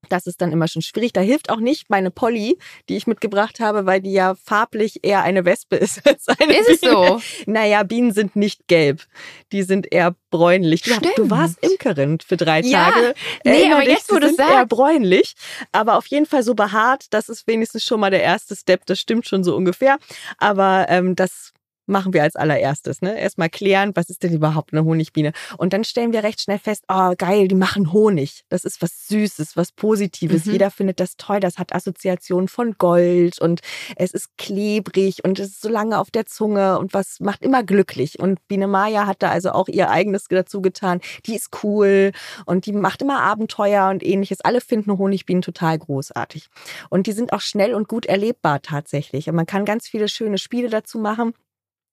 das 0.09 0.27
ist 0.27 0.41
dann 0.41 0.51
immer 0.51 0.67
schon 0.67 0.81
schwierig. 0.81 1.13
Da 1.13 1.21
hilft 1.21 1.49
auch 1.49 1.59
nicht 1.59 1.89
meine 1.89 2.11
Polly, 2.11 2.57
die 2.89 2.97
ich 2.97 3.07
mitgebracht 3.07 3.59
habe, 3.59 3.85
weil 3.85 4.01
die 4.01 4.13
ja 4.13 4.35
farblich 4.35 4.99
eher 5.03 5.23
eine 5.23 5.45
Wespe 5.45 5.75
ist 5.75 6.01
als 6.07 6.27
eine 6.27 6.53
Ist 6.53 6.81
Biene. 6.81 6.93
es 6.93 7.07
so? 7.09 7.21
Naja, 7.45 7.83
Bienen 7.83 8.11
sind 8.11 8.35
nicht 8.35 8.67
gelb. 8.67 9.03
Die 9.51 9.63
sind 9.63 9.91
eher 9.91 10.15
bräunlich. 10.29 10.81
Du, 10.83 10.93
du 11.15 11.29
warst 11.29 11.57
Imkerin 11.63 12.19
für 12.19 12.37
drei 12.37 12.61
ja, 12.61 12.91
Tage. 12.91 13.13
Nee, 13.43 13.71
aber 13.71 13.81
dich, 13.81 13.89
jetzt, 13.89 14.11
wo 14.11 14.19
du 14.19 14.33
sagst. 14.33 14.51
eher 14.51 14.65
bräunlich. 14.65 15.35
Aber 15.71 15.97
auf 15.97 16.07
jeden 16.07 16.25
Fall 16.25 16.43
so 16.43 16.55
behaart, 16.55 17.05
das 17.11 17.29
ist 17.29 17.47
wenigstens 17.47 17.83
schon 17.83 17.99
mal 17.99 18.11
der 18.11 18.23
erste 18.23 18.55
Step. 18.55 18.85
Das 18.85 18.99
stimmt 18.99 19.27
schon 19.27 19.43
so 19.43 19.55
ungefähr. 19.55 19.97
Aber 20.37 20.87
ähm, 20.89 21.15
das 21.15 21.53
machen 21.85 22.13
wir 22.13 22.23
als 22.23 22.35
allererstes. 22.35 23.01
Ne? 23.01 23.19
Erstmal 23.19 23.49
klären, 23.49 23.91
was 23.95 24.09
ist 24.09 24.23
denn 24.23 24.33
überhaupt 24.33 24.73
eine 24.73 24.83
Honigbiene? 24.83 25.31
Und 25.57 25.73
dann 25.73 25.83
stellen 25.83 26.13
wir 26.13 26.23
recht 26.23 26.41
schnell 26.41 26.59
fest, 26.59 26.83
oh 26.87 27.13
geil, 27.17 27.47
die 27.47 27.55
machen 27.55 27.91
Honig. 27.91 28.43
Das 28.49 28.63
ist 28.63 28.81
was 28.81 29.07
Süßes, 29.07 29.57
was 29.57 29.71
Positives. 29.71 30.45
Mhm. 30.45 30.51
Jeder 30.53 30.71
findet 30.71 30.99
das 30.99 31.17
toll. 31.17 31.39
Das 31.39 31.57
hat 31.57 31.73
Assoziationen 31.73 32.47
von 32.47 32.75
Gold 32.77 33.41
und 33.41 33.61
es 33.95 34.11
ist 34.11 34.37
klebrig 34.37 35.23
und 35.23 35.39
es 35.39 35.49
ist 35.49 35.61
so 35.61 35.69
lange 35.69 35.99
auf 35.99 36.11
der 36.11 36.25
Zunge 36.25 36.77
und 36.79 36.93
was 36.93 37.19
macht 37.19 37.43
immer 37.43 37.63
glücklich. 37.63 38.19
Und 38.19 38.45
Biene 38.47 38.67
Maya 38.67 39.07
hat 39.07 39.23
da 39.23 39.29
also 39.29 39.51
auch 39.51 39.67
ihr 39.67 39.89
eigenes 39.89 40.25
dazu 40.29 40.61
getan. 40.61 41.01
Die 41.25 41.35
ist 41.35 41.63
cool 41.63 42.11
und 42.45 42.65
die 42.65 42.73
macht 42.73 43.01
immer 43.01 43.21
Abenteuer 43.21 43.89
und 43.89 44.03
ähnliches. 44.03 44.41
Alle 44.41 44.61
finden 44.61 44.97
Honigbienen 44.97 45.41
total 45.41 45.77
großartig. 45.77 46.47
Und 46.89 47.07
die 47.07 47.13
sind 47.13 47.33
auch 47.33 47.41
schnell 47.41 47.73
und 47.73 47.87
gut 47.87 48.05
erlebbar 48.05 48.61
tatsächlich. 48.61 49.29
Und 49.29 49.35
man 49.35 49.45
kann 49.45 49.65
ganz 49.65 49.87
viele 49.87 50.07
schöne 50.07 50.37
Spiele 50.37 50.69
dazu 50.69 50.99
machen. 50.99 51.33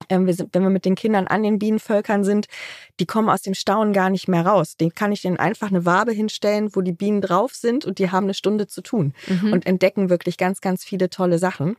Ähm, 0.08 0.26
wir 0.26 0.34
sind, 0.34 0.54
wenn 0.54 0.62
wir 0.62 0.70
mit 0.70 0.84
den 0.84 0.94
Kindern 0.94 1.26
an 1.26 1.42
den 1.42 1.58
Bienenvölkern 1.58 2.24
sind, 2.24 2.46
die 3.00 3.06
kommen 3.06 3.28
aus 3.28 3.42
dem 3.42 3.54
Staunen 3.54 3.92
gar 3.92 4.10
nicht 4.10 4.28
mehr 4.28 4.46
raus. 4.46 4.76
Den 4.76 4.94
kann 4.94 5.12
ich 5.12 5.24
ihnen 5.24 5.38
einfach 5.38 5.68
eine 5.68 5.84
Wabe 5.84 6.12
hinstellen, 6.12 6.74
wo 6.74 6.80
die 6.80 6.92
Bienen 6.92 7.20
drauf 7.20 7.54
sind 7.54 7.84
und 7.84 7.98
die 7.98 8.10
haben 8.10 8.24
eine 8.24 8.34
Stunde 8.34 8.66
zu 8.66 8.82
tun 8.82 9.14
mhm. 9.28 9.52
und 9.52 9.66
entdecken 9.66 10.10
wirklich 10.10 10.36
ganz, 10.36 10.60
ganz 10.60 10.84
viele 10.84 11.10
tolle 11.10 11.38
Sachen. 11.38 11.76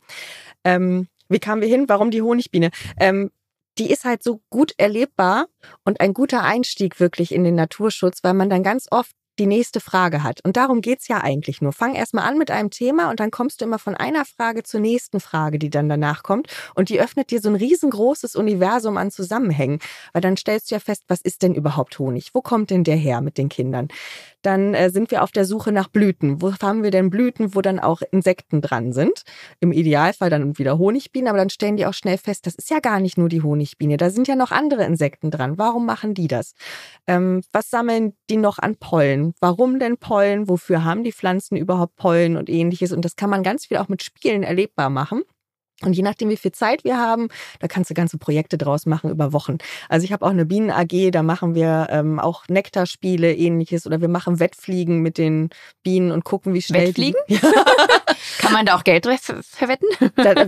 Ähm, 0.63 1.07
wie 1.29 1.39
kamen 1.39 1.62
wir 1.62 1.69
hin? 1.69 1.86
Warum 1.88 2.12
die 2.12 2.21
Honigbiene? 2.21 2.71
Ähm, 2.99 3.31
die 3.77 3.89
ist 3.89 4.05
halt 4.05 4.23
so 4.23 4.41
gut 4.49 4.73
erlebbar 4.77 5.47
und 5.83 5.99
ein 5.99 6.13
guter 6.13 6.43
Einstieg 6.43 6.99
wirklich 6.99 7.33
in 7.33 7.43
den 7.43 7.55
Naturschutz, 7.55 8.23
weil 8.23 8.36
man 8.36 8.49
dann 8.49 8.63
ganz 8.63 8.88
oft 8.91 9.15
die 9.39 9.47
nächste 9.47 9.79
Frage 9.79 10.23
hat. 10.23 10.41
Und 10.43 10.57
darum 10.57 10.81
geht's 10.81 11.07
ja 11.07 11.21
eigentlich 11.21 11.61
nur. 11.61 11.73
Fang 11.73 11.95
erstmal 11.95 12.27
an 12.27 12.37
mit 12.37 12.51
einem 12.51 12.69
Thema 12.69 13.09
und 13.09 13.19
dann 13.19 13.31
kommst 13.31 13.61
du 13.61 13.65
immer 13.65 13.79
von 13.79 13.95
einer 13.95 14.25
Frage 14.25 14.63
zur 14.63 14.79
nächsten 14.79 15.19
Frage, 15.19 15.59
die 15.59 15.69
dann 15.69 15.89
danach 15.89 16.23
kommt. 16.23 16.47
Und 16.75 16.89
die 16.89 16.99
öffnet 16.99 17.31
dir 17.31 17.41
so 17.41 17.49
ein 17.49 17.55
riesengroßes 17.55 18.35
Universum 18.35 18.97
an 18.97 19.11
Zusammenhängen. 19.11 19.79
Weil 20.13 20.21
dann 20.21 20.37
stellst 20.37 20.69
du 20.69 20.75
ja 20.75 20.79
fest, 20.79 21.03
was 21.07 21.21
ist 21.21 21.41
denn 21.41 21.55
überhaupt 21.55 21.97
Honig? 21.99 22.31
Wo 22.33 22.41
kommt 22.41 22.69
denn 22.69 22.83
der 22.83 22.95
her 22.95 23.21
mit 23.21 23.37
den 23.37 23.49
Kindern? 23.49 23.87
Dann 24.43 24.73
äh, 24.75 24.89
sind 24.91 25.10
wir 25.10 25.23
auf 25.23 25.32
der 25.32 25.45
Suche 25.45 25.71
nach 25.71 25.88
Blüten. 25.88 26.41
Wo 26.41 26.53
haben 26.62 26.84
wir 26.84 26.91
denn 26.91 27.10
Blüten, 27.10 27.56
wo 27.56 27.62
dann 27.62 27.79
auch 27.79 28.01
Insekten 28.12 28.62
dran 28.62 28.93
sind? 28.93 29.23
Im 29.60 29.71
Idealfall 29.71 30.29
dann 30.29 30.58
wieder 30.58 30.77
Honigbienen, 30.77 31.27
aber 31.27 31.39
dann 31.39 31.49
stellen 31.49 31.77
die 31.77 31.86
auch 31.86 31.93
schnell 31.93 32.17
fest, 32.17 32.45
das 32.45 32.56
ist 32.56 32.69
ja 32.69 32.79
gar 32.79 32.99
nicht 32.99 33.17
nur 33.17 33.29
die 33.29 33.41
Honigbiene, 33.41 33.97
da 33.97 34.10
sind 34.10 34.27
ja 34.27 34.36
noch 34.36 34.51
andere 34.51 34.84
Insekten 34.84 35.32
dran. 35.32 35.58
Warum 35.58 35.86
machen 35.86 36.13
die 36.13 36.27
das? 36.27 36.53
Ähm, 37.08 37.41
was 37.51 37.69
sammeln 37.69 38.13
die 38.29 38.38
noch 38.38 38.60
an 38.60 38.75
Pollen? 38.75 39.34
Warum 39.39 39.79
denn 39.79 39.97
Pollen? 39.97 40.47
Wofür 40.47 40.84
haben 40.84 41.03
die 41.03 41.12
Pflanzen 41.12 41.58
überhaupt 41.58 41.95
Pollen 41.95 42.38
und 42.38 42.49
ähnliches? 42.49 42.91
Und 42.91 43.03
das 43.03 43.15
kann 43.15 43.29
man 43.29 43.43
ganz 43.43 43.65
viel 43.65 43.77
auch 43.77 43.88
mit 43.88 44.03
Spielen 44.03 44.43
erlebbar 44.43 44.89
machen. 44.89 45.23
Und 45.85 45.93
je 45.93 46.03
nachdem, 46.03 46.29
wie 46.29 46.37
viel 46.37 46.51
Zeit 46.51 46.83
wir 46.83 46.97
haben, 46.97 47.27
da 47.59 47.67
kannst 47.67 47.89
du 47.89 47.93
ganze 47.93 48.17
Projekte 48.17 48.57
draus 48.57 48.85
machen 48.85 49.09
über 49.09 49.33
Wochen. 49.33 49.57
Also 49.89 50.05
ich 50.05 50.11
habe 50.11 50.25
auch 50.25 50.31
eine 50.31 50.45
Bienen 50.45 50.71
AG, 50.71 51.11
da 51.11 51.23
machen 51.23 51.55
wir 51.55 51.87
ähm, 51.89 52.19
auch 52.19 52.47
Nektarspiele, 52.47 53.33
ähnliches, 53.33 53.85
oder 53.85 54.01
wir 54.01 54.07
machen 54.07 54.39
Wettfliegen 54.39 55.01
mit 55.01 55.17
den 55.17 55.49
Bienen 55.83 56.11
und 56.11 56.23
gucken, 56.23 56.53
wie 56.53 56.61
schnell. 56.61 56.87
Wettfliegen? 56.87 57.19
Die, 57.29 57.39
Kann 58.39 58.53
man 58.53 58.65
da 58.65 58.75
auch 58.75 58.83
Geld 58.83 59.05
ver 59.05 59.41
verwetten? 59.43 59.87
Da, 60.15 60.47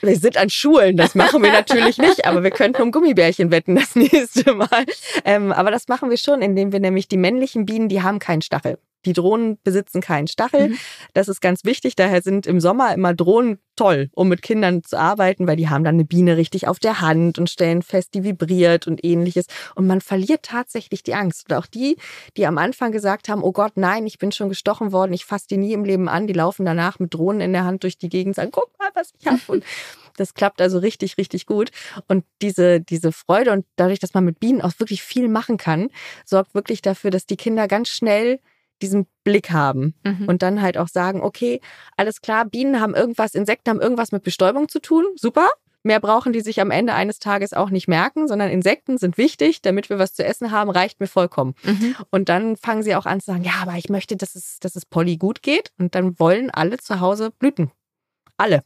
wir 0.00 0.16
sind 0.16 0.36
an 0.36 0.50
Schulen, 0.50 0.96
das 0.96 1.14
machen 1.14 1.42
wir 1.42 1.52
natürlich 1.52 1.98
nicht, 1.98 2.26
aber 2.26 2.42
wir 2.42 2.50
könnten 2.50 2.82
um 2.82 2.92
Gummibärchen 2.92 3.50
wetten 3.50 3.76
das 3.76 3.94
nächste 3.94 4.54
Mal. 4.54 4.84
Ähm, 5.24 5.52
aber 5.52 5.70
das 5.70 5.88
machen 5.88 6.10
wir 6.10 6.16
schon, 6.16 6.42
indem 6.42 6.72
wir 6.72 6.80
nämlich 6.80 7.08
die 7.08 7.16
männlichen 7.16 7.66
Bienen, 7.66 7.88
die 7.88 8.02
haben 8.02 8.18
keinen 8.18 8.42
Stachel. 8.42 8.78
Die 9.04 9.12
Drohnen 9.12 9.58
besitzen 9.62 10.00
keinen 10.00 10.26
Stachel. 10.26 10.70
Mhm. 10.70 10.78
Das 11.14 11.28
ist 11.28 11.40
ganz 11.40 11.64
wichtig. 11.64 11.96
Daher 11.96 12.22
sind 12.22 12.46
im 12.46 12.60
Sommer 12.60 12.92
immer 12.94 13.14
Drohnen 13.14 13.58
toll, 13.76 14.10
um 14.12 14.28
mit 14.28 14.42
Kindern 14.42 14.82
zu 14.82 14.98
arbeiten, 14.98 15.46
weil 15.46 15.56
die 15.56 15.68
haben 15.68 15.84
dann 15.84 15.94
eine 15.94 16.04
Biene 16.04 16.36
richtig 16.36 16.66
auf 16.66 16.78
der 16.78 17.00
Hand 17.00 17.38
und 17.38 17.48
stellen 17.48 17.82
fest, 17.82 18.14
die 18.14 18.24
vibriert 18.24 18.86
und 18.86 19.04
ähnliches. 19.04 19.46
Und 19.76 19.86
man 19.86 20.00
verliert 20.00 20.42
tatsächlich 20.42 21.02
die 21.04 21.14
Angst. 21.14 21.48
Und 21.48 21.56
auch 21.56 21.66
die, 21.66 21.96
die 22.36 22.46
am 22.46 22.58
Anfang 22.58 22.90
gesagt 22.90 23.28
haben, 23.28 23.42
oh 23.42 23.52
Gott, 23.52 23.72
nein, 23.76 24.06
ich 24.06 24.18
bin 24.18 24.32
schon 24.32 24.48
gestochen 24.48 24.92
worden, 24.92 25.12
ich 25.12 25.24
fasse 25.24 25.46
die 25.48 25.56
nie 25.56 25.72
im 25.72 25.84
Leben 25.84 26.08
an, 26.08 26.26
die 26.26 26.32
laufen 26.32 26.66
danach 26.66 26.98
mit 26.98 27.14
Drohnen 27.14 27.40
in 27.40 27.52
der 27.52 27.64
Hand 27.64 27.84
durch 27.84 27.98
die 27.98 28.08
Gegend 28.08 28.32
und 28.32 28.34
sagen, 28.34 28.50
guck 28.50 28.76
mal, 28.78 28.90
was 28.94 29.12
ich 29.18 29.26
habe. 29.26 29.40
Und 29.46 29.64
das 30.16 30.34
klappt 30.34 30.60
also 30.60 30.78
richtig, 30.78 31.16
richtig 31.16 31.46
gut. 31.46 31.70
Und 32.08 32.24
diese, 32.42 32.80
diese 32.80 33.12
Freude 33.12 33.52
und 33.52 33.64
dadurch, 33.76 34.00
dass 34.00 34.14
man 34.14 34.24
mit 34.24 34.40
Bienen 34.40 34.60
auch 34.60 34.72
wirklich 34.78 35.02
viel 35.02 35.28
machen 35.28 35.56
kann, 35.56 35.88
sorgt 36.24 36.54
wirklich 36.54 36.82
dafür, 36.82 37.10
dass 37.10 37.26
die 37.26 37.36
Kinder 37.36 37.68
ganz 37.68 37.88
schnell 37.88 38.40
diesen 38.82 39.06
Blick 39.24 39.50
haben 39.50 39.94
mhm. 40.04 40.26
und 40.26 40.42
dann 40.42 40.62
halt 40.62 40.78
auch 40.78 40.88
sagen, 40.88 41.22
okay, 41.22 41.60
alles 41.96 42.20
klar, 42.20 42.44
Bienen 42.44 42.80
haben 42.80 42.94
irgendwas, 42.94 43.34
Insekten 43.34 43.70
haben 43.70 43.80
irgendwas 43.80 44.12
mit 44.12 44.22
Bestäubung 44.22 44.68
zu 44.68 44.80
tun, 44.80 45.04
super. 45.16 45.48
Mehr 45.84 46.00
brauchen 46.00 46.32
die 46.32 46.40
sich 46.40 46.60
am 46.60 46.70
Ende 46.70 46.92
eines 46.94 47.18
Tages 47.18 47.52
auch 47.52 47.70
nicht 47.70 47.88
merken, 47.88 48.26
sondern 48.26 48.50
Insekten 48.50 48.98
sind 48.98 49.16
wichtig, 49.16 49.62
damit 49.62 49.88
wir 49.88 49.98
was 49.98 50.12
zu 50.12 50.24
essen 50.24 50.50
haben, 50.50 50.70
reicht 50.70 51.00
mir 51.00 51.06
vollkommen. 51.06 51.54
Mhm. 51.62 51.94
Und 52.10 52.28
dann 52.28 52.56
fangen 52.56 52.82
sie 52.82 52.96
auch 52.96 53.06
an 53.06 53.20
zu 53.20 53.26
sagen, 53.26 53.44
ja, 53.44 53.54
aber 53.62 53.74
ich 53.74 53.88
möchte, 53.88 54.16
dass 54.16 54.34
es, 54.34 54.58
dass 54.58 54.74
es 54.74 54.84
Polly 54.84 55.16
gut 55.16 55.40
geht. 55.40 55.72
Und 55.78 55.94
dann 55.94 56.18
wollen 56.18 56.50
alle 56.50 56.78
zu 56.78 57.00
Hause 57.00 57.30
Blüten. 57.30 57.70
Alle. 58.36 58.64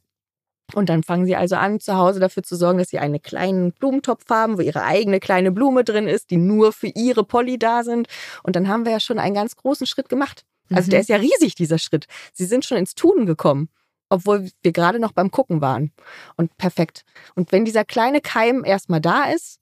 Und 0.75 0.88
dann 0.88 1.03
fangen 1.03 1.27
sie 1.27 1.37
also 1.37 1.57
an, 1.57 1.81
zu 1.81 1.96
Hause 1.96 2.20
dafür 2.20 2.42
zu 2.42 2.57
sorgen, 2.57 2.79
dass 2.79 2.88
sie 2.88 2.98
einen 2.98 3.20
kleinen 3.20 3.72
Blumentopf 3.72 4.29
haben, 4.31 4.57
wo 4.57 4.62
ihre 4.62 4.85
eigene 4.85 5.20
kleine 5.20 5.53
Blume 5.53 5.85
drin 5.85 6.09
ist, 6.09 6.31
die 6.31 6.38
nur 6.38 6.72
für 6.72 6.87
ihre 6.87 7.25
Polly 7.25 7.59
da 7.59 7.85
sind. 7.85 8.09
Und 8.42 8.57
dann 8.57 8.68
haben 8.68 8.85
wir 8.85 8.92
ja 8.92 9.01
schon 9.01 9.18
einen 9.18 9.35
ganz 9.35 9.57
großen 9.57 9.87
Schritt 9.87 10.09
gemacht. 10.09 10.44
Also 10.70 10.87
mhm. 10.87 10.90
der 10.90 11.01
ist 11.01 11.09
ja 11.09 11.16
riesig, 11.16 11.55
dieser 11.55 11.79
Schritt. 11.79 12.07
Sie 12.33 12.46
sind 12.46 12.64
schon 12.64 12.79
ins 12.79 12.94
Tun 12.94 13.27
gekommen, 13.27 13.68
obwohl 14.09 14.51
wir 14.62 14.72
gerade 14.72 14.98
noch 14.98 15.12
beim 15.12 15.31
Gucken 15.31 15.61
waren. 15.61 15.92
Und 16.37 16.57
perfekt. 16.57 17.05
Und 17.35 17.53
wenn 17.53 17.64
dieser 17.64 17.85
kleine 17.85 18.20
Keim 18.20 18.64
erstmal 18.64 19.01
da 19.01 19.25
ist, 19.25 19.59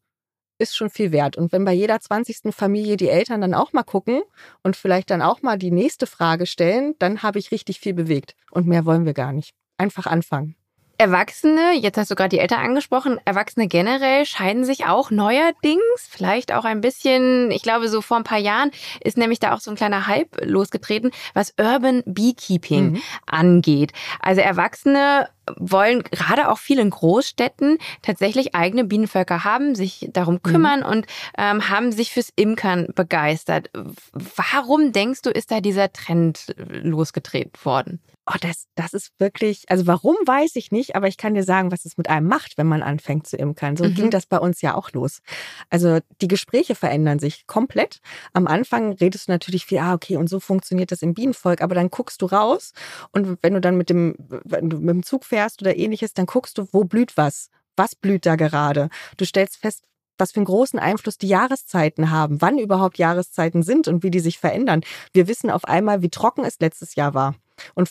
ist 0.58 0.76
schon 0.76 0.90
viel 0.90 1.10
wert. 1.10 1.36
Und 1.36 1.52
wenn 1.52 1.64
bei 1.64 1.72
jeder 1.72 1.98
20. 1.98 2.54
Familie 2.54 2.96
die 2.96 3.08
Eltern 3.08 3.40
dann 3.40 3.54
auch 3.54 3.72
mal 3.72 3.82
gucken 3.82 4.22
und 4.62 4.76
vielleicht 4.76 5.10
dann 5.10 5.22
auch 5.22 5.42
mal 5.42 5.58
die 5.58 5.70
nächste 5.70 6.06
Frage 6.06 6.46
stellen, 6.46 6.94
dann 6.98 7.22
habe 7.22 7.38
ich 7.38 7.50
richtig 7.50 7.80
viel 7.80 7.94
bewegt. 7.94 8.36
Und 8.50 8.66
mehr 8.66 8.84
wollen 8.84 9.06
wir 9.06 9.14
gar 9.14 9.32
nicht. 9.32 9.54
Einfach 9.78 10.06
anfangen. 10.06 10.56
Erwachsene, 11.00 11.72
jetzt 11.80 11.96
hast 11.96 12.10
du 12.10 12.14
gerade 12.14 12.28
die 12.28 12.40
Eltern 12.40 12.60
angesprochen, 12.60 13.18
Erwachsene 13.24 13.68
generell 13.68 14.26
scheiden 14.26 14.66
sich 14.66 14.84
auch 14.84 15.10
neuerdings, 15.10 15.80
vielleicht 16.06 16.52
auch 16.52 16.66
ein 16.66 16.82
bisschen, 16.82 17.50
ich 17.50 17.62
glaube, 17.62 17.88
so 17.88 18.02
vor 18.02 18.18
ein 18.18 18.22
paar 18.22 18.36
Jahren 18.38 18.70
ist 19.02 19.16
nämlich 19.16 19.40
da 19.40 19.54
auch 19.54 19.60
so 19.60 19.70
ein 19.70 19.78
kleiner 19.78 20.06
Hype 20.06 20.44
losgetreten, 20.44 21.10
was 21.32 21.54
Urban 21.58 22.02
Beekeeping 22.04 22.90
mhm. 22.90 23.02
angeht. 23.24 23.94
Also 24.20 24.42
Erwachsene 24.42 25.30
wollen 25.56 26.02
gerade 26.02 26.50
auch 26.50 26.58
viele 26.58 26.82
in 26.82 26.90
Großstädten 26.90 27.78
tatsächlich 28.02 28.54
eigene 28.54 28.84
Bienenvölker 28.84 29.42
haben, 29.42 29.74
sich 29.74 30.06
darum 30.12 30.34
mhm. 30.34 30.42
kümmern 30.42 30.80
mhm. 30.80 30.86
und 30.86 31.06
ähm, 31.38 31.70
haben 31.70 31.92
sich 31.92 32.12
fürs 32.12 32.30
Imkern 32.36 32.88
begeistert. 32.94 33.70
Warum 34.12 34.92
denkst 34.92 35.22
du, 35.22 35.30
ist 35.30 35.50
da 35.50 35.62
dieser 35.62 35.94
Trend 35.94 36.54
losgetreten 36.58 37.52
worden? 37.64 38.00
Oh, 38.32 38.36
das, 38.40 38.66
das 38.76 38.92
ist 38.92 39.10
wirklich, 39.18 39.64
also 39.68 39.88
warum 39.88 40.14
weiß 40.24 40.54
ich 40.54 40.70
nicht, 40.70 40.94
aber 40.94 41.08
ich 41.08 41.16
kann 41.16 41.34
dir 41.34 41.42
sagen, 41.42 41.72
was 41.72 41.84
es 41.84 41.96
mit 41.96 42.08
einem 42.08 42.28
macht, 42.28 42.58
wenn 42.58 42.68
man 42.68 42.80
anfängt 42.80 43.26
zu 43.26 43.36
imkern. 43.36 43.76
So 43.76 43.84
mhm. 43.84 43.94
ging 43.94 44.10
das 44.10 44.26
bei 44.26 44.38
uns 44.38 44.62
ja 44.62 44.76
auch 44.76 44.92
los. 44.92 45.20
Also 45.68 45.98
die 46.20 46.28
Gespräche 46.28 46.76
verändern 46.76 47.18
sich 47.18 47.48
komplett. 47.48 48.00
Am 48.32 48.46
Anfang 48.46 48.92
redest 48.92 49.26
du 49.26 49.32
natürlich 49.32 49.66
viel, 49.66 49.78
ah, 49.78 49.94
okay, 49.94 50.16
und 50.16 50.28
so 50.28 50.38
funktioniert 50.38 50.92
das 50.92 51.02
im 51.02 51.14
Bienenvolk, 51.14 51.60
aber 51.60 51.74
dann 51.74 51.90
guckst 51.90 52.22
du 52.22 52.26
raus 52.26 52.72
und 53.10 53.38
wenn 53.42 53.54
du 53.54 53.60
dann 53.60 53.76
mit 53.76 53.90
dem, 53.90 54.14
wenn 54.18 54.70
du 54.70 54.78
mit 54.78 54.90
dem 54.90 55.02
Zug 55.02 55.24
fährst 55.24 55.60
oder 55.62 55.76
ähnliches, 55.76 56.14
dann 56.14 56.26
guckst 56.26 56.56
du, 56.56 56.68
wo 56.70 56.84
blüht 56.84 57.16
was? 57.16 57.50
Was 57.76 57.96
blüht 57.96 58.26
da 58.26 58.36
gerade? 58.36 58.90
Du 59.16 59.24
stellst 59.24 59.56
fest, 59.56 59.82
was 60.18 60.32
für 60.32 60.36
einen 60.36 60.44
großen 60.44 60.78
Einfluss 60.78 61.18
die 61.18 61.28
Jahreszeiten 61.28 62.10
haben, 62.10 62.40
wann 62.40 62.58
überhaupt 62.58 62.98
Jahreszeiten 62.98 63.62
sind 63.64 63.88
und 63.88 64.04
wie 64.04 64.10
die 64.10 64.20
sich 64.20 64.38
verändern. 64.38 64.82
Wir 65.12 65.26
wissen 65.26 65.50
auf 65.50 65.64
einmal, 65.64 66.02
wie 66.02 66.10
trocken 66.10 66.44
es 66.44 66.60
letztes 66.60 66.94
Jahr 66.94 67.14
war. 67.14 67.34
Und 67.74 67.90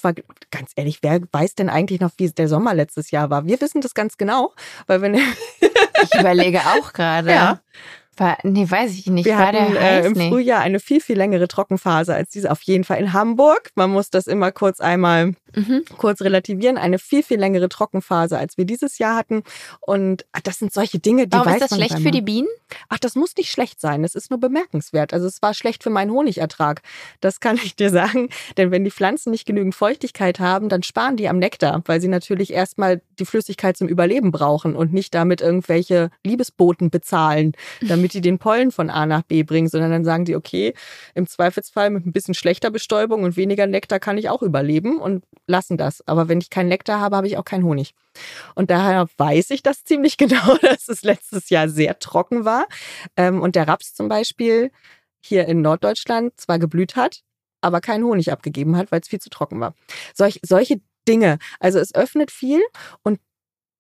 ganz 0.52 0.72
ehrlich, 0.76 1.00
wer 1.02 1.22
weiß 1.32 1.56
denn 1.56 1.70
eigentlich 1.70 2.00
noch, 2.00 2.12
wie 2.18 2.30
der 2.30 2.48
Sommer 2.48 2.74
letztes 2.74 3.12
Jahr 3.12 3.30
war? 3.30 3.46
Wir 3.46 3.60
wissen 3.62 3.82
das 3.82 3.94
ganz 3.94 4.18
genau, 4.18 4.54
weil 4.88 5.02
wenn 5.02 5.16
ich 5.16 6.20
überlege 6.20 6.62
auch 6.62 6.94
gerade. 6.94 7.30
Ja. 7.30 7.60
War, 8.20 8.38
nee, 8.44 8.70
weiß 8.70 8.94
ich 8.96 9.08
nicht. 9.08 9.26
Wir 9.26 9.38
war 9.38 9.48
hatten 9.48 9.76
äh, 9.76 10.06
im 10.06 10.14
nee. 10.14 10.30
Frühjahr 10.30 10.60
eine 10.60 10.80
viel, 10.80 11.00
viel 11.00 11.18
längere 11.18 11.48
Trockenphase 11.48 12.14
als 12.14 12.30
diese. 12.32 12.52
Auf 12.52 12.62
jeden 12.64 12.84
Fall 12.84 13.00
in 13.00 13.14
Hamburg. 13.14 13.72
Man 13.76 13.90
muss 13.92 14.10
das 14.10 14.28
immer 14.28 14.52
kurz 14.52 14.80
einmal 14.82 15.36
mhm. 15.56 15.84
kurz 15.98 16.22
relativieren. 16.22 16.78
Eine 16.78 17.00
viel, 17.00 17.24
viel 17.24 17.40
längere 17.40 17.70
Trockenphase, 17.70 18.38
als 18.38 18.58
wir 18.58 18.66
dieses 18.66 18.98
Jahr 18.98 19.16
hatten. 19.16 19.44
Und 19.80 20.26
das 20.44 20.60
sind 20.60 20.74
solche 20.74 21.00
Dinge, 21.00 21.28
die 21.28 21.34
Warum 21.34 21.48
weiß 21.48 21.56
ist 21.56 21.62
das 21.62 21.72
man 21.72 21.80
schlecht 21.80 22.04
für 22.04 22.12
die 22.12 22.22
Bienen? 22.22 22.48
Ach, 22.90 23.00
das 23.00 23.16
muss 23.16 23.36
nicht 23.38 23.52
schlecht 23.52 23.80
sein. 23.80 24.04
Das 24.04 24.16
ist 24.16 24.30
nur 24.30 24.40
bemerkenswert. 24.40 25.14
Also 25.14 25.28
es 25.28 25.42
war 25.42 25.54
schlecht 25.54 25.84
für 25.84 25.90
meinen 25.90 26.12
Honigertrag. 26.12 26.82
Das 27.22 27.40
kann 27.40 27.56
ich 27.56 27.76
dir 27.76 27.90
sagen. 27.90 28.30
Denn 28.58 28.72
wenn 28.72 28.84
die 28.84 28.92
Pflanzen 28.92 29.32
nicht 29.32 29.46
genügend 29.46 29.76
Feuchtigkeit 29.76 30.40
haben, 30.40 30.70
dann 30.70 30.84
sparen 30.84 31.18
die 31.18 31.30
am 31.30 31.40
Nektar, 31.40 31.82
weil 31.86 32.02
sie 32.02 32.08
natürlich 32.08 32.54
erstmal 32.54 33.02
die 33.20 33.26
Flüssigkeit 33.26 33.78
zum 33.78 33.88
Überleben 33.88 34.32
brauchen 34.32 34.76
und 34.76 34.94
nicht 34.94 35.14
damit 35.16 35.42
irgendwelche 35.42 36.12
Liebesboten 36.24 36.90
bezahlen, 36.90 37.54
damit 37.82 38.09
die 38.14 38.22
den 38.22 38.40
Pollen 38.40 38.72
von 38.72 38.90
A 38.90 39.06
nach 39.06 39.24
B 39.24 39.44
bringen, 39.44 39.68
sondern 39.68 39.92
dann 39.92 40.04
sagen 40.04 40.26
die, 40.26 40.36
okay, 40.36 40.74
im 41.16 41.28
Zweifelsfall 41.28 41.90
mit 41.90 42.06
ein 42.06 42.12
bisschen 42.12 42.34
schlechter 42.34 42.72
Bestäubung 42.72 43.24
und 43.24 43.38
weniger 43.38 43.68
Nektar 43.68 44.00
kann 44.00 44.18
ich 44.18 44.30
auch 44.30 44.42
überleben 44.42 45.00
und 45.00 45.24
lassen 45.48 45.78
das. 45.78 46.06
Aber 46.08 46.28
wenn 46.28 46.40
ich 46.40 46.50
keinen 46.50 46.70
Nektar 46.70 47.00
habe, 47.00 47.16
habe 47.16 47.28
ich 47.28 47.38
auch 47.38 47.46
keinen 47.46 47.64
Honig. 47.64 47.94
Und 48.56 48.70
daher 48.70 49.08
weiß 49.18 49.52
ich 49.52 49.64
das 49.64 49.84
ziemlich 49.86 50.18
genau, 50.18 50.58
dass 50.62 50.88
es 50.88 51.04
letztes 51.04 51.50
Jahr 51.50 51.70
sehr 51.70 52.00
trocken 52.00 52.46
war 52.46 52.68
ähm, 53.16 53.42
und 53.42 53.56
der 53.56 53.68
Raps 53.68 53.94
zum 53.94 54.10
Beispiel 54.10 54.72
hier 55.22 55.48
in 55.48 55.62
Norddeutschland 55.62 56.40
zwar 56.40 56.60
geblüht 56.60 56.96
hat, 56.96 57.22
aber 57.62 57.82
keinen 57.82 58.06
Honig 58.06 58.32
abgegeben 58.32 58.78
hat, 58.78 58.92
weil 58.92 59.02
es 59.02 59.10
viel 59.10 59.20
zu 59.20 59.30
trocken 59.30 59.60
war. 59.60 59.76
Solch, 60.14 60.40
solche 60.44 60.82
Dinge. 61.08 61.40
Also 61.60 61.80
es 61.80 61.94
öffnet 61.94 62.32
viel 62.32 62.62
und 63.04 63.20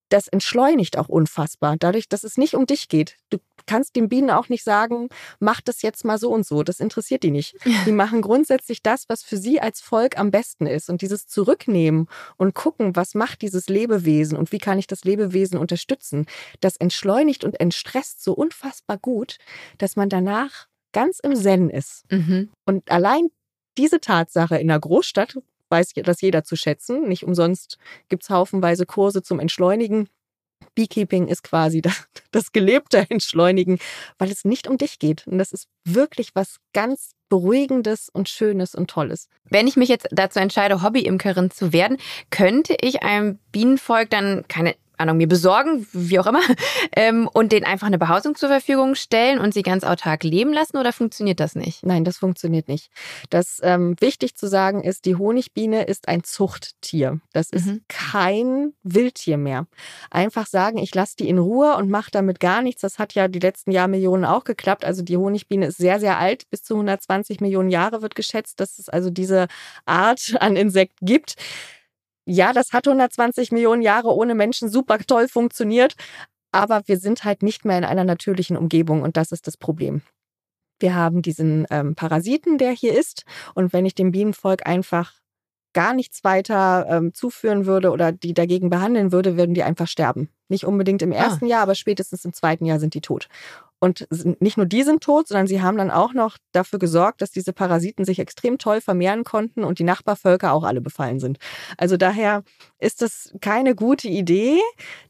das 0.09 0.27
entschleunigt 0.27 0.97
auch 0.97 1.07
unfassbar, 1.07 1.75
dadurch, 1.77 2.09
dass 2.09 2.23
es 2.23 2.37
nicht 2.37 2.55
um 2.55 2.65
dich 2.65 2.89
geht. 2.89 3.17
Du 3.29 3.37
kannst 3.69 3.95
den 3.95 4.09
Bienen 4.09 4.31
auch 4.31 4.49
nicht 4.49 4.63
sagen, 4.63 5.09
mach 5.39 5.61
das 5.61 5.83
jetzt 5.83 6.03
mal 6.03 6.17
so 6.17 6.31
und 6.31 6.43
so. 6.43 6.63
Das 6.63 6.79
interessiert 6.79 7.21
die 7.21 7.29
nicht. 7.29 7.55
Die 7.85 7.91
machen 7.91 8.21
grundsätzlich 8.21 8.81
das, 8.81 9.07
was 9.09 9.21
für 9.21 9.37
sie 9.37 9.61
als 9.61 9.79
Volk 9.79 10.17
am 10.17 10.31
besten 10.31 10.65
ist. 10.65 10.89
Und 10.89 11.03
dieses 11.03 11.27
Zurücknehmen 11.27 12.07
und 12.37 12.55
gucken, 12.55 12.95
was 12.95 13.13
macht 13.13 13.43
dieses 13.43 13.69
Lebewesen 13.69 14.39
und 14.39 14.51
wie 14.51 14.57
kann 14.57 14.79
ich 14.79 14.87
das 14.87 15.03
Lebewesen 15.03 15.59
unterstützen, 15.59 16.25
das 16.61 16.77
entschleunigt 16.77 17.43
und 17.43 17.59
entstresst 17.59 18.23
so 18.23 18.33
unfassbar 18.33 18.97
gut, 18.97 19.37
dass 19.77 19.95
man 19.95 20.09
danach 20.09 20.67
ganz 20.91 21.19
im 21.19 21.35
Zen 21.35 21.69
ist. 21.69 22.11
Mhm. 22.11 22.49
Und 22.65 22.89
allein 22.89 23.29
diese 23.77 23.99
Tatsache 23.99 24.57
in 24.57 24.71
einer 24.71 24.79
Großstadt, 24.79 25.37
weiß 25.69 25.93
das 26.03 26.21
jeder 26.21 26.43
zu 26.43 26.55
schätzen. 26.55 27.07
Nicht 27.07 27.23
umsonst 27.23 27.77
gibt 28.07 28.23
es 28.23 28.31
haufenweise 28.31 28.87
Kurse 28.87 29.21
zum 29.21 29.39
Entschleunigen 29.39 30.09
Beekeeping 30.75 31.27
ist 31.27 31.43
quasi 31.43 31.81
das, 31.81 32.07
das 32.31 32.51
gelebte 32.51 33.05
Entschleunigen, 33.09 33.79
weil 34.17 34.31
es 34.31 34.45
nicht 34.45 34.67
um 34.67 34.77
dich 34.77 34.99
geht. 34.99 35.27
Und 35.27 35.37
das 35.37 35.51
ist 35.51 35.67
wirklich 35.85 36.35
was 36.35 36.57
ganz 36.73 37.11
Beruhigendes 37.29 38.09
und 38.11 38.27
Schönes 38.27 38.73
und 38.73 38.89
Tolles. 38.89 39.27
Wenn 39.43 39.67
ich 39.67 39.75
mich 39.75 39.89
jetzt 39.89 40.07
dazu 40.11 40.39
entscheide, 40.39 40.81
Hobbyimkerin 40.81 41.51
zu 41.51 41.73
werden, 41.73 41.97
könnte 42.31 42.75
ich 42.81 43.03
einem 43.03 43.37
Bienenvolk 43.51 44.09
dann 44.09 44.45
keine 44.47 44.75
Ahnung, 44.99 45.17
mir 45.17 45.27
besorgen, 45.27 45.87
wie 45.93 46.19
auch 46.19 46.27
immer, 46.27 46.41
ähm, 46.95 47.29
und 47.31 47.51
denen 47.51 47.65
einfach 47.65 47.87
eine 47.87 47.97
Behausung 47.97 48.35
zur 48.35 48.49
Verfügung 48.49 48.95
stellen 48.95 49.39
und 49.39 49.53
sie 49.53 49.61
ganz 49.61 49.83
autark 49.83 50.23
leben 50.23 50.53
lassen 50.53 50.77
oder 50.77 50.93
funktioniert 50.93 51.39
das 51.39 51.55
nicht? 51.55 51.85
Nein, 51.85 52.03
das 52.03 52.17
funktioniert 52.17 52.67
nicht. 52.67 52.91
Das 53.29 53.59
ähm, 53.63 53.95
wichtig 53.99 54.35
zu 54.35 54.47
sagen 54.47 54.83
ist, 54.83 55.05
die 55.05 55.15
Honigbiene 55.15 55.83
ist 55.83 56.07
ein 56.07 56.23
Zuchttier. 56.23 57.19
Das 57.33 57.49
ist 57.49 57.67
mhm. 57.67 57.81
kein 57.87 58.73
Wildtier 58.83 59.37
mehr. 59.37 59.67
Einfach 60.11 60.47
sagen, 60.47 60.77
ich 60.77 60.93
lasse 60.93 61.15
die 61.17 61.29
in 61.29 61.37
Ruhe 61.37 61.75
und 61.77 61.89
mache 61.89 62.11
damit 62.11 62.39
gar 62.39 62.61
nichts. 62.61 62.81
Das 62.81 62.99
hat 62.99 63.13
ja 63.13 63.27
die 63.27 63.39
letzten 63.39 63.71
Jahrmillionen 63.71 64.25
auch 64.25 64.43
geklappt. 64.43 64.85
Also 64.85 65.01
die 65.01 65.17
Honigbiene 65.17 65.67
ist 65.67 65.77
sehr, 65.77 65.99
sehr 65.99 66.17
alt. 66.17 66.49
Bis 66.49 66.63
zu 66.63 66.75
120 66.75 67.41
Millionen 67.41 67.69
Jahre 67.69 68.01
wird 68.01 68.15
geschätzt, 68.15 68.59
dass 68.59 68.79
es 68.79 68.89
also 68.89 69.09
diese 69.09 69.47
Art 69.85 70.35
an 70.39 70.55
Insekt 70.55 70.97
gibt 71.01 71.35
ja, 72.29 72.53
das 72.53 72.73
hat 72.73 72.87
120 72.87 73.51
Millionen 73.51 73.81
Jahre 73.81 74.13
ohne 74.13 74.35
Menschen 74.35 74.69
super 74.69 74.99
toll 74.99 75.27
funktioniert, 75.27 75.95
aber 76.51 76.83
wir 76.85 76.97
sind 76.97 77.23
halt 77.23 77.41
nicht 77.41 77.65
mehr 77.65 77.77
in 77.77 77.83
einer 77.83 78.03
natürlichen 78.03 78.55
Umgebung 78.55 79.01
und 79.01 79.17
das 79.17 79.31
ist 79.31 79.47
das 79.47 79.57
Problem. 79.57 80.01
Wir 80.79 80.95
haben 80.95 81.21
diesen 81.21 81.65
ähm, 81.71 81.95
Parasiten, 81.95 82.57
der 82.57 82.71
hier 82.71 82.97
ist 82.97 83.25
und 83.55 83.73
wenn 83.73 83.85
ich 83.85 83.95
dem 83.95 84.11
Bienenvolk 84.11 84.65
einfach 84.67 85.18
gar 85.73 85.93
nichts 85.93 86.23
weiter 86.23 86.85
ähm, 86.89 87.13
zuführen 87.13 87.65
würde 87.65 87.91
oder 87.91 88.11
die 88.11 88.33
dagegen 88.33 88.69
behandeln 88.69 89.11
würde, 89.11 89.37
würden 89.37 89.53
die 89.53 89.63
einfach 89.63 89.87
sterben. 89.87 90.29
Nicht 90.47 90.65
unbedingt 90.65 91.01
im 91.01 91.11
ah. 91.11 91.15
ersten 91.15 91.45
ah. 91.45 91.49
Jahr, 91.49 91.61
aber 91.61 91.75
spätestens 91.75 92.25
im 92.25 92.33
zweiten 92.33 92.65
Jahr 92.65 92.79
sind 92.79 92.93
die 92.93 93.01
tot. 93.01 93.27
Und 93.81 94.07
nicht 94.41 94.57
nur 94.57 94.65
die 94.65 94.83
sind 94.83 95.01
tot, 95.01 95.29
sondern 95.29 95.47
sie 95.47 95.61
haben 95.61 95.77
dann 95.77 95.89
auch 95.89 96.13
noch 96.13 96.37
dafür 96.51 96.79
gesorgt, 96.79 97.21
dass 97.21 97.31
diese 97.31 97.53
Parasiten 97.53 98.03
sich 98.03 98.19
extrem 98.19 98.57
toll 98.57 98.81
vermehren 98.81 99.23
konnten 99.23 99.63
und 99.63 99.79
die 99.79 99.85
Nachbarvölker 99.85 100.51
auch 100.51 100.65
alle 100.65 100.81
befallen 100.81 101.21
sind. 101.21 101.37
Also 101.77 101.95
daher 101.95 102.43
ist 102.79 103.01
das 103.01 103.33
keine 103.39 103.75
gute 103.75 104.09
Idee, 104.09 104.59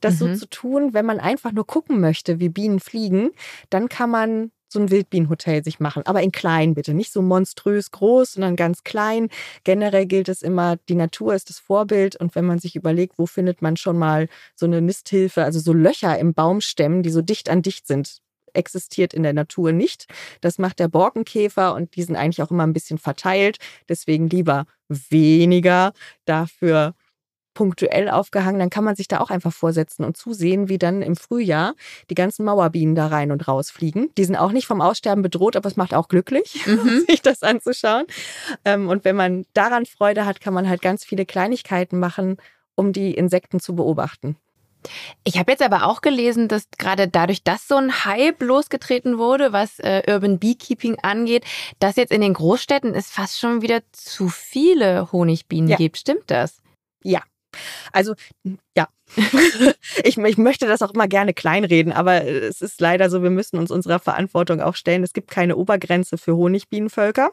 das 0.01 0.19
mhm. 0.19 0.35
so 0.35 0.41
zu 0.41 0.49
tun, 0.49 0.93
wenn 0.93 1.05
man 1.05 1.19
einfach 1.19 1.51
nur 1.51 1.65
gucken 1.65 1.99
möchte, 1.99 2.39
wie 2.39 2.49
Bienen 2.49 2.79
fliegen, 2.79 3.31
dann 3.71 3.89
kann 3.89 4.11
man 4.11 4.51
so 4.69 4.79
ein 4.79 4.91
Wildbienenhotel 4.91 5.63
sich 5.63 5.79
machen, 5.79 6.03
aber 6.05 6.21
in 6.21 6.31
klein 6.31 6.75
bitte, 6.75 6.93
nicht 6.93 7.11
so 7.11 7.21
monströs 7.21 7.91
groß, 7.91 8.33
sondern 8.33 8.55
ganz 8.55 8.83
klein. 8.83 9.29
Generell 9.63 10.05
gilt 10.05 10.29
es 10.29 10.41
immer, 10.41 10.77
die 10.87 10.95
Natur 10.95 11.33
ist 11.33 11.49
das 11.49 11.59
Vorbild 11.59 12.15
und 12.15 12.35
wenn 12.35 12.45
man 12.45 12.59
sich 12.59 12.75
überlegt, 12.75 13.17
wo 13.17 13.25
findet 13.25 13.61
man 13.61 13.75
schon 13.77 13.97
mal 13.97 14.29
so 14.55 14.65
eine 14.65 14.81
Nisthilfe, 14.81 15.43
also 15.43 15.59
so 15.59 15.73
Löcher 15.73 16.17
im 16.19 16.33
Baumstämmen, 16.33 17.03
die 17.03 17.09
so 17.09 17.21
dicht 17.21 17.49
an 17.49 17.61
dicht 17.61 17.87
sind, 17.87 18.21
existiert 18.53 19.13
in 19.13 19.23
der 19.23 19.33
Natur 19.33 19.71
nicht. 19.71 20.07
Das 20.41 20.57
macht 20.57 20.79
der 20.79 20.87
Borkenkäfer 20.87 21.73
und 21.73 21.95
die 21.95 22.03
sind 22.03 22.15
eigentlich 22.15 22.41
auch 22.41 22.51
immer 22.51 22.65
ein 22.65 22.73
bisschen 22.73 22.97
verteilt. 22.97 23.57
Deswegen 23.87 24.29
lieber 24.29 24.65
weniger, 24.87 25.93
dafür 26.25 26.95
punktuell 27.53 28.09
aufgehangen. 28.09 28.59
Dann 28.59 28.69
kann 28.69 28.83
man 28.83 28.95
sich 28.95 29.07
da 29.07 29.19
auch 29.19 29.29
einfach 29.29 29.53
vorsetzen 29.53 30.03
und 30.03 30.17
zusehen, 30.17 30.69
wie 30.69 30.77
dann 30.77 31.01
im 31.01 31.15
Frühjahr 31.15 31.75
die 32.09 32.15
ganzen 32.15 32.45
Mauerbienen 32.45 32.95
da 32.95 33.07
rein 33.07 33.31
und 33.31 33.47
raus 33.47 33.69
fliegen. 33.69 34.09
Die 34.17 34.25
sind 34.25 34.35
auch 34.35 34.51
nicht 34.51 34.67
vom 34.67 34.81
Aussterben 34.81 35.21
bedroht, 35.21 35.55
aber 35.55 35.67
es 35.67 35.75
macht 35.75 35.93
auch 35.93 36.07
glücklich, 36.07 36.61
mhm. 36.65 37.05
sich 37.07 37.21
das 37.21 37.43
anzuschauen. 37.43 38.05
Ähm, 38.65 38.89
und 38.89 39.05
wenn 39.05 39.15
man 39.15 39.45
daran 39.53 39.85
Freude 39.85 40.25
hat, 40.25 40.41
kann 40.41 40.53
man 40.53 40.69
halt 40.69 40.81
ganz 40.81 41.03
viele 41.03 41.25
Kleinigkeiten 41.25 41.99
machen, 41.99 42.37
um 42.75 42.93
die 42.93 43.13
Insekten 43.13 43.59
zu 43.59 43.75
beobachten. 43.75 44.37
Ich 45.23 45.37
habe 45.37 45.51
jetzt 45.51 45.61
aber 45.61 45.85
auch 45.85 46.01
gelesen, 46.01 46.47
dass 46.47 46.69
gerade 46.77 47.07
dadurch, 47.07 47.43
dass 47.43 47.67
so 47.67 47.75
ein 47.75 48.05
Hype 48.05 48.41
losgetreten 48.41 49.17
wurde, 49.17 49.51
was 49.51 49.79
äh, 49.79 50.03
Urban 50.07 50.39
Beekeeping 50.39 50.97
angeht, 51.01 51.43
dass 51.79 51.97
jetzt 51.97 52.11
in 52.11 52.21
den 52.21 52.33
Großstädten 52.33 52.95
es 52.95 53.09
fast 53.09 53.39
schon 53.39 53.61
wieder 53.61 53.81
zu 53.91 54.29
viele 54.29 55.11
Honigbienen 55.11 55.69
ja. 55.69 55.77
gibt. 55.77 55.97
Stimmt 55.97 56.23
das? 56.31 56.61
Ja, 57.03 57.21
also 57.91 58.13
ja, 58.75 58.87
ich, 60.03 60.17
ich, 60.17 60.37
möchte 60.37 60.67
das 60.67 60.81
auch 60.81 60.93
immer 60.93 61.07
gerne 61.07 61.33
kleinreden, 61.33 61.91
aber 61.91 62.25
es 62.25 62.61
ist 62.61 62.79
leider 62.79 63.09
so, 63.09 63.23
wir 63.23 63.31
müssen 63.31 63.57
uns 63.57 63.71
unserer 63.71 63.99
Verantwortung 63.99 64.61
auch 64.61 64.75
stellen. 64.75 65.03
Es 65.03 65.13
gibt 65.13 65.31
keine 65.31 65.55
Obergrenze 65.55 66.17
für 66.17 66.35
Honigbienenvölker. 66.35 67.31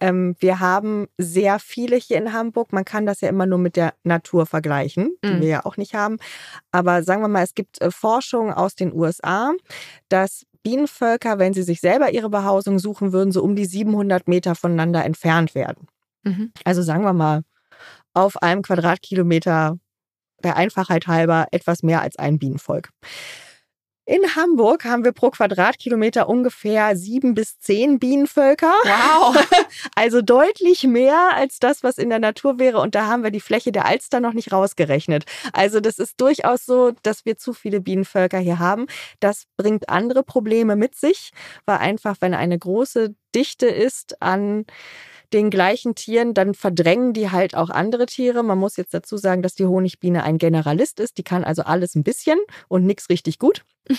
Ähm, 0.00 0.36
wir 0.40 0.60
haben 0.60 1.08
sehr 1.16 1.58
viele 1.58 1.96
hier 1.96 2.18
in 2.18 2.32
Hamburg. 2.32 2.72
Man 2.72 2.84
kann 2.84 3.06
das 3.06 3.22
ja 3.22 3.28
immer 3.28 3.46
nur 3.46 3.58
mit 3.58 3.76
der 3.76 3.94
Natur 4.04 4.46
vergleichen, 4.46 5.16
die 5.24 5.28
mhm. 5.28 5.40
wir 5.40 5.48
ja 5.48 5.64
auch 5.64 5.76
nicht 5.76 5.94
haben. 5.94 6.18
Aber 6.70 7.02
sagen 7.02 7.22
wir 7.22 7.28
mal, 7.28 7.44
es 7.44 7.54
gibt 7.54 7.80
äh, 7.80 7.90
Forschung 7.90 8.52
aus 8.52 8.74
den 8.74 8.92
USA, 8.92 9.52
dass 10.08 10.44
Bienenvölker, 10.62 11.38
wenn 11.38 11.54
sie 11.54 11.62
sich 11.62 11.80
selber 11.80 12.12
ihre 12.12 12.28
Behausung 12.28 12.78
suchen 12.78 13.12
würden, 13.12 13.32
so 13.32 13.42
um 13.42 13.56
die 13.56 13.66
700 13.66 14.28
Meter 14.28 14.54
voneinander 14.54 15.04
entfernt 15.04 15.54
werden. 15.54 15.86
Mhm. 16.24 16.52
Also 16.64 16.82
sagen 16.82 17.04
wir 17.04 17.12
mal 17.12 17.42
auf 18.16 18.42
einem 18.42 18.62
Quadratkilometer 18.62 19.78
der 20.42 20.56
Einfachheit 20.56 21.06
halber 21.06 21.46
etwas 21.52 21.82
mehr 21.82 22.00
als 22.00 22.18
ein 22.18 22.38
Bienenvolk. 22.38 22.90
In 24.08 24.36
Hamburg 24.36 24.84
haben 24.84 25.04
wir 25.04 25.10
pro 25.10 25.30
Quadratkilometer 25.30 26.28
ungefähr 26.28 26.96
sieben 26.96 27.34
bis 27.34 27.58
zehn 27.58 27.98
Bienenvölker. 27.98 28.72
Wow. 28.84 29.36
Also 29.96 30.22
deutlich 30.22 30.84
mehr 30.84 31.34
als 31.34 31.58
das, 31.58 31.82
was 31.82 31.98
in 31.98 32.10
der 32.10 32.18
Natur 32.18 32.58
wäre. 32.58 32.80
Und 32.80 32.94
da 32.94 33.06
haben 33.06 33.24
wir 33.24 33.30
die 33.30 33.40
Fläche 33.40 33.72
der 33.72 33.86
Alster 33.86 34.20
noch 34.20 34.32
nicht 34.32 34.52
rausgerechnet. 34.52 35.24
Also 35.52 35.80
das 35.80 35.98
ist 35.98 36.20
durchaus 36.20 36.64
so, 36.64 36.92
dass 37.02 37.24
wir 37.24 37.36
zu 37.36 37.52
viele 37.52 37.80
Bienenvölker 37.80 38.38
hier 38.38 38.58
haben. 38.58 38.86
Das 39.20 39.44
bringt 39.56 39.88
andere 39.88 40.22
Probleme 40.22 40.76
mit 40.76 40.94
sich, 40.94 41.30
weil 41.64 41.78
einfach, 41.78 42.16
wenn 42.20 42.34
eine 42.34 42.58
große 42.58 43.14
Dichte 43.34 43.66
ist 43.66 44.22
an 44.22 44.66
den 45.32 45.50
gleichen 45.50 45.94
Tieren, 45.94 46.34
dann 46.34 46.54
verdrängen 46.54 47.12
die 47.12 47.30
halt 47.30 47.54
auch 47.54 47.70
andere 47.70 48.06
Tiere. 48.06 48.42
Man 48.42 48.58
muss 48.58 48.76
jetzt 48.76 48.94
dazu 48.94 49.16
sagen, 49.16 49.42
dass 49.42 49.54
die 49.54 49.66
Honigbiene 49.66 50.22
ein 50.22 50.38
Generalist 50.38 51.00
ist. 51.00 51.18
Die 51.18 51.22
kann 51.22 51.44
also 51.44 51.62
alles 51.62 51.94
ein 51.94 52.04
bisschen 52.04 52.38
und 52.68 52.84
nichts 52.84 53.08
richtig 53.08 53.38
gut. 53.38 53.64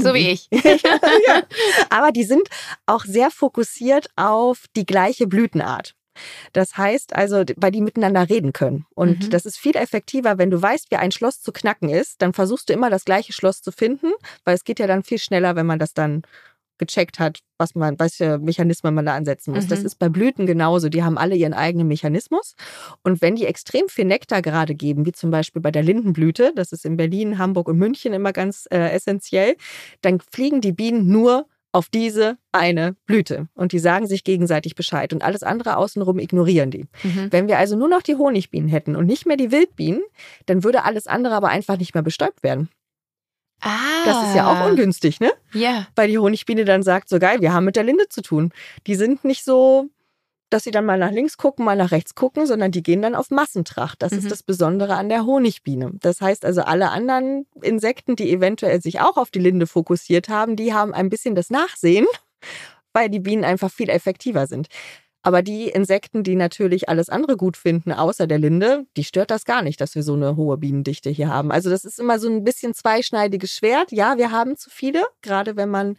So 0.00 0.14
wie 0.14 0.30
ich. 0.30 0.48
ja. 0.52 1.42
Aber 1.90 2.10
die 2.10 2.24
sind 2.24 2.48
auch 2.86 3.04
sehr 3.04 3.30
fokussiert 3.30 4.08
auf 4.16 4.64
die 4.74 4.84
gleiche 4.84 5.26
Blütenart. 5.28 5.94
Das 6.52 6.76
heißt 6.76 7.14
also, 7.14 7.44
weil 7.56 7.70
die 7.70 7.80
miteinander 7.80 8.28
reden 8.28 8.52
können. 8.52 8.84
Und 8.94 9.24
mhm. 9.24 9.30
das 9.30 9.46
ist 9.46 9.58
viel 9.58 9.76
effektiver, 9.76 10.38
wenn 10.38 10.50
du 10.50 10.60
weißt, 10.60 10.90
wie 10.90 10.96
ein 10.96 11.12
Schloss 11.12 11.40
zu 11.40 11.52
knacken 11.52 11.88
ist, 11.88 12.20
dann 12.20 12.32
versuchst 12.32 12.68
du 12.68 12.72
immer 12.72 12.90
das 12.90 13.04
gleiche 13.04 13.32
Schloss 13.32 13.62
zu 13.62 13.72
finden, 13.72 14.12
weil 14.44 14.54
es 14.54 14.64
geht 14.64 14.78
ja 14.78 14.86
dann 14.86 15.04
viel 15.04 15.18
schneller, 15.18 15.56
wenn 15.56 15.66
man 15.66 15.78
das 15.78 15.94
dann 15.94 16.22
gecheckt 16.86 17.18
hat, 17.18 17.40
was 17.58 17.74
man, 17.74 17.98
was 17.98 18.16
für 18.16 18.38
Mechanismen 18.38 18.94
man 18.94 19.06
da 19.06 19.14
ansetzen 19.14 19.54
muss. 19.54 19.64
Mhm. 19.64 19.68
Das 19.68 19.84
ist 19.84 19.98
bei 19.98 20.08
Blüten 20.08 20.46
genauso. 20.46 20.88
Die 20.88 21.02
haben 21.02 21.18
alle 21.18 21.36
ihren 21.36 21.54
eigenen 21.54 21.88
Mechanismus. 21.88 22.54
Und 23.02 23.22
wenn 23.22 23.36
die 23.36 23.46
extrem 23.46 23.88
viel 23.88 24.04
Nektar 24.04 24.42
gerade 24.42 24.74
geben, 24.74 25.06
wie 25.06 25.12
zum 25.12 25.30
Beispiel 25.30 25.62
bei 25.62 25.70
der 25.70 25.82
Lindenblüte, 25.82 26.52
das 26.54 26.72
ist 26.72 26.84
in 26.84 26.96
Berlin, 26.96 27.38
Hamburg 27.38 27.68
und 27.68 27.78
München 27.78 28.12
immer 28.12 28.32
ganz 28.32 28.66
äh, 28.70 28.90
essentiell, 28.90 29.56
dann 30.00 30.20
fliegen 30.20 30.60
die 30.60 30.72
Bienen 30.72 31.06
nur 31.08 31.46
auf 31.72 31.88
diese 31.88 32.36
eine 32.52 32.96
Blüte 33.06 33.48
und 33.54 33.72
die 33.72 33.78
sagen 33.78 34.06
sich 34.06 34.24
gegenseitig 34.24 34.74
Bescheid 34.74 35.12
und 35.14 35.24
alles 35.24 35.42
andere 35.42 35.78
außenrum 35.78 36.18
ignorieren 36.18 36.70
die. 36.70 36.86
Mhm. 37.02 37.28
Wenn 37.30 37.48
wir 37.48 37.58
also 37.58 37.76
nur 37.76 37.88
noch 37.88 38.02
die 38.02 38.16
Honigbienen 38.16 38.68
hätten 38.68 38.94
und 38.94 39.06
nicht 39.06 39.26
mehr 39.26 39.38
die 39.38 39.50
Wildbienen, 39.50 40.02
dann 40.44 40.64
würde 40.64 40.84
alles 40.84 41.06
andere 41.06 41.34
aber 41.34 41.48
einfach 41.48 41.78
nicht 41.78 41.94
mehr 41.94 42.02
bestäubt 42.02 42.42
werden. 42.42 42.68
Ah. 43.62 44.04
Das 44.04 44.28
ist 44.28 44.36
ja 44.36 44.50
auch 44.50 44.68
ungünstig, 44.68 45.20
ne? 45.20 45.32
Ja. 45.52 45.86
Weil 45.94 46.08
die 46.08 46.18
Honigbiene 46.18 46.64
dann 46.64 46.82
sagt, 46.82 47.08
so 47.08 47.18
geil, 47.18 47.40
wir 47.40 47.52
haben 47.52 47.64
mit 47.64 47.76
der 47.76 47.84
Linde 47.84 48.08
zu 48.08 48.20
tun. 48.20 48.52
Die 48.86 48.96
sind 48.96 49.24
nicht 49.24 49.44
so, 49.44 49.88
dass 50.50 50.64
sie 50.64 50.72
dann 50.72 50.84
mal 50.84 50.98
nach 50.98 51.12
links 51.12 51.36
gucken, 51.36 51.64
mal 51.64 51.76
nach 51.76 51.92
rechts 51.92 52.14
gucken, 52.14 52.46
sondern 52.46 52.72
die 52.72 52.82
gehen 52.82 53.02
dann 53.02 53.14
auf 53.14 53.30
Massentracht. 53.30 54.02
Das 54.02 54.12
mhm. 54.12 54.18
ist 54.18 54.30
das 54.30 54.42
Besondere 54.42 54.96
an 54.96 55.08
der 55.08 55.24
Honigbiene. 55.24 55.92
Das 56.00 56.20
heißt 56.20 56.44
also, 56.44 56.62
alle 56.62 56.90
anderen 56.90 57.46
Insekten, 57.62 58.16
die 58.16 58.32
eventuell 58.32 58.82
sich 58.82 59.00
auch 59.00 59.16
auf 59.16 59.30
die 59.30 59.38
Linde 59.38 59.66
fokussiert 59.66 60.28
haben, 60.28 60.56
die 60.56 60.74
haben 60.74 60.92
ein 60.92 61.08
bisschen 61.08 61.34
das 61.34 61.50
Nachsehen, 61.50 62.06
weil 62.92 63.08
die 63.08 63.20
Bienen 63.20 63.44
einfach 63.44 63.70
viel 63.70 63.88
effektiver 63.88 64.46
sind. 64.46 64.68
Aber 65.22 65.42
die 65.42 65.68
Insekten, 65.68 66.24
die 66.24 66.34
natürlich 66.34 66.88
alles 66.88 67.08
andere 67.08 67.36
gut 67.36 67.56
finden, 67.56 67.92
außer 67.92 68.26
der 68.26 68.38
Linde, 68.38 68.86
die 68.96 69.04
stört 69.04 69.30
das 69.30 69.44
gar 69.44 69.62
nicht, 69.62 69.80
dass 69.80 69.94
wir 69.94 70.02
so 70.02 70.14
eine 70.14 70.36
hohe 70.36 70.58
Bienendichte 70.58 71.10
hier 71.10 71.28
haben. 71.28 71.52
Also 71.52 71.70
das 71.70 71.84
ist 71.84 72.00
immer 72.00 72.18
so 72.18 72.28
ein 72.28 72.44
bisschen 72.44 72.74
zweischneidiges 72.74 73.52
Schwert. 73.52 73.92
Ja, 73.92 74.18
wir 74.18 74.32
haben 74.32 74.56
zu 74.56 74.68
viele, 74.70 75.04
gerade 75.22 75.56
wenn 75.56 75.68
man 75.68 75.96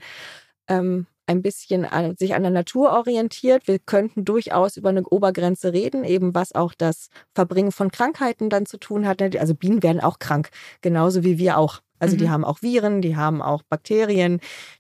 ähm, 0.68 1.08
ein 1.26 1.42
bisschen 1.42 1.86
an, 1.86 2.16
sich 2.18 2.36
an 2.36 2.44
der 2.44 2.52
Natur 2.52 2.92
orientiert. 2.92 3.68
Wir 3.68 3.80
könnten 3.80 4.26
durchaus 4.26 4.78
über 4.78 4.90
eine 4.90 5.04
Obergrenze 5.04 5.74
reden, 5.74 6.04
eben 6.04 6.36
was 6.36 6.54
auch 6.54 6.74
das 6.74 7.10
Verbringen 7.34 7.72
von 7.72 7.92
Krankheiten 7.92 8.50
dann 8.50 8.66
zu 8.66 8.78
tun 8.78 9.08
hat. 9.08 9.22
Also 9.38 9.56
Bienen 9.56 9.84
werden 9.84 10.02
auch 10.02 10.20
krank, 10.20 10.50
genauso 10.82 11.24
wie 11.24 11.38
wir 11.38 11.58
auch. 11.58 11.80
Also 12.04 12.16
Mhm. 12.16 12.20
die 12.20 12.30
haben 12.30 12.44
auch 12.46 12.62
Viren, 12.62 13.02
die 13.02 13.16
haben 13.16 13.42
auch 13.42 13.64
Bakterien, 13.64 14.40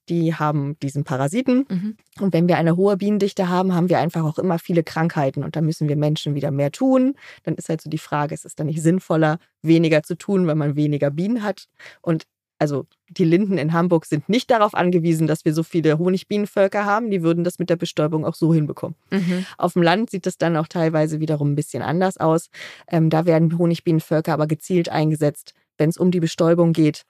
die 0.10 0.36
haben 0.36 0.78
diesen 0.82 1.04
Parasiten. 1.06 1.66
Mhm. 1.70 1.98
Und 2.20 2.34
wenn 2.34 2.48
wir 2.48 2.58
eine 2.58 2.76
hohe 2.76 2.98
Bienendichte 2.98 3.48
haben, 3.50 3.74
haben 3.74 3.90
wir 3.90 4.00
einfach 4.00 4.24
auch 4.24 4.38
immer 4.38 4.60
viele 4.60 4.84
Krankheiten 4.84 5.44
und 5.44 5.56
da 5.56 5.62
müssen 5.62 5.88
wir 5.88 5.96
Menschen 5.96 6.36
wieder 6.36 6.52
mehr 6.52 6.72
tun. 6.72 7.16
Dann 7.44 7.56
ist 7.56 7.70
halt 7.70 7.82
so 7.82 7.90
die 7.90 7.98
Frage, 7.98 8.34
ist 8.36 8.46
es 8.46 8.56
dann 8.56 8.68
nicht 8.68 8.82
sinnvoller, 8.82 9.40
weniger 9.62 10.04
zu 10.04 10.16
tun, 10.18 10.46
wenn 10.48 10.58
man 10.58 10.76
weniger 10.76 11.10
Bienen 11.10 11.42
hat? 11.44 11.68
Und 12.02 12.26
also 12.60 12.86
die 13.10 13.26
Linden 13.26 13.58
in 13.58 13.74
Hamburg 13.74 14.06
sind 14.06 14.30
nicht 14.30 14.50
darauf 14.50 14.74
angewiesen, 14.74 15.28
dass 15.28 15.44
wir 15.44 15.54
so 15.54 15.64
viele 15.64 15.98
Honigbienenvölker 16.00 16.86
haben. 16.86 17.10
Die 17.12 17.22
würden 17.22 17.44
das 17.44 17.60
mit 17.60 17.70
der 17.70 17.76
Bestäubung 17.76 18.26
auch 18.26 18.36
so 18.36 18.54
hinbekommen. 18.54 18.96
Mhm. 19.12 19.46
Auf 19.58 19.74
dem 19.74 19.82
Land 19.82 20.12
sieht 20.12 20.26
es 20.28 20.38
dann 20.38 20.56
auch 20.56 20.68
teilweise 20.68 21.20
wiederum 21.20 21.52
ein 21.52 21.56
bisschen 21.56 21.84
anders 21.84 22.18
aus. 22.18 22.50
Ähm, 22.88 23.10
da 23.10 23.26
werden 23.26 23.58
Honigbienenvölker 23.58 24.32
aber 24.34 24.48
gezielt 24.48 24.88
eingesetzt, 24.88 25.54
wenn 25.78 25.90
es 25.90 25.98
um 25.98 26.12
die 26.12 26.22
Bestäubung 26.22 26.72
geht. 26.72 27.04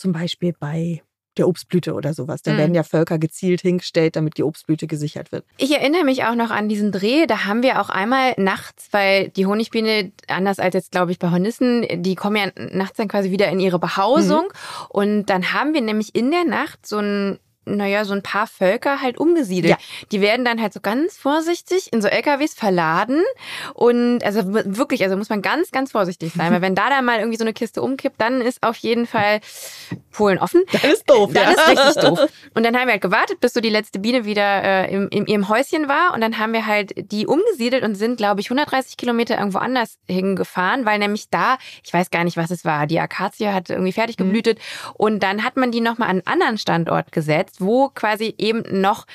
Zum 0.00 0.12
Beispiel 0.12 0.54
bei 0.58 1.02
der 1.36 1.46
Obstblüte 1.46 1.92
oder 1.92 2.14
sowas. 2.14 2.40
Da 2.42 2.52
Mhm. 2.52 2.56
werden 2.56 2.74
ja 2.74 2.82
Völker 2.82 3.18
gezielt 3.18 3.60
hingestellt, 3.60 4.16
damit 4.16 4.38
die 4.38 4.42
Obstblüte 4.42 4.86
gesichert 4.86 5.30
wird. 5.30 5.44
Ich 5.58 5.70
erinnere 5.70 6.04
mich 6.04 6.24
auch 6.24 6.34
noch 6.34 6.50
an 6.50 6.70
diesen 6.70 6.90
Dreh. 6.90 7.26
Da 7.26 7.44
haben 7.44 7.62
wir 7.62 7.82
auch 7.82 7.90
einmal 7.90 8.32
nachts, 8.38 8.88
weil 8.92 9.28
die 9.28 9.44
Honigbiene, 9.44 10.10
anders 10.26 10.58
als 10.58 10.72
jetzt, 10.74 10.90
glaube 10.90 11.12
ich, 11.12 11.18
bei 11.18 11.30
Hornissen, 11.30 11.86
die 12.02 12.14
kommen 12.14 12.36
ja 12.36 12.46
nachts 12.72 12.96
dann 12.96 13.08
quasi 13.08 13.30
wieder 13.30 13.48
in 13.48 13.60
ihre 13.60 13.78
Behausung. 13.78 14.48
Und 14.88 15.26
dann 15.26 15.52
haben 15.52 15.74
wir 15.74 15.82
nämlich 15.82 16.14
in 16.14 16.30
der 16.30 16.44
Nacht 16.44 16.86
so 16.86 16.96
ein 16.98 17.38
naja, 17.76 18.04
so 18.04 18.12
ein 18.12 18.22
paar 18.22 18.46
Völker 18.46 19.00
halt 19.00 19.18
umgesiedelt. 19.18 19.72
Ja. 19.72 19.78
Die 20.12 20.20
werden 20.20 20.44
dann 20.44 20.60
halt 20.60 20.72
so 20.72 20.80
ganz 20.80 21.16
vorsichtig 21.16 21.92
in 21.92 22.02
so 22.02 22.08
LKWs 22.08 22.54
verladen. 22.54 23.22
Und 23.74 24.24
also 24.24 24.42
wirklich, 24.46 25.02
also 25.04 25.16
muss 25.16 25.28
man 25.28 25.42
ganz, 25.42 25.70
ganz 25.70 25.92
vorsichtig 25.92 26.32
sein. 26.32 26.52
Weil 26.52 26.62
wenn 26.62 26.74
da 26.74 26.88
dann 26.90 27.04
mal 27.04 27.18
irgendwie 27.18 27.38
so 27.38 27.44
eine 27.44 27.52
Kiste 27.52 27.82
umkippt, 27.82 28.20
dann 28.20 28.40
ist 28.40 28.62
auf 28.62 28.76
jeden 28.76 29.06
Fall 29.06 29.40
Polen 30.10 30.38
offen. 30.38 30.62
Das 30.72 30.84
ist 30.84 31.08
doof, 31.08 31.30
Dann 31.32 31.44
ja. 31.44 31.50
ist 31.52 31.68
richtig 31.68 32.02
doof. 32.02 32.28
Und 32.54 32.64
dann 32.64 32.76
haben 32.76 32.86
wir 32.86 32.92
halt 32.92 33.02
gewartet, 33.02 33.40
bis 33.40 33.52
so 33.52 33.60
die 33.60 33.68
letzte 33.70 33.98
Biene 33.98 34.24
wieder 34.24 34.62
äh, 34.62 34.92
im, 34.94 35.08
in 35.10 35.26
ihrem 35.26 35.48
Häuschen 35.48 35.88
war. 35.88 36.14
Und 36.14 36.20
dann 36.20 36.38
haben 36.38 36.52
wir 36.52 36.66
halt 36.66 36.92
die 37.12 37.26
umgesiedelt 37.26 37.82
und 37.84 37.94
sind, 37.94 38.16
glaube 38.16 38.40
ich, 38.40 38.46
130 38.50 38.96
Kilometer 38.96 39.38
irgendwo 39.38 39.58
anders 39.58 39.98
hingefahren, 40.08 40.84
weil 40.86 40.98
nämlich 40.98 41.30
da, 41.30 41.58
ich 41.84 41.92
weiß 41.92 42.10
gar 42.10 42.24
nicht, 42.24 42.36
was 42.36 42.50
es 42.50 42.64
war, 42.64 42.86
die 42.86 43.00
Akazie 43.00 43.48
hat 43.48 43.70
irgendwie 43.70 43.92
fertig 43.92 44.18
Mhm. 44.18 44.24
geblühtet. 44.24 44.58
Und 44.94 45.22
dann 45.22 45.44
hat 45.44 45.56
man 45.56 45.70
die 45.70 45.80
nochmal 45.80 46.08
an 46.08 46.16
einen 46.20 46.26
anderen 46.26 46.58
Standort 46.58 47.12
gesetzt, 47.12 47.56
wo 47.60 47.88
quasi 47.88 48.34
eben 48.38 48.62
noch 48.80 49.06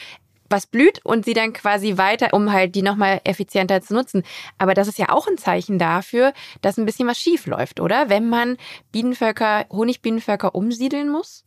was 0.50 0.68
blüht 0.68 1.04
und 1.04 1.26
sie 1.26 1.34
dann 1.34 1.54
quasi 1.54 1.98
weiter, 1.98 2.30
um 2.34 2.52
halt 2.52 2.76
die 2.76 2.82
nochmal 2.82 3.22
effizienter 3.24 3.82
zu 3.82 3.94
nutzen. 3.94 4.24
Aber 4.58 4.74
das 4.74 4.88
ist 4.88 5.00
ja 5.00 5.10
auch 5.10 5.28
ein 5.28 5.38
Zeichen 5.38 5.80
dafür, 5.80 6.34
dass 6.62 6.78
ein 6.78 6.86
bisschen 6.86 7.08
was 7.08 7.20
schief 7.20 7.46
läuft, 7.48 7.80
oder? 7.80 8.10
Wenn 8.10 8.30
man 8.30 8.58
Bienenvölker, 8.92 9.66
Honigbienenvölker 9.70 10.56
umsiedeln 10.56 11.10
muss? 11.10 11.46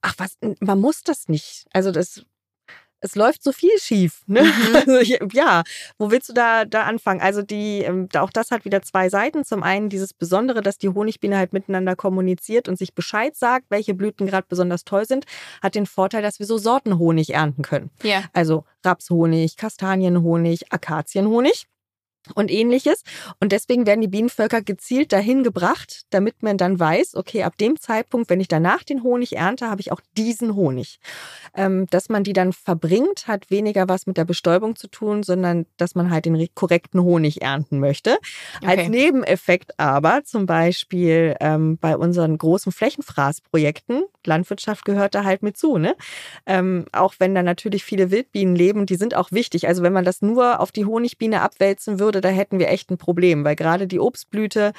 Ach 0.00 0.14
was, 0.18 0.36
man 0.60 0.80
muss 0.80 1.02
das 1.02 1.28
nicht. 1.28 1.66
Also 1.72 1.92
das, 1.92 2.24
es 3.02 3.16
läuft 3.16 3.42
so 3.42 3.52
viel 3.52 3.76
schief. 3.78 4.22
Ne? 4.26 4.42
Mhm. 4.42 4.72
Also 4.82 5.14
ja, 5.32 5.62
wo 5.98 6.10
willst 6.10 6.28
du 6.28 6.32
da, 6.32 6.64
da 6.64 6.84
anfangen? 6.84 7.20
Also 7.20 7.42
die, 7.42 7.80
ähm, 7.80 8.08
auch 8.16 8.30
das 8.30 8.50
hat 8.50 8.64
wieder 8.64 8.82
zwei 8.82 9.08
Seiten. 9.08 9.44
Zum 9.44 9.62
einen 9.62 9.88
dieses 9.88 10.14
Besondere, 10.14 10.62
dass 10.62 10.78
die 10.78 10.88
Honigbiene 10.88 11.36
halt 11.36 11.52
miteinander 11.52 11.96
kommuniziert 11.96 12.68
und 12.68 12.78
sich 12.78 12.94
Bescheid 12.94 13.36
sagt, 13.36 13.66
welche 13.68 13.94
Blüten 13.94 14.26
gerade 14.26 14.46
besonders 14.48 14.84
toll 14.84 15.04
sind, 15.04 15.26
hat 15.62 15.74
den 15.74 15.86
Vorteil, 15.86 16.22
dass 16.22 16.38
wir 16.38 16.46
so 16.46 16.58
Sortenhonig 16.58 17.34
ernten 17.34 17.62
können. 17.62 17.90
Ja. 18.02 18.24
Also 18.32 18.64
Rapshonig, 18.84 19.56
Kastanienhonig, 19.56 20.72
Akazienhonig 20.72 21.66
und 22.34 22.50
ähnliches. 22.50 23.02
Und 23.40 23.52
deswegen 23.52 23.86
werden 23.86 24.02
die 24.02 24.08
Bienenvölker 24.08 24.60
gezielt 24.60 25.12
dahin 25.12 25.42
gebracht, 25.42 26.02
damit 26.10 26.42
man 26.42 26.58
dann 26.58 26.78
weiß, 26.78 27.14
okay, 27.14 27.44
ab 27.44 27.56
dem 27.58 27.80
Zeitpunkt, 27.80 28.28
wenn 28.28 28.40
ich 28.40 28.48
danach 28.48 28.82
den 28.82 29.02
Honig 29.02 29.36
ernte, 29.36 29.70
habe 29.70 29.80
ich 29.80 29.92
auch 29.92 30.00
diesen 30.16 30.54
Honig. 30.54 30.98
Ähm, 31.54 31.86
dass 31.90 32.08
man 32.08 32.24
die 32.24 32.34
dann 32.34 32.52
verbringt, 32.52 33.26
hat 33.26 33.50
weniger 33.50 33.88
was 33.88 34.06
mit 34.06 34.16
der 34.16 34.24
Bestäubung 34.24 34.76
zu 34.76 34.88
tun, 34.88 35.22
sondern 35.22 35.66
dass 35.76 35.94
man 35.94 36.10
halt 36.10 36.26
den 36.26 36.36
re- 36.36 36.48
korrekten 36.54 37.02
Honig 37.02 37.40
ernten 37.42 37.78
möchte. 37.78 38.18
Als 38.64 38.82
Okay. 38.82 38.88
Nebeneffekt 38.88 39.78
aber 39.78 40.24
zum 40.24 40.46
Beispiel 40.46 41.36
ähm, 41.40 41.78
bei 41.78 41.96
unseren 41.96 42.36
großen 42.36 42.72
Flächenfraßprojekten, 42.72 44.04
Landwirtschaft 44.26 44.84
gehört 44.84 45.14
da 45.14 45.24
halt 45.24 45.42
mit 45.42 45.56
zu, 45.56 45.78
ne? 45.78 45.94
Ähm, 46.46 46.86
auch 46.92 47.14
wenn 47.18 47.34
da 47.34 47.42
natürlich 47.42 47.84
viele 47.84 48.10
Wildbienen 48.10 48.56
leben, 48.56 48.86
die 48.86 48.96
sind 48.96 49.14
auch 49.14 49.30
wichtig. 49.30 49.68
Also 49.68 49.82
wenn 49.82 49.92
man 49.92 50.04
das 50.04 50.22
nur 50.22 50.60
auf 50.60 50.72
die 50.72 50.84
Honigbiene 50.84 51.42
abwälzen 51.42 52.00
würde, 52.00 52.21
da 52.22 52.30
hätten 52.30 52.58
wir 52.58 52.68
echt 52.68 52.90
ein 52.90 52.98
Problem, 52.98 53.44
weil 53.44 53.56
gerade 53.56 53.86
die 53.86 54.00
Obstblüte, 54.00 54.72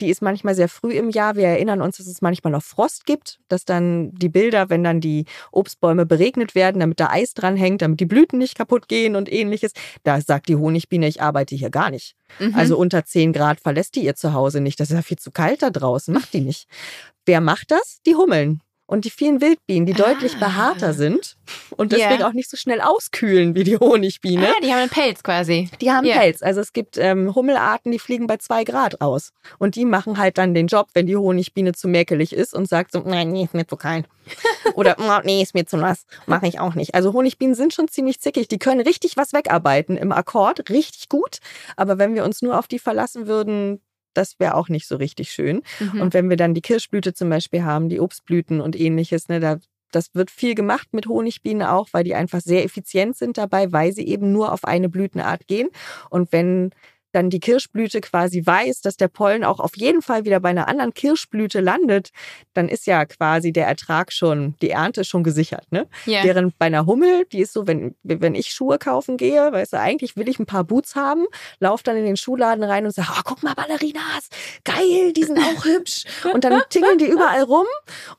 die 0.00 0.10
ist 0.10 0.22
manchmal 0.22 0.54
sehr 0.54 0.68
früh 0.68 0.92
im 0.92 1.10
Jahr. 1.10 1.34
Wir 1.34 1.48
erinnern 1.48 1.82
uns, 1.82 1.96
dass 1.96 2.06
es 2.06 2.22
manchmal 2.22 2.52
noch 2.52 2.62
Frost 2.62 3.04
gibt, 3.04 3.40
dass 3.48 3.64
dann 3.64 4.12
die 4.12 4.28
Bilder, 4.28 4.70
wenn 4.70 4.84
dann 4.84 5.00
die 5.00 5.24
Obstbäume 5.50 6.06
beregnet 6.06 6.54
werden, 6.54 6.78
damit 6.80 7.00
da 7.00 7.08
Eis 7.10 7.34
dran 7.34 7.56
hängt, 7.56 7.82
damit 7.82 7.98
die 7.98 8.06
Blüten 8.06 8.38
nicht 8.38 8.54
kaputt 8.54 8.88
gehen 8.88 9.16
und 9.16 9.32
ähnliches. 9.32 9.72
Da 10.04 10.20
sagt 10.20 10.48
die 10.48 10.56
Honigbiene, 10.56 11.08
ich 11.08 11.20
arbeite 11.20 11.56
hier 11.56 11.70
gar 11.70 11.90
nicht. 11.90 12.14
Mhm. 12.38 12.54
Also 12.54 12.78
unter 12.78 13.04
10 13.04 13.32
Grad 13.32 13.60
verlässt 13.60 13.96
die 13.96 14.04
ihr 14.04 14.14
Zuhause 14.14 14.60
nicht. 14.60 14.78
Das 14.78 14.90
ist 14.90 14.96
ja 14.96 15.02
viel 15.02 15.18
zu 15.18 15.30
kalt 15.30 15.62
da 15.62 15.70
draußen. 15.70 16.14
Macht 16.14 16.32
die 16.32 16.42
nicht. 16.42 16.68
Wer 17.26 17.40
macht 17.40 17.70
das? 17.70 18.00
Die 18.06 18.14
Hummeln. 18.14 18.60
Und 18.90 19.04
die 19.04 19.10
vielen 19.10 19.42
Wildbienen, 19.42 19.84
die 19.84 19.92
deutlich 19.92 20.36
Ah. 20.36 20.46
behaarter 20.46 20.94
sind 20.94 21.36
und 21.76 21.92
deswegen 21.92 22.22
auch 22.22 22.32
nicht 22.32 22.48
so 22.48 22.56
schnell 22.56 22.80
auskühlen 22.80 23.54
wie 23.54 23.62
die 23.62 23.76
Honigbiene. 23.76 24.48
Ah, 24.48 24.60
die 24.62 24.72
haben 24.72 24.78
einen 24.80 24.88
Pelz 24.88 25.22
quasi. 25.22 25.68
Die 25.82 25.90
haben 25.92 26.06
Ja. 26.06 26.16
Pelz. 26.16 26.42
Also 26.42 26.62
es 26.62 26.72
gibt 26.72 26.96
ähm, 26.96 27.34
Hummelarten, 27.34 27.92
die 27.92 27.98
fliegen 27.98 28.26
bei 28.26 28.38
zwei 28.38 28.64
Grad 28.64 29.02
aus. 29.02 29.32
Und 29.58 29.76
die 29.76 29.84
machen 29.84 30.16
halt 30.16 30.38
dann 30.38 30.54
den 30.54 30.68
Job, 30.68 30.88
wenn 30.94 31.06
die 31.06 31.16
Honigbiene 31.18 31.72
zu 31.74 31.86
mäkelig 31.86 32.32
ist 32.32 32.54
und 32.54 32.66
sagt 32.66 32.92
so, 32.92 33.00
nein, 33.04 33.30
nee, 33.30 33.44
ist 33.44 33.52
mir 33.52 33.66
zu 33.66 33.76
kalt. 33.76 34.06
Oder 34.74 34.96
"Mm, 34.98 35.24
nee, 35.26 35.42
ist 35.42 35.52
mir 35.54 35.66
zu 35.66 35.76
nass. 35.76 36.06
Mache 36.26 36.46
ich 36.48 36.58
auch 36.58 36.74
nicht. 36.74 36.94
Also 36.94 37.12
Honigbienen 37.12 37.54
sind 37.54 37.74
schon 37.74 37.88
ziemlich 37.88 38.20
zickig. 38.20 38.48
Die 38.48 38.58
können 38.58 38.80
richtig 38.80 39.18
was 39.18 39.34
wegarbeiten 39.34 39.98
im 39.98 40.12
Akkord, 40.12 40.70
richtig 40.70 41.10
gut. 41.10 41.38
Aber 41.76 41.98
wenn 41.98 42.14
wir 42.14 42.24
uns 42.24 42.40
nur 42.40 42.58
auf 42.58 42.66
die 42.68 42.78
verlassen 42.78 43.26
würden, 43.26 43.82
das 44.14 44.38
wäre 44.38 44.54
auch 44.54 44.68
nicht 44.68 44.86
so 44.86 44.96
richtig 44.96 45.30
schön. 45.30 45.62
Mhm. 45.80 46.00
Und 46.00 46.14
wenn 46.14 46.28
wir 46.28 46.36
dann 46.36 46.54
die 46.54 46.60
Kirschblüte 46.60 47.14
zum 47.14 47.30
Beispiel 47.30 47.64
haben, 47.64 47.88
die 47.88 48.00
Obstblüten 48.00 48.60
und 48.60 48.78
ähnliches, 48.78 49.28
ne, 49.28 49.40
da, 49.40 49.58
das 49.90 50.14
wird 50.14 50.30
viel 50.30 50.54
gemacht 50.54 50.88
mit 50.92 51.06
Honigbienen 51.06 51.66
auch, 51.66 51.88
weil 51.92 52.04
die 52.04 52.14
einfach 52.14 52.40
sehr 52.40 52.64
effizient 52.64 53.16
sind 53.16 53.38
dabei, 53.38 53.72
weil 53.72 53.92
sie 53.92 54.06
eben 54.06 54.32
nur 54.32 54.52
auf 54.52 54.64
eine 54.64 54.88
Blütenart 54.88 55.46
gehen. 55.46 55.68
Und 56.10 56.32
wenn 56.32 56.70
dann 57.12 57.30
die 57.30 57.40
Kirschblüte 57.40 58.00
quasi 58.00 58.44
weiß, 58.44 58.80
dass 58.82 58.96
der 58.96 59.08
Pollen 59.08 59.44
auch 59.44 59.60
auf 59.60 59.76
jeden 59.76 60.02
Fall 60.02 60.24
wieder 60.24 60.40
bei 60.40 60.50
einer 60.50 60.68
anderen 60.68 60.94
Kirschblüte 60.94 61.60
landet, 61.60 62.10
dann 62.54 62.68
ist 62.68 62.86
ja 62.86 63.04
quasi 63.06 63.52
der 63.52 63.66
Ertrag 63.66 64.12
schon, 64.12 64.54
die 64.60 64.70
Ernte 64.70 65.04
schon 65.04 65.22
gesichert. 65.22 65.70
Ne? 65.70 65.88
ja. 66.06 66.22
Während 66.22 66.58
bei 66.58 66.66
einer 66.66 66.86
Hummel, 66.86 67.24
die 67.32 67.40
ist 67.40 67.52
so, 67.52 67.66
wenn, 67.66 67.94
wenn 68.02 68.34
ich 68.34 68.50
Schuhe 68.50 68.78
kaufen 68.78 69.16
gehe, 69.16 69.52
weißt 69.52 69.72
du, 69.72 69.80
eigentlich 69.80 70.16
will 70.16 70.28
ich 70.28 70.38
ein 70.38 70.46
paar 70.46 70.64
Boots 70.64 70.94
haben, 70.94 71.26
lauf 71.60 71.82
dann 71.82 71.96
in 71.96 72.04
den 72.04 72.16
Schuhladen 72.16 72.64
rein 72.64 72.84
und 72.84 72.92
sage, 72.92 73.08
oh, 73.12 73.20
guck 73.24 73.42
mal, 73.42 73.54
Ballerinas, 73.54 74.28
geil, 74.64 75.12
die 75.12 75.24
sind 75.24 75.38
auch 75.38 75.64
hübsch. 75.64 76.04
Und 76.32 76.44
dann 76.44 76.60
tingeln 76.68 76.98
die 76.98 77.06
überall 77.06 77.42
rum 77.42 77.66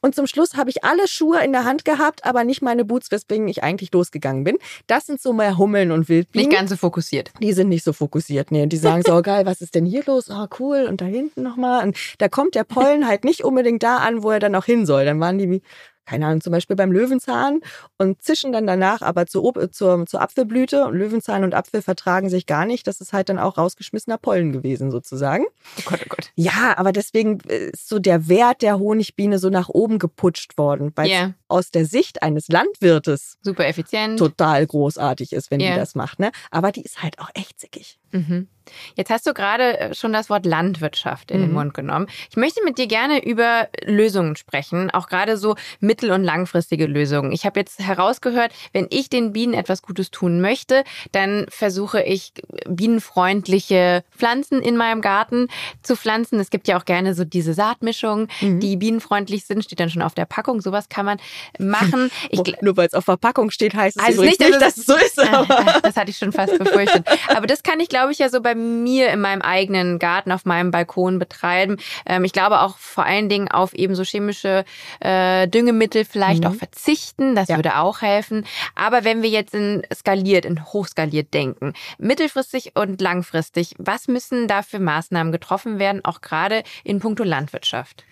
und 0.01 0.15
zum 0.15 0.27
Schluss 0.27 0.55
habe 0.55 0.69
ich 0.69 0.83
alle 0.83 1.07
Schuhe 1.07 1.43
in 1.43 1.51
der 1.51 1.65
Hand 1.65 1.85
gehabt, 1.85 2.25
aber 2.25 2.43
nicht 2.43 2.61
meine 2.61 2.85
Boots, 2.85 3.11
weswegen 3.11 3.47
ich 3.47 3.63
eigentlich 3.63 3.91
losgegangen 3.93 4.43
bin. 4.43 4.57
Das 4.87 5.05
sind 5.05 5.21
so 5.21 5.33
mehr 5.33 5.57
Hummeln 5.57 5.91
und 5.91 6.09
Wildbienen. 6.09 6.47
Nicht 6.47 6.57
ganz 6.57 6.69
so 6.69 6.77
fokussiert. 6.77 7.31
Die 7.41 7.53
sind 7.53 7.69
nicht 7.69 7.83
so 7.83 7.93
fokussiert, 7.93 8.51
nee. 8.51 8.65
Die 8.65 8.77
sagen 8.79 9.03
so, 9.05 9.15
oh, 9.15 9.21
geil, 9.21 9.45
was 9.45 9.61
ist 9.61 9.75
denn 9.75 9.85
hier 9.85 10.03
los? 10.05 10.29
Oh, 10.29 10.47
cool. 10.59 10.85
Und 10.89 11.01
da 11.01 11.05
hinten 11.05 11.43
nochmal. 11.43 11.83
Und 11.85 11.97
da 12.17 12.27
kommt 12.27 12.55
der 12.55 12.63
Pollen 12.63 13.07
halt 13.07 13.23
nicht 13.23 13.43
unbedingt 13.43 13.83
da 13.83 13.97
an, 13.97 14.23
wo 14.23 14.31
er 14.31 14.39
dann 14.39 14.55
auch 14.55 14.65
hin 14.65 14.85
soll. 14.85 15.05
Dann 15.05 15.19
waren 15.19 15.37
die, 15.37 15.49
wie, 15.49 15.61
keine 16.05 16.25
Ahnung, 16.25 16.41
zum 16.41 16.51
Beispiel 16.51 16.75
beim 16.75 16.91
Löwenzahn 16.91 17.59
und 17.99 18.21
zischen 18.23 18.51
dann 18.51 18.65
danach 18.65 19.01
aber 19.03 19.27
zur, 19.27 19.43
Ob- 19.43 19.73
zur, 19.73 20.05
zur 20.07 20.21
Apfelblüte. 20.21 20.85
Und 20.85 20.95
Löwenzahn 20.95 21.43
und 21.43 21.53
Apfel 21.53 21.81
vertragen 21.83 22.29
sich 22.29 22.45
gar 22.47 22.65
nicht. 22.65 22.87
Das 22.87 22.99
ist 23.01 23.13
halt 23.13 23.29
dann 23.29 23.37
auch 23.37 23.57
rausgeschmissener 23.59 24.17
Pollen 24.17 24.51
gewesen, 24.51 24.89
sozusagen. 24.89 25.45
Oh 25.77 25.81
Gott, 25.85 25.99
oh 26.03 26.09
Gott. 26.09 26.31
Ja, 26.35 26.77
aber 26.77 26.91
deswegen 26.91 27.39
ist 27.41 27.87
so 27.89 27.99
der 27.99 28.27
Wert 28.27 28.61
der 28.63 28.79
Honigbiene 28.79 29.37
so 29.37 29.49
nach 29.49 29.69
oben 29.69 29.99
geputscht 29.99 30.57
worden, 30.57 30.91
weil 30.95 31.07
Ja. 31.09 31.33
Aus 31.49 31.71
der 31.71 31.85
Sicht 31.85 32.23
eines 32.23 32.47
Landwirtes 32.47 33.37
Super 33.41 33.67
effizient. 33.67 34.17
total 34.19 34.65
großartig 34.65 35.33
ist, 35.33 35.51
wenn 35.51 35.59
Ja. 35.59 35.71
die 35.73 35.75
das 35.79 35.95
macht. 35.95 36.19
Ne? 36.19 36.31
Aber 36.51 36.71
die 36.71 36.81
ist 36.83 37.03
halt 37.03 37.19
auch 37.19 37.29
echt 37.33 37.59
zickig. 37.59 37.99
Mhm. 38.11 38.47
Jetzt 38.95 39.09
hast 39.09 39.25
du 39.27 39.33
gerade 39.33 39.79
äh, 39.79 39.93
schon 39.95 40.13
das 40.13 40.29
Wort 40.29 40.45
Landwirtschaft 40.45 41.31
in 41.31 41.39
den 41.41 41.49
Mhm. 41.49 41.55
Mund 41.55 41.73
genommen. 41.73 42.07
Ich 42.29 42.37
möchte 42.37 42.63
mit 42.63 42.77
dir 42.77 42.85
gerne 42.87 43.23
über 43.25 43.67
Lösungen 43.83 44.35
sprechen, 44.35 44.91
auch 44.91 45.07
gerade 45.07 45.37
so 45.37 45.55
mittel- 45.79 46.11
und 46.11 46.23
langfristige 46.23 46.85
Lösungen. 46.85 47.31
Ich 47.31 47.45
habe 47.45 47.59
jetzt 47.59 47.79
herausgehört, 47.79 48.51
wenn 48.73 48.87
ich 48.91 49.09
den 49.09 49.33
Bienen 49.33 49.53
etwas 49.55 49.81
Gutes 49.81 50.11
tun 50.11 50.39
möchte, 50.41 50.83
dann 51.11 51.45
versuche 51.49 52.01
ich 52.03 52.31
bienenfreundliche 52.67 54.03
Pflanzen 54.15 54.61
in 54.61 54.77
meinem 54.77 55.01
Garten 55.01 55.47
zu 55.81 55.95
pflanzen. 55.95 56.39
Es 56.39 56.49
gibt 56.49 56.67
ja 56.67 56.77
auch 56.79 56.85
gerne 56.85 57.13
so 57.15 57.23
diese 57.25 57.53
Saatmischungen, 57.53 58.27
Mhm. 58.41 58.59
die 58.59 58.75
bienenfreundlich 58.77 59.45
sind, 59.45 59.63
steht 59.63 59.79
dann 59.79 59.89
schon 59.89 60.01
auf 60.01 60.13
der 60.13 60.25
Packung. 60.25 60.61
Sowas 60.61 60.89
kann 60.89 61.05
man 61.05 61.19
machen. 61.57 62.11
Ich, 62.31 62.41
Nur 62.61 62.77
weil 62.77 62.87
es 62.87 62.93
auf 62.93 63.05
Verpackung 63.05 63.49
steht, 63.49 63.73
heißt 63.73 63.97
es 63.97 64.03
also 64.03 64.21
nicht, 64.21 64.39
nicht, 64.39 64.61
dass 64.61 64.77
es 64.77 64.85
so 64.85 64.95
ist. 64.95 65.17
das 65.83 65.95
hatte 65.95 66.11
ich 66.11 66.17
schon 66.17 66.31
fast 66.31 66.57
befürchtet. 66.57 67.07
Aber 67.27 67.47
das 67.47 67.63
kann 67.63 67.79
ich, 67.79 67.89
glaube 67.89 68.11
ich, 68.11 68.19
ja 68.19 68.29
so 68.29 68.41
bei 68.41 68.55
mir 68.55 69.09
in 69.09 69.21
meinem 69.21 69.41
eigenen 69.41 69.99
Garten 69.99 70.31
auf 70.31 70.45
meinem 70.45 70.71
Balkon 70.71 71.17
betreiben. 71.17 71.77
Ähm, 72.05 72.23
ich 72.23 72.33
glaube 72.33 72.61
auch 72.61 72.77
vor 72.77 73.05
allen 73.05 73.29
Dingen 73.29 73.47
auf 73.49 73.73
eben 73.73 73.95
so 73.95 74.03
chemische 74.03 74.65
äh, 74.99 75.47
Düngemittel 75.47 76.05
vielleicht 76.05 76.43
mhm. 76.43 76.51
auch 76.51 76.55
verzichten. 76.55 77.35
Das 77.35 77.47
ja. 77.47 77.55
würde 77.55 77.77
auch 77.77 78.01
helfen. 78.01 78.45
Aber 78.75 79.03
wenn 79.03 79.21
wir 79.21 79.29
jetzt 79.29 79.53
in 79.55 79.81
skaliert, 79.93 80.45
in 80.45 80.65
hochskaliert 80.65 81.33
denken, 81.33 81.73
mittelfristig 81.97 82.73
und 82.75 83.01
langfristig, 83.01 83.75
was 83.77 84.07
müssen 84.07 84.47
da 84.47 84.61
für 84.61 84.79
Maßnahmen 84.79 85.31
getroffen 85.31 85.79
werden, 85.79 86.03
auch 86.03 86.21
gerade 86.21 86.63
in 86.83 86.99
puncto 86.99 87.23
Landwirtschaft? 87.23 88.03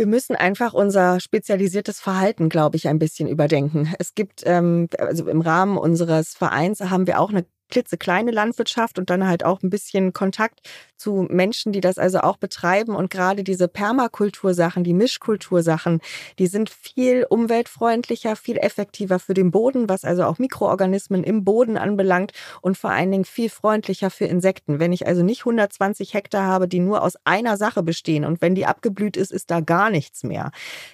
Wir 0.00 0.06
müssen 0.06 0.34
einfach 0.34 0.72
unser 0.72 1.20
spezialisiertes 1.20 2.00
Verhalten, 2.00 2.48
glaube 2.48 2.78
ich, 2.78 2.88
ein 2.88 2.98
bisschen 2.98 3.28
überdenken. 3.28 3.92
Es 3.98 4.14
gibt, 4.14 4.42
ähm, 4.46 4.88
also 4.96 5.28
im 5.28 5.42
Rahmen 5.42 5.76
unseres 5.76 6.30
Vereins 6.30 6.80
haben 6.80 7.06
wir 7.06 7.20
auch 7.20 7.28
eine 7.28 7.44
klitzekleine 7.70 8.30
Landwirtschaft 8.30 8.98
und 8.98 9.10
dann 9.10 9.26
halt 9.26 9.44
auch 9.44 9.62
ein 9.62 9.70
bisschen 9.70 10.12
Kontakt 10.12 10.60
zu 10.96 11.26
Menschen, 11.30 11.72
die 11.72 11.80
das 11.80 11.98
also 11.98 12.20
auch 12.20 12.36
betreiben. 12.36 12.94
Und 12.94 13.10
gerade 13.10 13.42
diese 13.42 13.68
Permakultursachen, 13.68 14.84
die 14.84 14.92
Mischkultursachen, 14.92 16.00
die 16.38 16.46
sind 16.46 16.68
viel 16.68 17.24
umweltfreundlicher, 17.28 18.36
viel 18.36 18.58
effektiver 18.58 19.18
für 19.18 19.34
den 19.34 19.50
Boden, 19.50 19.88
was 19.88 20.04
also 20.04 20.24
auch 20.24 20.38
Mikroorganismen 20.38 21.24
im 21.24 21.44
Boden 21.44 21.78
anbelangt 21.78 22.32
und 22.60 22.76
vor 22.76 22.90
allen 22.90 23.10
Dingen 23.10 23.24
viel 23.24 23.48
freundlicher 23.48 24.10
für 24.10 24.26
Insekten. 24.26 24.78
Wenn 24.78 24.92
ich 24.92 25.06
also 25.06 25.22
nicht 25.22 25.40
120 25.40 26.12
Hektar 26.12 26.44
habe, 26.44 26.68
die 26.68 26.80
nur 26.80 27.02
aus 27.02 27.14
einer 27.24 27.56
Sache 27.56 27.82
bestehen 27.82 28.24
und 28.24 28.42
wenn 28.42 28.54
die 28.54 28.66
abgeblüht 28.66 29.16
ist, 29.16 29.32
ist 29.32 29.50
da 29.50 29.60
gar 29.60 29.90
nichts 29.90 30.22
mehr. 30.22 30.50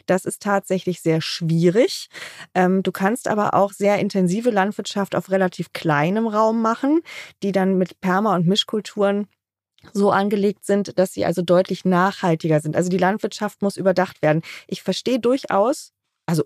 Das 0.07 0.25
ist 0.25 0.43
tatsächlich 0.43 1.01
sehr 1.01 1.21
schwierig. 1.21 2.09
Ähm, 2.55 2.83
du 2.83 2.93
kannst 2.93 3.27
aber 3.27 3.55
auch 3.55 3.73
sehr 3.73 3.99
intensive 3.99 4.51
Landwirtschaft 4.51 5.17
auf 5.17 5.31
relativ 5.31 5.73
kleinem 5.73 6.29
Raum 6.29 6.63
machen, 6.67 7.01
die 7.45 7.53
dann 7.53 7.79
mit 7.79 8.01
Perma- 8.01 8.35
und 8.35 8.47
Mischkulturen 8.47 9.29
so 9.93 10.11
angelegt 10.11 10.65
sind, 10.67 10.99
dass 10.99 11.13
sie 11.13 11.25
also 11.25 11.43
deutlich 11.43 11.85
nachhaltiger 11.85 12.59
sind. 12.61 12.75
Also 12.75 12.91
die 12.91 12.99
Landwirtschaft 12.99 13.63
muss 13.63 13.77
überdacht 13.77 14.21
werden. 14.21 14.43
Ich 14.67 14.83
verstehe 14.83 15.21
durchaus, 15.21 15.93
also 16.27 16.43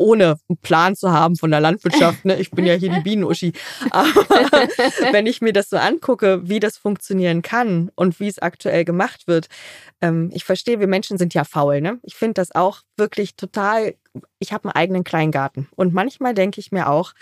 ohne 0.00 0.36
einen 0.48 0.56
Plan 0.62 0.96
zu 0.96 1.12
haben 1.12 1.36
von 1.36 1.50
der 1.50 1.60
Landwirtschaft. 1.60 2.24
Ne? 2.24 2.40
Ich 2.40 2.50
bin 2.50 2.64
ja 2.64 2.72
hier 2.72 2.90
die 2.90 3.00
Bienenuschi. 3.04 3.52
Aber 3.90 4.08
wenn 5.12 5.26
ich 5.26 5.42
mir 5.42 5.52
das 5.52 5.68
so 5.68 5.76
angucke, 5.76 6.48
wie 6.48 6.58
das 6.58 6.78
funktionieren 6.78 7.42
kann 7.42 7.90
und 7.96 8.18
wie 8.18 8.28
es 8.28 8.38
aktuell 8.38 8.86
gemacht 8.86 9.26
wird, 9.26 9.48
ähm, 10.00 10.30
ich 10.32 10.44
verstehe, 10.44 10.80
wir 10.80 10.86
Menschen 10.86 11.18
sind 11.18 11.34
ja 11.34 11.44
faul. 11.44 11.82
Ne? 11.82 11.98
Ich 12.02 12.14
finde 12.14 12.34
das 12.34 12.54
auch 12.54 12.80
wirklich 12.96 13.36
total. 13.36 13.94
Ich 14.40 14.52
habe 14.52 14.64
einen 14.64 14.72
eigenen 14.72 15.04
Kleingarten 15.04 15.68
und 15.76 15.94
manchmal 15.94 16.34
denke 16.34 16.60
ich 16.60 16.72
mir 16.72 16.88
auch, 16.88 17.12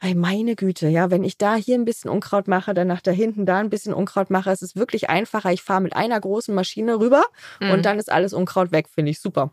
ey, 0.00 0.14
meine 0.14 0.54
Güte, 0.54 0.86
ja, 0.88 1.10
wenn 1.10 1.24
ich 1.24 1.38
da 1.38 1.56
hier 1.56 1.74
ein 1.74 1.84
bisschen 1.84 2.08
Unkraut 2.08 2.46
mache, 2.46 2.72
dann 2.72 2.86
nach 2.86 3.00
da 3.00 3.10
hinten 3.10 3.46
da 3.46 3.58
ein 3.58 3.70
bisschen 3.70 3.92
Unkraut 3.92 4.30
mache, 4.30 4.50
es 4.50 4.62
ist 4.62 4.76
wirklich 4.76 5.10
einfacher. 5.10 5.52
Ich 5.52 5.62
fahre 5.62 5.80
mit 5.80 5.96
einer 5.96 6.20
großen 6.20 6.54
Maschine 6.54 7.00
rüber 7.00 7.24
mhm. 7.60 7.70
und 7.70 7.84
dann 7.84 7.98
ist 7.98 8.12
alles 8.12 8.32
Unkraut 8.32 8.70
weg, 8.70 8.88
finde 8.88 9.10
ich 9.10 9.20
super. 9.20 9.50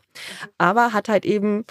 Aber 0.60 0.94
hat 0.94 1.10
halt 1.10 1.26
eben 1.26 1.66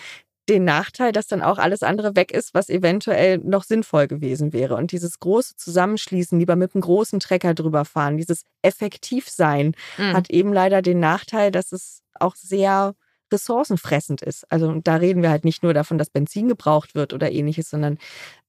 den 0.49 0.65
Nachteil, 0.65 1.13
dass 1.13 1.29
dann 1.29 1.43
auch 1.43 1.59
alles 1.59 1.83
andere 1.83 2.17
weg 2.17 2.33
ist, 2.33 2.53
was 2.53 2.69
eventuell 2.69 3.39
noch 3.39 3.63
sinnvoll 3.63 4.09
gewesen 4.09 4.53
wäre. 4.53 4.75
Und 4.75 4.93
dieses 4.93 5.21
große 5.21 5.57
Zusammenschließen, 5.57 6.39
lieber 6.39 6.57
mit 6.57 6.75
einem 6.75 6.83
großen 6.83 7.21
Trecker 7.21 7.55
drüber 7.55 7.85
fahren, 7.85 8.17
dieses 8.17 8.45
Effektivsein 8.63 9.75
mhm. 9.99 10.13
hat 10.13 10.31
eben 10.31 10.53
leider 10.53 10.83
den 10.83 10.99
Nachteil, 10.99 11.51
dass 11.53 11.73
es 11.73 12.03
auch 12.19 12.35
sehr 12.35 12.95
ressourcenfressend 13.31 14.21
ist. 14.23 14.51
Also 14.51 14.81
da 14.83 14.97
reden 14.97 15.23
wir 15.23 15.31
halt 15.31 15.45
nicht 15.45 15.63
nur 15.63 15.75
davon, 15.75 15.97
dass 15.97 16.11
Benzin 16.11 16.49
gebraucht 16.49 16.95
wird 16.95 17.13
oder 17.13 17.31
ähnliches, 17.31 17.71
sondern 17.71 17.99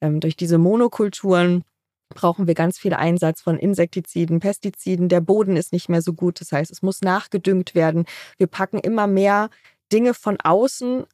ähm, 0.02 0.20
durch 0.20 0.36
diese 0.36 0.58
Monokulturen 0.58 1.64
brauchen 2.10 2.48
wir 2.48 2.54
ganz 2.54 2.78
viel 2.78 2.94
Einsatz 2.94 3.42
von 3.42 3.58
Insektiziden, 3.58 4.40
Pestiziden. 4.40 5.10
Der 5.10 5.22
Boden 5.22 5.56
ist 5.58 5.74
nicht 5.74 5.90
mehr 5.90 6.02
so 6.02 6.14
gut. 6.14 6.42
Das 6.42 6.52
heißt, 6.52 6.72
es 6.72 6.82
muss 6.82 7.02
nachgedüngt 7.02 7.76
werden. 7.76 8.06
Wir 8.38 8.48
packen 8.48 8.80
immer 8.80 9.08
mehr 9.08 9.50
Dinge 9.92 10.14
von 10.14 10.40
außen 10.40 11.06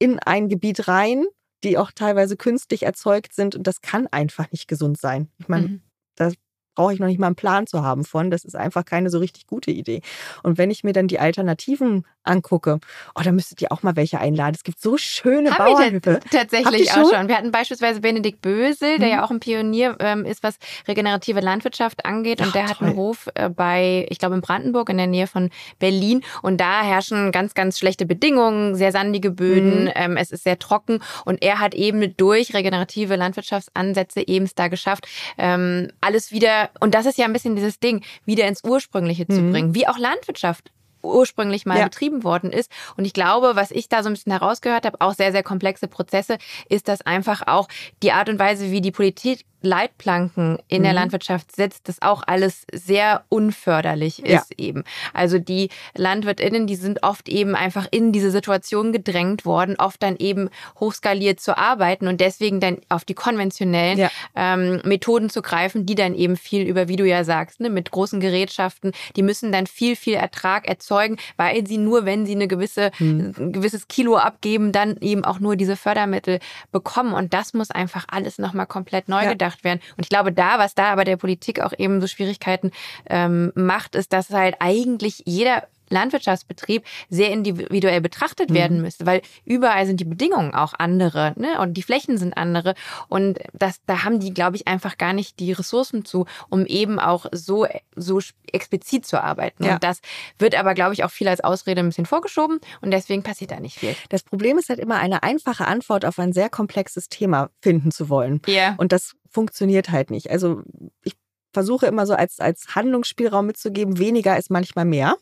in 0.00 0.18
ein 0.18 0.48
Gebiet 0.48 0.88
rein, 0.88 1.26
die 1.62 1.78
auch 1.78 1.92
teilweise 1.92 2.36
künstlich 2.36 2.82
erzeugt 2.82 3.34
sind. 3.34 3.54
Und 3.54 3.66
das 3.68 3.82
kann 3.82 4.08
einfach 4.08 4.50
nicht 4.50 4.66
gesund 4.66 4.98
sein. 4.98 5.28
Ich 5.38 5.46
meine, 5.46 5.68
mhm. 5.68 5.82
das 6.16 6.34
brauche 6.74 6.92
ich 6.92 7.00
noch 7.00 7.06
nicht 7.06 7.18
mal 7.18 7.26
einen 7.26 7.36
Plan 7.36 7.66
zu 7.66 7.82
haben 7.82 8.04
von. 8.04 8.30
Das 8.30 8.44
ist 8.44 8.56
einfach 8.56 8.84
keine 8.84 9.10
so 9.10 9.18
richtig 9.18 9.46
gute 9.46 9.70
Idee. 9.70 10.02
Und 10.42 10.58
wenn 10.58 10.70
ich 10.70 10.84
mir 10.84 10.92
dann 10.92 11.08
die 11.08 11.18
Alternativen 11.18 12.04
angucke, 12.22 12.80
oh, 13.14 13.22
da 13.22 13.32
müsstet 13.32 13.62
ihr 13.62 13.72
auch 13.72 13.82
mal 13.82 13.96
welche 13.96 14.18
einladen. 14.18 14.54
Es 14.54 14.62
gibt 14.62 14.80
so 14.80 14.96
schöne 14.96 15.50
Bauernhöfe. 15.50 16.20
tatsächlich 16.30 16.92
auch 16.92 17.10
schon? 17.10 17.28
Wir 17.28 17.36
hatten 17.36 17.50
beispielsweise 17.50 18.00
Benedikt 18.00 18.42
Bösel, 18.42 18.98
der 18.98 19.08
mhm. 19.08 19.14
ja 19.14 19.24
auch 19.24 19.30
ein 19.30 19.40
Pionier 19.40 19.96
ähm, 20.00 20.24
ist, 20.24 20.42
was 20.42 20.58
regenerative 20.86 21.40
Landwirtschaft 21.40 22.04
angeht. 22.04 22.40
Und 22.40 22.48
Ach, 22.48 22.52
der 22.52 22.68
hat 22.68 22.82
einen 22.82 22.96
Hof 22.96 23.28
äh, 23.34 23.48
bei, 23.48 24.06
ich 24.10 24.18
glaube, 24.18 24.34
in 24.34 24.40
Brandenburg 24.40 24.90
in 24.90 24.98
der 24.98 25.06
Nähe 25.06 25.26
von 25.26 25.50
Berlin. 25.78 26.22
Und 26.42 26.60
da 26.60 26.82
herrschen 26.82 27.32
ganz, 27.32 27.54
ganz 27.54 27.78
schlechte 27.78 28.06
Bedingungen, 28.06 28.74
sehr 28.74 28.92
sandige 28.92 29.30
Böden. 29.30 29.84
Mhm. 29.84 29.92
Ähm, 29.94 30.16
es 30.16 30.30
ist 30.30 30.44
sehr 30.44 30.58
trocken. 30.58 31.02
Und 31.24 31.42
er 31.42 31.58
hat 31.58 31.74
eben 31.74 32.16
durch 32.16 32.54
regenerative 32.54 33.16
Landwirtschaftsansätze 33.16 34.26
eben 34.26 34.44
es 34.44 34.54
da 34.54 34.68
geschafft, 34.68 35.06
ähm, 35.38 35.88
alles 36.00 36.32
wieder 36.32 36.59
und 36.80 36.94
das 36.94 37.06
ist 37.06 37.18
ja 37.18 37.24
ein 37.24 37.32
bisschen 37.32 37.56
dieses 37.56 37.80
Ding, 37.80 38.04
wieder 38.24 38.46
ins 38.46 38.62
Ursprüngliche 38.64 39.26
zu 39.26 39.40
mhm. 39.40 39.52
bringen, 39.52 39.74
wie 39.74 39.86
auch 39.86 39.98
Landwirtschaft 39.98 40.70
ursprünglich 41.02 41.66
mal 41.66 41.78
ja. 41.78 41.84
betrieben 41.84 42.24
worden 42.24 42.52
ist. 42.52 42.70
Und 42.96 43.04
ich 43.04 43.12
glaube, 43.12 43.56
was 43.56 43.70
ich 43.70 43.88
da 43.88 44.02
so 44.02 44.08
ein 44.08 44.14
bisschen 44.14 44.32
herausgehört 44.32 44.84
habe, 44.84 45.00
auch 45.00 45.14
sehr, 45.14 45.32
sehr 45.32 45.42
komplexe 45.42 45.88
Prozesse, 45.88 46.38
ist 46.68 46.88
das 46.88 47.00
einfach 47.02 47.46
auch 47.46 47.68
die 48.02 48.12
Art 48.12 48.28
und 48.28 48.38
Weise, 48.38 48.70
wie 48.70 48.80
die 48.80 48.90
Politik 48.90 49.44
Leitplanken 49.62 50.58
in 50.68 50.80
mhm. 50.80 50.84
der 50.84 50.92
Landwirtschaft 50.92 51.54
setzt, 51.54 51.88
das 51.88 52.02
auch 52.02 52.22
alles 52.26 52.66
sehr 52.72 53.24
unförderlich 53.28 54.24
ist 54.24 54.50
ja. 54.50 54.58
eben. 54.58 54.84
Also 55.12 55.38
die 55.38 55.68
LandwirtInnen, 55.96 56.66
die 56.66 56.76
sind 56.76 57.02
oft 57.02 57.28
eben 57.28 57.54
einfach 57.54 57.86
in 57.90 58.12
diese 58.12 58.30
Situation 58.30 58.92
gedrängt 58.92 59.44
worden, 59.44 59.76
oft 59.78 60.02
dann 60.02 60.16
eben 60.16 60.50
hochskaliert 60.78 61.40
zu 61.40 61.58
arbeiten 61.58 62.08
und 62.08 62.20
deswegen 62.20 62.60
dann 62.60 62.78
auf 62.88 63.04
die 63.04 63.14
konventionellen 63.14 63.98
ja. 63.98 64.10
ähm, 64.34 64.80
Methoden 64.84 65.30
zu 65.30 65.42
greifen, 65.42 65.86
die 65.86 65.94
dann 65.94 66.14
eben 66.14 66.36
viel 66.36 66.66
über, 66.66 66.88
wie 66.88 66.96
du 66.96 67.06
ja 67.06 67.24
sagst, 67.24 67.60
ne, 67.60 67.70
mit 67.70 67.90
großen 67.90 68.20
Gerätschaften, 68.20 68.92
die 69.16 69.22
müssen 69.22 69.52
dann 69.52 69.66
viel, 69.66 69.96
viel 69.96 70.14
Ertrag 70.14 70.68
erzeugen, 70.68 71.16
weil 71.36 71.66
sie 71.66 71.78
nur, 71.78 72.04
wenn 72.04 72.26
sie 72.26 72.32
eine 72.32 72.48
gewisse, 72.48 72.90
mhm. 72.98 73.34
ein 73.38 73.52
gewisses 73.52 73.88
Kilo 73.88 74.16
abgeben, 74.16 74.72
dann 74.72 74.96
eben 75.00 75.24
auch 75.24 75.40
nur 75.40 75.56
diese 75.56 75.76
Fördermittel 75.76 76.38
bekommen. 76.72 77.12
Und 77.12 77.34
das 77.34 77.54
muss 77.54 77.70
einfach 77.70 78.06
alles 78.10 78.38
nochmal 78.38 78.66
komplett 78.66 79.08
neu 79.08 79.24
ja. 79.24 79.30
gedacht 79.30 79.49
gedacht 79.50 79.64
werden. 79.64 79.80
Und 79.96 80.04
ich 80.04 80.08
glaube, 80.08 80.32
da, 80.32 80.58
was 80.58 80.74
da 80.74 80.92
aber 80.92 81.04
der 81.04 81.16
Politik 81.16 81.60
auch 81.60 81.72
eben 81.76 82.00
so 82.00 82.06
Schwierigkeiten 82.06 82.70
ähm, 83.08 83.52
macht, 83.54 83.94
ist, 83.94 84.12
dass 84.12 84.30
halt 84.30 84.56
eigentlich 84.60 85.22
jeder 85.26 85.64
Landwirtschaftsbetrieb 85.90 86.84
sehr 87.08 87.30
individuell 87.30 88.00
betrachtet 88.00 88.50
mhm. 88.50 88.54
werden 88.54 88.82
müsste, 88.82 89.06
weil 89.06 89.22
überall 89.44 89.86
sind 89.86 90.00
die 90.00 90.04
Bedingungen 90.04 90.54
auch 90.54 90.74
andere 90.78 91.34
ne? 91.36 91.60
und 91.60 91.74
die 91.74 91.82
Flächen 91.82 92.18
sind 92.18 92.36
andere 92.36 92.74
und 93.08 93.38
das, 93.52 93.80
da 93.86 94.04
haben 94.04 94.20
die, 94.20 94.32
glaube 94.32 94.56
ich, 94.56 94.66
einfach 94.66 94.98
gar 94.98 95.12
nicht 95.12 95.38
die 95.40 95.52
Ressourcen 95.52 96.04
zu, 96.04 96.26
um 96.48 96.66
eben 96.66 96.98
auch 96.98 97.26
so, 97.32 97.66
so 97.96 98.20
explizit 98.52 99.06
zu 99.06 99.22
arbeiten. 99.22 99.64
Ja. 99.64 99.74
Und 99.74 99.84
das 99.84 100.00
wird 100.38 100.54
aber, 100.54 100.74
glaube 100.74 100.94
ich, 100.94 101.04
auch 101.04 101.10
viel 101.10 101.28
als 101.28 101.40
Ausrede 101.42 101.80
ein 101.80 101.88
bisschen 101.88 102.06
vorgeschoben 102.06 102.60
und 102.80 102.90
deswegen 102.90 103.22
passiert 103.22 103.50
da 103.50 103.60
nicht 103.60 103.78
viel. 103.78 103.94
Das 104.08 104.22
Problem 104.22 104.58
ist 104.58 104.68
halt 104.68 104.78
immer 104.78 104.96
eine 104.96 105.22
einfache 105.22 105.66
Antwort 105.66 106.04
auf 106.04 106.18
ein 106.18 106.32
sehr 106.32 106.48
komplexes 106.48 107.08
Thema 107.08 107.50
finden 107.60 107.90
zu 107.90 108.08
wollen. 108.08 108.40
Ja. 108.46 108.74
Und 108.78 108.92
das 108.92 109.14
funktioniert 109.28 109.90
halt 109.90 110.10
nicht. 110.10 110.30
Also 110.30 110.62
ich 111.04 111.14
versuche 111.52 111.86
immer 111.86 112.06
so 112.06 112.14
als, 112.14 112.40
als 112.40 112.74
Handlungsspielraum 112.74 113.46
mitzugeben, 113.46 113.98
weniger 113.98 114.38
ist 114.38 114.50
manchmal 114.50 114.84
mehr. 114.84 115.16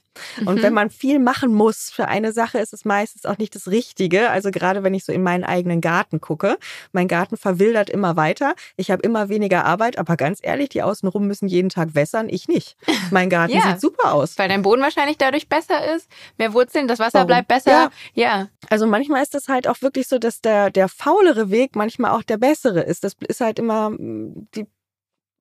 Und 0.44 0.56
mhm. 0.56 0.62
wenn 0.62 0.74
man 0.74 0.90
viel 0.90 1.18
machen 1.18 1.54
muss 1.54 1.90
für 1.90 2.08
eine 2.08 2.32
Sache, 2.32 2.58
ist 2.58 2.72
es 2.72 2.84
meistens 2.84 3.24
auch 3.24 3.38
nicht 3.38 3.54
das 3.54 3.68
Richtige. 3.68 4.30
Also 4.30 4.50
gerade 4.50 4.82
wenn 4.82 4.94
ich 4.94 5.04
so 5.04 5.12
in 5.12 5.22
meinen 5.22 5.44
eigenen 5.44 5.80
Garten 5.80 6.20
gucke, 6.20 6.58
mein 6.92 7.08
Garten 7.08 7.36
verwildert 7.36 7.88
immer 7.88 8.16
weiter. 8.16 8.54
Ich 8.76 8.90
habe 8.90 9.02
immer 9.02 9.28
weniger 9.28 9.64
Arbeit, 9.64 9.96
aber 9.98 10.16
ganz 10.16 10.40
ehrlich, 10.42 10.70
die 10.70 10.82
außenrum 10.82 11.26
müssen 11.26 11.48
jeden 11.48 11.68
Tag 11.68 11.94
wässern, 11.94 12.28
ich 12.28 12.48
nicht. 12.48 12.76
Mein 13.10 13.30
Garten 13.30 13.54
ja, 13.54 13.62
sieht 13.62 13.80
super 13.80 14.12
aus. 14.12 14.38
Weil 14.38 14.48
dein 14.48 14.62
Boden 14.62 14.82
wahrscheinlich 14.82 15.18
dadurch 15.18 15.48
besser 15.48 15.94
ist, 15.94 16.10
mehr 16.36 16.52
Wurzeln, 16.52 16.88
das 16.88 16.98
Wasser 16.98 17.20
Warum? 17.20 17.28
bleibt 17.28 17.48
besser. 17.48 17.70
Ja. 17.70 17.90
ja. 18.14 18.48
Also 18.68 18.86
manchmal 18.86 19.22
ist 19.22 19.34
das 19.34 19.48
halt 19.48 19.68
auch 19.68 19.80
wirklich 19.82 20.08
so, 20.08 20.18
dass 20.18 20.40
der, 20.40 20.70
der 20.70 20.88
faulere 20.88 21.50
Weg 21.50 21.76
manchmal 21.76 22.10
auch 22.10 22.22
der 22.22 22.38
bessere 22.38 22.80
ist. 22.80 23.04
Das 23.04 23.14
ist 23.28 23.40
halt 23.40 23.58
immer 23.58 23.92
die 23.98 24.66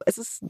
es 0.06 0.18
ist 0.18 0.44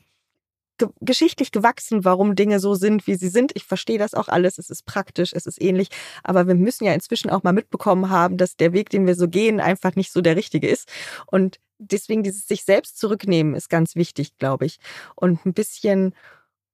ge 0.77 0.89
geschichtlich 1.01 1.51
gewachsen, 1.51 2.05
warum 2.05 2.35
Dinge 2.35 2.59
so 2.59 2.75
sind, 2.75 3.07
wie 3.07 3.15
sie 3.15 3.29
sind. 3.29 3.51
Ich 3.55 3.65
verstehe 3.65 3.97
das 3.97 4.13
auch 4.13 4.27
alles. 4.27 4.57
Es 4.57 4.69
ist 4.69 4.85
praktisch, 4.85 5.33
es 5.33 5.45
ist 5.45 5.61
ähnlich. 5.61 5.89
Aber 6.23 6.47
wir 6.47 6.55
müssen 6.55 6.85
ja 6.85 6.93
inzwischen 6.93 7.29
auch 7.29 7.43
mal 7.43 7.53
mitbekommen 7.53 8.09
haben, 8.09 8.37
dass 8.37 8.55
der 8.55 8.73
Weg, 8.73 8.89
den 8.89 9.07
wir 9.07 9.15
so 9.15 9.27
gehen, 9.27 9.59
einfach 9.59 9.95
nicht 9.95 10.11
so 10.11 10.21
der 10.21 10.35
richtige 10.35 10.67
ist. 10.67 10.89
Und 11.27 11.59
deswegen 11.79 12.23
dieses 12.23 12.47
sich 12.47 12.63
selbst 12.63 12.97
zurücknehmen 12.97 13.55
ist 13.55 13.69
ganz 13.69 13.95
wichtig, 13.95 14.37
glaube 14.37 14.65
ich. 14.65 14.79
Und 15.15 15.45
ein 15.45 15.53
bisschen 15.53 16.13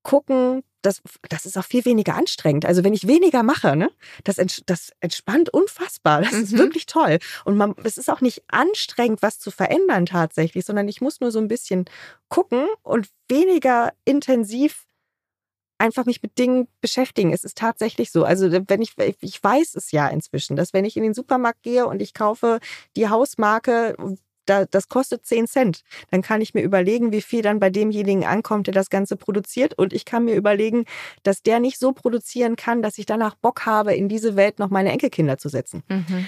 gucken, 0.03 0.63
das, 0.83 1.01
das 1.29 1.45
ist 1.45 1.57
auch 1.57 1.65
viel 1.65 1.85
weniger 1.85 2.15
anstrengend. 2.15 2.65
Also 2.65 2.83
wenn 2.83 2.93
ich 2.93 3.07
weniger 3.07 3.41
mache, 3.41 3.75
ne, 3.75 3.89
das, 4.23 4.37
das 4.65 4.91
entspannt 4.99 5.49
unfassbar. 5.49 6.21
Das 6.21 6.33
mhm. 6.33 6.43
ist 6.43 6.57
wirklich 6.57 6.85
toll. 6.85 7.19
Und 7.45 7.57
man, 7.57 7.73
es 7.83 7.97
ist 7.97 8.09
auch 8.09 8.21
nicht 8.21 8.43
anstrengend, 8.47 9.21
was 9.21 9.39
zu 9.39 9.49
verändern 9.49 10.05
tatsächlich, 10.05 10.65
sondern 10.65 10.87
ich 10.87 11.01
muss 11.01 11.21
nur 11.21 11.31
so 11.31 11.39
ein 11.39 11.47
bisschen 11.47 11.85
gucken 12.29 12.67
und 12.83 13.09
weniger 13.27 13.93
intensiv 14.05 14.85
einfach 15.79 16.05
mich 16.05 16.21
mit 16.21 16.37
Dingen 16.37 16.67
beschäftigen. 16.81 17.33
Es 17.33 17.43
ist 17.43 17.57
tatsächlich 17.57 18.11
so. 18.11 18.23
Also 18.23 18.51
wenn 18.51 18.81
ich, 18.81 18.93
ich 19.19 19.43
weiß 19.43 19.75
es 19.75 19.91
ja 19.91 20.07
inzwischen, 20.07 20.55
dass 20.55 20.73
wenn 20.73 20.85
ich 20.85 20.95
in 20.95 21.03
den 21.03 21.13
Supermarkt 21.13 21.63
gehe 21.63 21.87
und 21.87 22.01
ich 22.01 22.13
kaufe 22.13 22.59
die 22.95 23.09
Hausmarke, 23.09 23.95
da, 24.45 24.65
das 24.65 24.89
kostet 24.89 25.25
10 25.25 25.47
Cent. 25.47 25.83
Dann 26.11 26.21
kann 26.21 26.41
ich 26.41 26.53
mir 26.53 26.61
überlegen, 26.61 27.11
wie 27.11 27.21
viel 27.21 27.41
dann 27.41 27.59
bei 27.59 27.69
demjenigen 27.69 28.25
ankommt, 28.25 28.67
der 28.67 28.73
das 28.73 28.89
Ganze 28.89 29.15
produziert. 29.15 29.77
Und 29.77 29.93
ich 29.93 30.05
kann 30.05 30.25
mir 30.25 30.35
überlegen, 30.35 30.85
dass 31.23 31.41
der 31.41 31.59
nicht 31.59 31.79
so 31.79 31.91
produzieren 31.91 32.55
kann, 32.55 32.81
dass 32.81 32.97
ich 32.97 33.05
danach 33.05 33.35
Bock 33.35 33.65
habe, 33.65 33.93
in 33.93 34.09
diese 34.09 34.35
Welt 34.35 34.59
noch 34.59 34.69
meine 34.69 34.91
Enkelkinder 34.91 35.37
zu 35.37 35.49
setzen. 35.49 35.83
Mhm. 35.89 36.27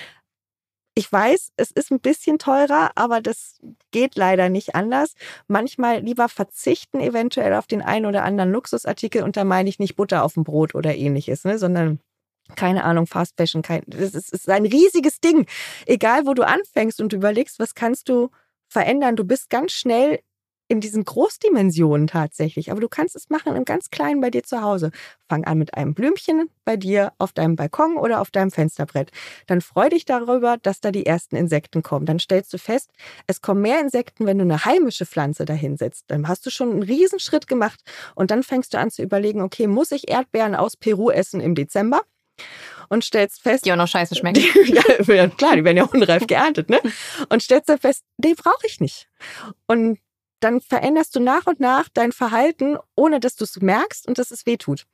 Ich 0.98 1.12
weiß, 1.12 1.52
es 1.58 1.72
ist 1.72 1.92
ein 1.92 2.00
bisschen 2.00 2.40
teurer, 2.40 2.92
aber 2.96 3.20
das 3.20 3.60
geht 3.92 4.16
leider 4.16 4.48
nicht 4.48 4.76
anders. 4.76 5.16
Manchmal 5.48 6.00
lieber 6.00 6.30
verzichten 6.30 7.02
eventuell 7.02 7.54
auf 7.54 7.68
den 7.68 7.82
einen 7.82 8.06
oder 8.06 8.24
anderen 8.24 8.54
Luxusartikel 8.54 9.22
und 9.22 9.36
da 9.36 9.44
meine 9.44 9.68
ich 9.68 9.78
nicht 9.78 9.98
Butter 9.98 10.24
auf 10.24 10.36
dem 10.36 10.46
Brot 10.46 10.74
oder 10.74 10.96
ähnliches, 10.96 11.44
ne, 11.44 11.60
sondern 11.60 12.00
keine 12.56 12.84
Ahnung, 12.84 13.08
Fast 13.08 13.36
Fashion, 13.38 13.62
kein, 13.62 13.82
das 13.88 14.14
ist, 14.14 14.32
ist 14.32 14.50
ein 14.50 14.66
riesiges 14.66 15.20
Ding. 15.20 15.48
Egal, 15.86 16.26
wo 16.26 16.34
du 16.34 16.46
anfängst 16.46 17.02
und 17.02 17.14
überlegst, 17.14 17.60
was 17.60 17.76
kannst 17.76 18.10
du 18.10 18.30
verändern, 18.68 19.16
du 19.16 19.24
bist 19.24 19.50
ganz 19.50 19.72
schnell 19.72 20.20
in 20.68 20.82
diesen 20.82 21.04
Großdimensionen 21.04 22.08
tatsächlich. 22.08 22.72
Aber 22.72 22.82
du 22.82 22.90
kannst 22.90 23.16
es 23.16 23.30
machen 23.30 23.56
im 23.56 23.66
ganz 23.66 23.92
Kleinen 23.92 24.20
bei 24.20 24.32
dir 24.32 24.44
zu 24.44 24.62
Hause. 24.62 24.92
Fang 25.30 25.44
an 25.44 25.58
mit 25.60 25.76
einem 25.76 25.94
Blümchen 25.94 26.50
bei 26.64 26.76
dir 26.76 27.14
auf 27.20 27.34
deinem 27.34 27.56
Balkon 27.56 27.98
oder 27.98 28.20
auf 28.20 28.32
deinem 28.32 28.52
Fensterbrett. 28.52 29.12
Dann 29.48 29.62
freu 29.62 29.90
dich 29.90 30.06
darüber, 30.06 30.58
dass 30.58 30.82
da 30.82 30.92
die 30.92 31.06
ersten 31.06 31.36
Insekten 31.36 31.84
kommen. 31.84 32.06
Dann 32.06 32.20
stellst 32.20 32.52
du 32.54 32.58
fest, 32.58 32.90
es 33.28 33.42
kommen 33.42 33.62
mehr 33.62 33.80
Insekten, 33.80 34.26
wenn 34.26 34.40
du 34.40 34.44
eine 34.44 34.66
heimische 34.66 35.06
Pflanze 35.06 35.46
dahinsetzt. 35.46 36.06
Dann 36.08 36.28
hast 36.28 36.46
du 36.46 36.50
schon 36.50 36.72
einen 36.72 36.84
Riesenschritt 36.84 37.48
gemacht 37.48 37.82
und 38.16 38.32
dann 38.32 38.42
fängst 38.42 38.74
du 38.74 38.80
an 38.80 38.90
zu 38.90 39.04
überlegen, 39.04 39.42
okay, 39.42 39.68
muss 39.68 39.92
ich 39.92 40.10
Erdbeeren 40.10 40.56
aus 40.56 40.78
Peru 40.78 41.12
essen 41.12 41.42
im 41.42 41.54
Dezember? 41.54 42.02
Und 42.90 43.04
stellst 43.04 43.42
fest. 43.42 43.66
Die 43.66 43.72
auch 43.72 43.78
noch 43.78 43.88
scheiße 43.88 44.16
schmecken. 44.16 44.44
ja, 45.08 45.28
klar, 45.28 45.56
die 45.56 45.64
werden 45.64 45.78
ja 45.78 45.86
unreif 45.86 46.28
geerntet, 46.28 46.70
ne? 46.70 46.80
Und 47.30 47.42
stellst 47.42 47.70
dann 47.70 47.80
fest, 47.80 48.04
nee, 48.18 48.34
brauche 48.34 48.66
ich 48.66 48.80
nicht. 48.80 49.08
Und 49.68 50.00
dann 50.40 50.62
veränderst 50.62 51.16
du 51.16 51.20
nach 51.20 51.48
und 51.48 51.60
nach 51.60 51.90
dein 51.90 52.12
Verhalten, 52.12 52.78
ohne 52.96 53.20
dass 53.20 53.36
du 53.36 53.46
es 53.46 53.60
merkst 53.62 54.08
und 54.08 54.18
dass 54.18 54.32
es 54.32 54.46
weh 54.46 54.58
tut. 54.58 54.86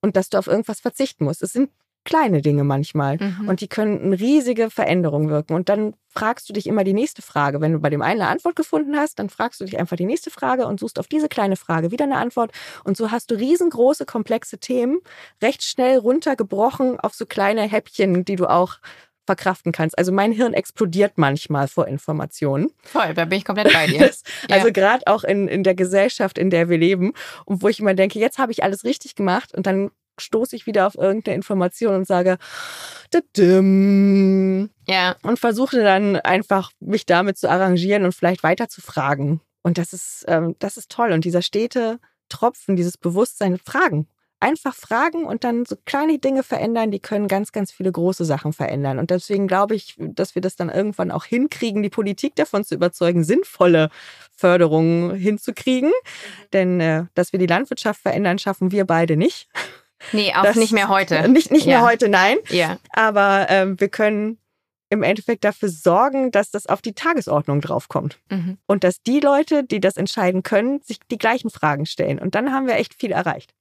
Und 0.00 0.16
dass 0.16 0.30
du 0.30 0.38
auf 0.38 0.46
irgendwas 0.46 0.80
verzichten 0.80 1.24
musst. 1.24 1.42
Es 1.42 1.52
sind 1.52 1.70
kleine 2.06 2.40
Dinge 2.40 2.64
manchmal. 2.64 3.18
Mhm. 3.18 3.48
Und 3.48 3.60
die 3.60 3.68
können 3.68 4.00
eine 4.00 4.18
riesige 4.18 4.70
Veränderung 4.70 5.28
wirken. 5.28 5.54
Und 5.54 5.68
dann 5.68 5.94
fragst 6.08 6.48
du 6.48 6.54
dich 6.54 6.66
immer 6.66 6.84
die 6.84 6.94
nächste 6.94 7.20
Frage. 7.20 7.60
Wenn 7.60 7.72
du 7.72 7.78
bei 7.78 7.90
dem 7.90 8.00
einen 8.00 8.22
eine 8.22 8.30
Antwort 8.30 8.56
gefunden 8.56 8.96
hast, 8.96 9.18
dann 9.18 9.28
fragst 9.28 9.60
du 9.60 9.66
dich 9.66 9.78
einfach 9.78 9.96
die 9.96 10.06
nächste 10.06 10.30
Frage 10.30 10.66
und 10.66 10.80
suchst 10.80 10.98
auf 10.98 11.08
diese 11.08 11.28
kleine 11.28 11.56
Frage 11.56 11.90
wieder 11.90 12.04
eine 12.04 12.16
Antwort. 12.16 12.52
Und 12.84 12.96
so 12.96 13.10
hast 13.10 13.30
du 13.30 13.34
riesengroße, 13.34 14.06
komplexe 14.06 14.56
Themen 14.56 15.00
recht 15.42 15.62
schnell 15.62 15.98
runtergebrochen 15.98 16.98
auf 16.98 17.12
so 17.12 17.26
kleine 17.26 17.62
Häppchen, 17.62 18.24
die 18.24 18.36
du 18.36 18.46
auch 18.46 18.78
verkraften 19.26 19.72
kannst. 19.72 19.98
Also 19.98 20.12
mein 20.12 20.32
Hirn 20.32 20.54
explodiert 20.54 21.14
manchmal 21.16 21.68
vor 21.68 21.88
Informationen. 21.88 22.70
Voll, 22.84 23.12
da 23.14 23.24
bin 23.24 23.38
ich 23.38 23.44
komplett 23.44 23.72
bei 23.72 23.86
dir. 23.88 24.04
also 24.50 24.66
ja. 24.68 24.72
gerade 24.72 25.06
auch 25.06 25.24
in, 25.24 25.48
in 25.48 25.64
der 25.64 25.74
Gesellschaft, 25.74 26.38
in 26.38 26.48
der 26.48 26.68
wir 26.68 26.78
leben 26.78 27.12
und 27.44 27.62
wo 27.62 27.68
ich 27.68 27.80
immer 27.80 27.94
denke, 27.94 28.18
jetzt 28.18 28.38
habe 28.38 28.52
ich 28.52 28.62
alles 28.62 28.84
richtig 28.84 29.16
gemacht 29.16 29.54
und 29.54 29.66
dann 29.66 29.90
stoße 30.18 30.56
ich 30.56 30.66
wieder 30.66 30.86
auf 30.86 30.96
irgendeine 30.96 31.36
Information 31.36 31.94
und 31.94 32.06
sage, 32.06 32.38
ja. 34.86 35.16
und 35.22 35.38
versuche 35.38 35.82
dann 35.82 36.16
einfach 36.16 36.70
mich 36.80 37.06
damit 37.06 37.38
zu 37.38 37.48
arrangieren 37.48 38.04
und 38.04 38.14
vielleicht 38.14 38.42
weiter 38.42 38.68
zu 38.68 38.80
fragen. 38.80 39.40
Und 39.62 39.78
das 39.78 39.92
ist, 39.92 40.24
ähm, 40.28 40.54
das 40.58 40.76
ist 40.76 40.90
toll. 40.90 41.12
Und 41.12 41.24
dieser 41.24 41.42
stete 41.42 41.98
Tropfen, 42.28 42.76
dieses 42.76 42.96
Bewusstsein, 42.98 43.58
Fragen. 43.58 44.06
Einfach 44.38 44.74
fragen 44.74 45.24
und 45.24 45.44
dann 45.44 45.64
so 45.64 45.76
kleine 45.86 46.18
Dinge 46.18 46.42
verändern, 46.42 46.90
die 46.90 47.00
können 47.00 47.26
ganz, 47.26 47.52
ganz 47.52 47.72
viele 47.72 47.90
große 47.90 48.26
Sachen 48.26 48.52
verändern. 48.52 48.98
Und 48.98 49.10
deswegen 49.10 49.48
glaube 49.48 49.74
ich, 49.74 49.96
dass 49.98 50.34
wir 50.34 50.42
das 50.42 50.56
dann 50.56 50.68
irgendwann 50.68 51.10
auch 51.10 51.24
hinkriegen, 51.24 51.82
die 51.82 51.88
Politik 51.88 52.36
davon 52.36 52.62
zu 52.62 52.74
überzeugen, 52.74 53.24
sinnvolle 53.24 53.88
Förderungen 54.36 55.14
hinzukriegen. 55.14 55.88
Mhm. 55.88 56.50
Denn 56.52 56.80
äh, 56.80 57.04
dass 57.14 57.32
wir 57.32 57.38
die 57.38 57.46
Landwirtschaft 57.46 58.02
verändern, 58.02 58.38
schaffen 58.38 58.72
wir 58.72 58.84
beide 58.84 59.16
nicht. 59.16 59.48
Nee, 60.12 60.32
auch 60.34 60.42
das, 60.42 60.56
nicht 60.56 60.72
mehr 60.72 60.88
heute. 60.88 61.28
Nicht, 61.28 61.50
nicht 61.50 61.66
ja. 61.66 61.78
mehr 61.78 61.88
heute, 61.88 62.08
nein. 62.08 62.38
Ja. 62.48 62.78
Aber 62.90 63.46
ähm, 63.48 63.78
wir 63.80 63.88
können 63.88 64.38
im 64.88 65.02
Endeffekt 65.02 65.44
dafür 65.44 65.68
sorgen, 65.68 66.30
dass 66.30 66.50
das 66.50 66.66
auf 66.66 66.80
die 66.80 66.92
Tagesordnung 66.92 67.60
draufkommt. 67.60 68.18
Mhm. 68.30 68.58
Und 68.66 68.84
dass 68.84 69.02
die 69.02 69.20
Leute, 69.20 69.64
die 69.64 69.80
das 69.80 69.96
entscheiden 69.96 70.42
können, 70.42 70.80
sich 70.82 71.00
die 71.10 71.18
gleichen 71.18 71.50
Fragen 71.50 71.86
stellen. 71.86 72.18
Und 72.18 72.34
dann 72.34 72.52
haben 72.52 72.66
wir 72.66 72.76
echt 72.76 72.94
viel 72.94 73.12
erreicht. 73.12 73.52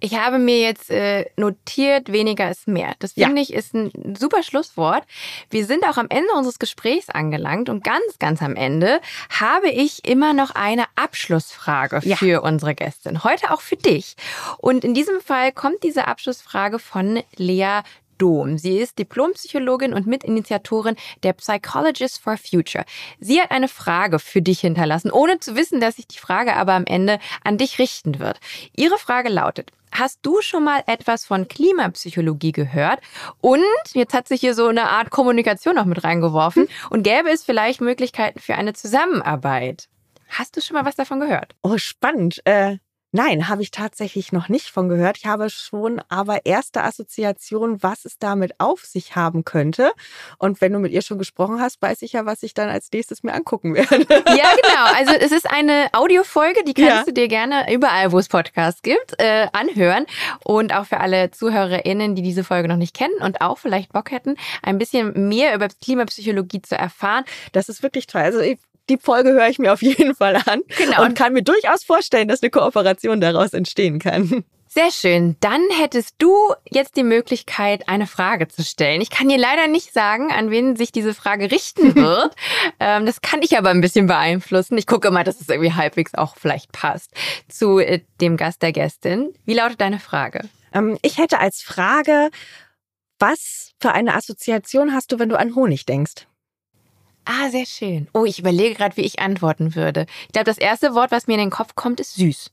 Ich 0.00 0.14
habe 0.14 0.38
mir 0.38 0.60
jetzt 0.60 0.90
äh, 0.90 1.26
notiert, 1.36 2.12
weniger 2.12 2.50
ist 2.50 2.68
mehr. 2.68 2.94
Das 2.98 3.12
finde 3.12 3.36
ja. 3.36 3.42
ich 3.42 3.52
ist 3.52 3.74
ein 3.74 4.16
super 4.18 4.42
Schlusswort. 4.42 5.04
Wir 5.50 5.64
sind 5.66 5.84
auch 5.84 5.96
am 5.96 6.08
Ende 6.08 6.32
unseres 6.34 6.58
Gesprächs 6.58 7.08
angelangt 7.08 7.68
und 7.68 7.84
ganz, 7.84 8.18
ganz 8.18 8.42
am 8.42 8.56
Ende 8.56 9.00
habe 9.30 9.70
ich 9.70 10.06
immer 10.06 10.32
noch 10.32 10.50
eine 10.50 10.84
Abschlussfrage 10.96 12.00
ja. 12.04 12.16
für 12.16 12.42
unsere 12.42 12.74
Gästin. 12.74 13.24
Heute 13.24 13.50
auch 13.50 13.60
für 13.60 13.76
dich. 13.76 14.16
Und 14.58 14.84
in 14.84 14.94
diesem 14.94 15.20
Fall 15.20 15.52
kommt 15.52 15.82
diese 15.82 16.06
Abschlussfrage 16.06 16.78
von 16.78 17.22
Lea 17.36 17.80
Dom. 18.22 18.56
Sie 18.56 18.78
ist 18.78 19.00
Diplompsychologin 19.00 19.92
und 19.92 20.06
Mitinitiatorin 20.06 20.94
der 21.24 21.32
Psychologists 21.32 22.18
for 22.18 22.36
Future. 22.36 22.84
Sie 23.18 23.40
hat 23.40 23.50
eine 23.50 23.66
Frage 23.66 24.20
für 24.20 24.40
dich 24.40 24.60
hinterlassen, 24.60 25.10
ohne 25.10 25.40
zu 25.40 25.56
wissen, 25.56 25.80
dass 25.80 25.96
sich 25.96 26.06
die 26.06 26.20
Frage 26.20 26.54
aber 26.54 26.74
am 26.74 26.84
Ende 26.86 27.18
an 27.42 27.58
dich 27.58 27.80
richten 27.80 28.20
wird. 28.20 28.38
Ihre 28.76 28.96
Frage 28.96 29.28
lautet, 29.28 29.72
Hast 29.94 30.20
du 30.22 30.40
schon 30.40 30.64
mal 30.64 30.82
etwas 30.86 31.26
von 31.26 31.48
Klimapsychologie 31.48 32.52
gehört? 32.52 33.00
Und 33.42 33.60
jetzt 33.92 34.14
hat 34.14 34.26
sich 34.26 34.40
hier 34.40 34.54
so 34.54 34.68
eine 34.68 34.88
Art 34.88 35.10
Kommunikation 35.10 35.74
noch 35.74 35.84
mit 35.84 36.02
reingeworfen. 36.02 36.66
Und 36.88 37.02
gäbe 37.02 37.28
es 37.28 37.44
vielleicht 37.44 37.82
Möglichkeiten 37.82 38.40
für 38.40 38.54
eine 38.54 38.72
Zusammenarbeit? 38.72 39.88
Hast 40.28 40.56
du 40.56 40.62
schon 40.62 40.76
mal 40.76 40.86
was 40.86 40.96
davon 40.96 41.20
gehört? 41.20 41.54
Oh, 41.62 41.76
spannend. 41.76 42.40
Äh, 42.46 42.78
Nein, 43.14 43.48
habe 43.48 43.60
ich 43.60 43.70
tatsächlich 43.70 44.32
noch 44.32 44.48
nicht 44.48 44.70
von 44.70 44.88
gehört. 44.88 45.18
Ich 45.18 45.26
habe 45.26 45.50
schon 45.50 46.00
aber 46.08 46.46
erste 46.46 46.82
Assoziationen, 46.82 47.82
was 47.82 48.06
es 48.06 48.18
damit 48.18 48.58
auf 48.58 48.86
sich 48.86 49.16
haben 49.16 49.44
könnte. 49.44 49.92
Und 50.38 50.62
wenn 50.62 50.72
du 50.72 50.78
mit 50.78 50.92
ihr 50.92 51.02
schon 51.02 51.18
gesprochen 51.18 51.60
hast, 51.60 51.82
weiß 51.82 52.00
ich 52.00 52.14
ja, 52.14 52.24
was 52.24 52.42
ich 52.42 52.54
dann 52.54 52.70
als 52.70 52.90
nächstes 52.90 53.22
mir 53.22 53.34
angucken 53.34 53.74
werde. 53.74 54.06
Ja, 54.08 54.54
genau. 54.56 54.96
Also 54.96 55.12
es 55.12 55.30
ist 55.30 55.50
eine 55.50 55.88
Audiofolge, 55.92 56.64
die 56.64 56.72
kannst 56.72 56.90
ja. 56.90 57.04
du 57.04 57.12
dir 57.12 57.28
gerne 57.28 57.70
überall, 57.70 58.12
wo 58.12 58.18
es 58.18 58.28
Podcasts 58.28 58.80
gibt, 58.80 59.14
äh, 59.18 59.46
anhören. 59.52 60.06
Und 60.42 60.74
auch 60.74 60.86
für 60.86 61.00
alle 61.00 61.30
ZuhörerInnen, 61.30 62.14
die 62.14 62.22
diese 62.22 62.44
Folge 62.44 62.68
noch 62.68 62.76
nicht 62.76 62.94
kennen 62.94 63.14
und 63.20 63.42
auch 63.42 63.58
vielleicht 63.58 63.92
Bock 63.92 64.10
hätten, 64.10 64.36
ein 64.62 64.78
bisschen 64.78 65.28
mehr 65.28 65.54
über 65.54 65.68
Klimapsychologie 65.68 66.62
zu 66.62 66.78
erfahren. 66.78 67.24
Das 67.52 67.68
ist 67.68 67.82
wirklich 67.82 68.06
toll. 68.06 68.22
Also 68.22 68.40
ich 68.40 68.58
die 68.88 68.98
Folge 68.98 69.30
höre 69.30 69.48
ich 69.48 69.58
mir 69.58 69.72
auf 69.72 69.82
jeden 69.82 70.14
Fall 70.14 70.36
an 70.46 70.62
genau. 70.76 71.04
und 71.04 71.16
kann 71.16 71.32
mir 71.32 71.42
durchaus 71.42 71.84
vorstellen, 71.84 72.28
dass 72.28 72.42
eine 72.42 72.50
Kooperation 72.50 73.20
daraus 73.20 73.52
entstehen 73.52 73.98
kann. 73.98 74.44
Sehr 74.74 74.90
schön. 74.90 75.36
Dann 75.40 75.60
hättest 75.70 76.14
du 76.16 76.34
jetzt 76.70 76.96
die 76.96 77.02
Möglichkeit, 77.02 77.90
eine 77.90 78.06
Frage 78.06 78.48
zu 78.48 78.64
stellen. 78.64 79.02
Ich 79.02 79.10
kann 79.10 79.28
dir 79.28 79.36
leider 79.36 79.66
nicht 79.66 79.92
sagen, 79.92 80.32
an 80.32 80.50
wen 80.50 80.76
sich 80.76 80.92
diese 80.92 81.12
Frage 81.12 81.50
richten 81.50 81.94
wird. 81.94 82.34
ähm, 82.80 83.04
das 83.04 83.20
kann 83.20 83.42
ich 83.42 83.58
aber 83.58 83.68
ein 83.68 83.82
bisschen 83.82 84.06
beeinflussen. 84.06 84.78
Ich 84.78 84.86
gucke 84.86 85.10
mal, 85.10 85.24
dass 85.24 85.42
es 85.42 85.50
irgendwie 85.50 85.74
halbwegs 85.74 86.14
auch 86.14 86.36
vielleicht 86.36 86.72
passt 86.72 87.10
zu 87.48 87.80
äh, 87.80 88.00
dem 88.22 88.38
Gast 88.38 88.62
der 88.62 88.72
Gästin. 88.72 89.34
Wie 89.44 89.52
lautet 89.52 89.82
deine 89.82 90.00
Frage? 90.00 90.48
Ähm, 90.72 90.96
ich 91.02 91.18
hätte 91.18 91.38
als 91.38 91.60
Frage, 91.60 92.30
was 93.18 93.72
für 93.78 93.92
eine 93.92 94.14
Assoziation 94.14 94.94
hast 94.94 95.12
du, 95.12 95.18
wenn 95.18 95.28
du 95.28 95.38
an 95.38 95.54
Honig 95.54 95.84
denkst? 95.84 96.26
Ah, 97.24 97.50
sehr 97.50 97.66
schön. 97.66 98.08
Oh, 98.14 98.24
ich 98.24 98.38
überlege 98.38 98.74
gerade, 98.74 98.96
wie 98.96 99.02
ich 99.02 99.20
antworten 99.20 99.74
würde. 99.74 100.06
Ich 100.26 100.32
glaube, 100.32 100.46
das 100.46 100.58
erste 100.58 100.94
Wort, 100.94 101.10
was 101.10 101.26
mir 101.26 101.34
in 101.34 101.40
den 101.40 101.50
Kopf 101.50 101.74
kommt, 101.74 102.00
ist 102.00 102.14
süß. 102.14 102.50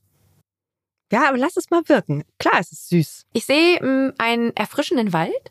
Ja, 1.12 1.28
aber 1.28 1.38
lass 1.38 1.56
es 1.56 1.70
mal 1.70 1.82
wirken. 1.88 2.24
Klar, 2.38 2.60
es 2.60 2.70
ist 2.70 2.88
süß. 2.88 3.26
Ich 3.32 3.44
sehe 3.46 3.82
mm, 3.82 4.14
einen 4.18 4.54
erfrischenden 4.56 5.12
Wald, 5.12 5.50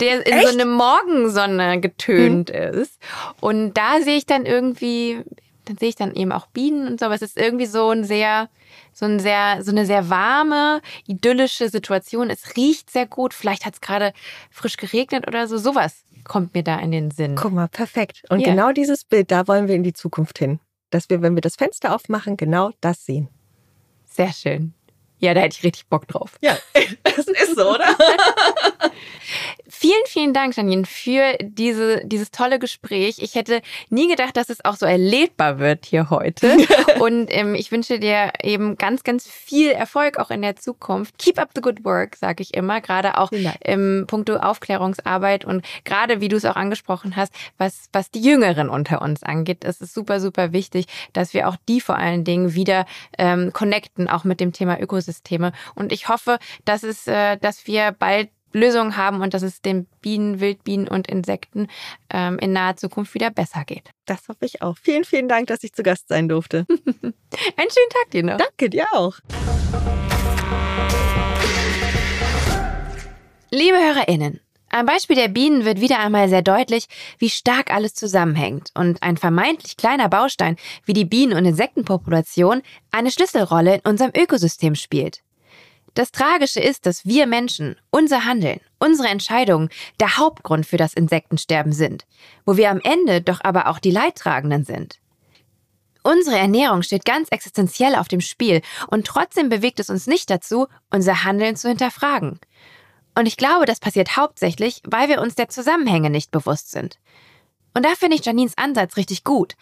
der 0.00 0.26
in 0.26 0.32
Echt? 0.32 0.48
so 0.48 0.52
eine 0.54 0.64
Morgensonne 0.64 1.80
getönt 1.80 2.50
hm. 2.50 2.80
ist. 2.80 2.98
Und 3.40 3.74
da 3.74 4.00
sehe 4.00 4.16
ich 4.16 4.26
dann 4.26 4.44
irgendwie, 4.44 5.20
dann 5.66 5.76
sehe 5.78 5.90
ich 5.90 5.94
dann 5.94 6.14
eben 6.14 6.32
auch 6.32 6.46
Bienen 6.46 6.88
und 6.88 6.98
so, 6.98 7.06
aber 7.06 7.14
es 7.14 7.22
ist 7.22 7.36
irgendwie 7.36 7.66
so 7.66 7.90
ein 7.90 8.02
sehr, 8.02 8.48
so 8.92 9.04
ein 9.04 9.20
sehr, 9.20 9.62
so 9.62 9.70
eine 9.70 9.86
sehr 9.86 10.10
warme, 10.10 10.82
idyllische 11.06 11.68
Situation. 11.68 12.28
Es 12.28 12.56
riecht 12.56 12.90
sehr 12.90 13.06
gut. 13.06 13.34
Vielleicht 13.34 13.64
hat 13.64 13.74
es 13.74 13.80
gerade 13.80 14.12
frisch 14.50 14.76
geregnet 14.76 15.28
oder 15.28 15.46
so. 15.46 15.58
Sowas 15.58 16.02
kommt 16.24 16.54
mir 16.54 16.62
da 16.62 16.78
in 16.78 16.90
den 16.90 17.10
Sinn. 17.10 17.34
Guck 17.36 17.52
mal, 17.52 17.68
perfekt. 17.68 18.22
Und 18.28 18.40
yeah. 18.40 18.50
genau 18.50 18.72
dieses 18.72 19.04
Bild, 19.04 19.30
da 19.30 19.48
wollen 19.48 19.68
wir 19.68 19.74
in 19.74 19.82
die 19.82 19.92
Zukunft 19.92 20.38
hin. 20.38 20.60
Dass 20.90 21.08
wir, 21.08 21.22
wenn 21.22 21.34
wir 21.34 21.40
das 21.40 21.56
Fenster 21.56 21.94
aufmachen, 21.94 22.36
genau 22.36 22.70
das 22.80 23.04
sehen. 23.04 23.28
Sehr 24.04 24.32
schön. 24.32 24.74
Ja, 25.18 25.34
da 25.34 25.40
hätte 25.40 25.56
ich 25.56 25.64
richtig 25.64 25.86
Bock 25.86 26.08
drauf. 26.08 26.36
Ja, 26.42 26.56
das 27.04 27.26
ist 27.28 27.56
so, 27.56 27.74
oder? 27.74 27.96
Vielen, 29.82 30.06
vielen 30.06 30.32
Dank, 30.32 30.56
Janine, 30.56 30.84
für 30.84 31.36
diese, 31.40 32.06
dieses 32.06 32.30
tolle 32.30 32.60
Gespräch. 32.60 33.16
Ich 33.18 33.34
hätte 33.34 33.62
nie 33.90 34.06
gedacht, 34.06 34.36
dass 34.36 34.48
es 34.48 34.64
auch 34.64 34.76
so 34.76 34.86
erlebbar 34.86 35.58
wird 35.58 35.86
hier 35.86 36.08
heute. 36.08 36.56
Und 37.00 37.26
ähm, 37.30 37.56
ich 37.56 37.72
wünsche 37.72 37.98
dir 37.98 38.30
eben 38.44 38.76
ganz, 38.76 39.02
ganz 39.02 39.26
viel 39.26 39.72
Erfolg 39.72 40.20
auch 40.20 40.30
in 40.30 40.40
der 40.40 40.54
Zukunft. 40.54 41.18
Keep 41.18 41.40
up 41.40 41.50
the 41.56 41.60
good 41.60 41.84
work, 41.84 42.14
sage 42.14 42.44
ich 42.44 42.54
immer, 42.54 42.80
gerade 42.80 43.18
auch 43.18 43.32
im 43.32 44.04
Punkto 44.06 44.36
Aufklärungsarbeit 44.36 45.44
und 45.44 45.66
gerade, 45.82 46.20
wie 46.20 46.28
du 46.28 46.36
es 46.36 46.44
auch 46.44 46.54
angesprochen 46.54 47.16
hast, 47.16 47.34
was, 47.58 47.88
was 47.92 48.12
die 48.12 48.22
Jüngeren 48.22 48.68
unter 48.68 49.02
uns 49.02 49.24
angeht. 49.24 49.64
Es 49.64 49.80
ist 49.80 49.94
super, 49.94 50.20
super 50.20 50.52
wichtig, 50.52 50.86
dass 51.12 51.34
wir 51.34 51.48
auch 51.48 51.56
die 51.68 51.80
vor 51.80 51.96
allen 51.96 52.22
Dingen 52.22 52.54
wieder 52.54 52.86
ähm, 53.18 53.52
connecten, 53.52 54.08
auch 54.08 54.22
mit 54.22 54.38
dem 54.38 54.52
Thema 54.52 54.80
Ökosysteme. 54.80 55.50
Und 55.74 55.90
ich 55.90 56.08
hoffe, 56.08 56.38
dass 56.64 56.84
es, 56.84 57.08
äh, 57.08 57.36
dass 57.38 57.66
wir 57.66 57.90
bald 57.90 58.28
Lösungen 58.52 58.96
haben 58.96 59.22
und 59.22 59.34
dass 59.34 59.42
es 59.42 59.62
den 59.62 59.86
Bienen, 60.00 60.40
Wildbienen 60.40 60.88
und 60.88 61.06
Insekten 61.06 61.68
ähm, 62.10 62.38
in 62.38 62.52
naher 62.52 62.76
Zukunft 62.76 63.14
wieder 63.14 63.30
besser 63.30 63.64
geht. 63.64 63.90
Das 64.06 64.28
hoffe 64.28 64.44
ich 64.44 64.62
auch. 64.62 64.76
Vielen, 64.78 65.04
vielen 65.04 65.28
Dank, 65.28 65.48
dass 65.48 65.64
ich 65.64 65.72
zu 65.72 65.82
Gast 65.82 66.08
sein 66.08 66.28
durfte. 66.28 66.66
Einen 66.68 67.70
schönen 67.70 67.90
Tag 67.90 68.10
dir 68.12 68.22
noch. 68.22 68.36
Danke 68.36 68.70
dir 68.70 68.86
auch. 68.92 69.18
Liebe 73.50 73.76
HörerInnen, 73.76 74.40
am 74.74 74.86
Beispiel 74.86 75.16
der 75.16 75.28
Bienen 75.28 75.66
wird 75.66 75.82
wieder 75.82 75.98
einmal 75.98 76.30
sehr 76.30 76.40
deutlich, 76.40 76.86
wie 77.18 77.28
stark 77.28 77.70
alles 77.70 77.92
zusammenhängt 77.92 78.70
und 78.74 79.02
ein 79.02 79.18
vermeintlich 79.18 79.76
kleiner 79.76 80.08
Baustein 80.08 80.56
wie 80.86 80.94
die 80.94 81.04
Bienen- 81.04 81.36
und 81.36 81.44
Insektenpopulation 81.44 82.62
eine 82.90 83.10
Schlüsselrolle 83.10 83.74
in 83.74 83.80
unserem 83.82 84.12
Ökosystem 84.16 84.74
spielt. 84.74 85.22
Das 85.94 86.10
Tragische 86.10 86.60
ist, 86.60 86.86
dass 86.86 87.04
wir 87.04 87.26
Menschen, 87.26 87.76
unser 87.90 88.24
Handeln, 88.24 88.60
unsere 88.78 89.08
Entscheidungen 89.08 89.68
der 90.00 90.16
Hauptgrund 90.16 90.64
für 90.64 90.78
das 90.78 90.94
Insektensterben 90.94 91.72
sind, 91.72 92.06
wo 92.46 92.56
wir 92.56 92.70
am 92.70 92.80
Ende 92.82 93.20
doch 93.20 93.40
aber 93.42 93.68
auch 93.68 93.78
die 93.78 93.90
Leidtragenden 93.90 94.64
sind. 94.64 94.98
Unsere 96.02 96.38
Ernährung 96.38 96.82
steht 96.82 97.04
ganz 97.04 97.28
existenziell 97.28 97.94
auf 97.94 98.08
dem 98.08 98.22
Spiel 98.22 98.62
und 98.88 99.06
trotzdem 99.06 99.50
bewegt 99.50 99.80
es 99.80 99.90
uns 99.90 100.06
nicht 100.06 100.30
dazu, 100.30 100.66
unser 100.90 101.24
Handeln 101.24 101.56
zu 101.56 101.68
hinterfragen. 101.68 102.40
Und 103.14 103.26
ich 103.26 103.36
glaube, 103.36 103.66
das 103.66 103.78
passiert 103.78 104.16
hauptsächlich, 104.16 104.80
weil 104.84 105.10
wir 105.10 105.20
uns 105.20 105.34
der 105.34 105.48
Zusammenhänge 105.48 106.08
nicht 106.08 106.30
bewusst 106.30 106.70
sind. 106.70 106.98
Und 107.74 107.84
da 107.84 107.90
finde 107.96 108.16
ich 108.16 108.24
Janines 108.24 108.56
Ansatz 108.56 108.96
richtig 108.96 109.24
gut, 109.24 109.54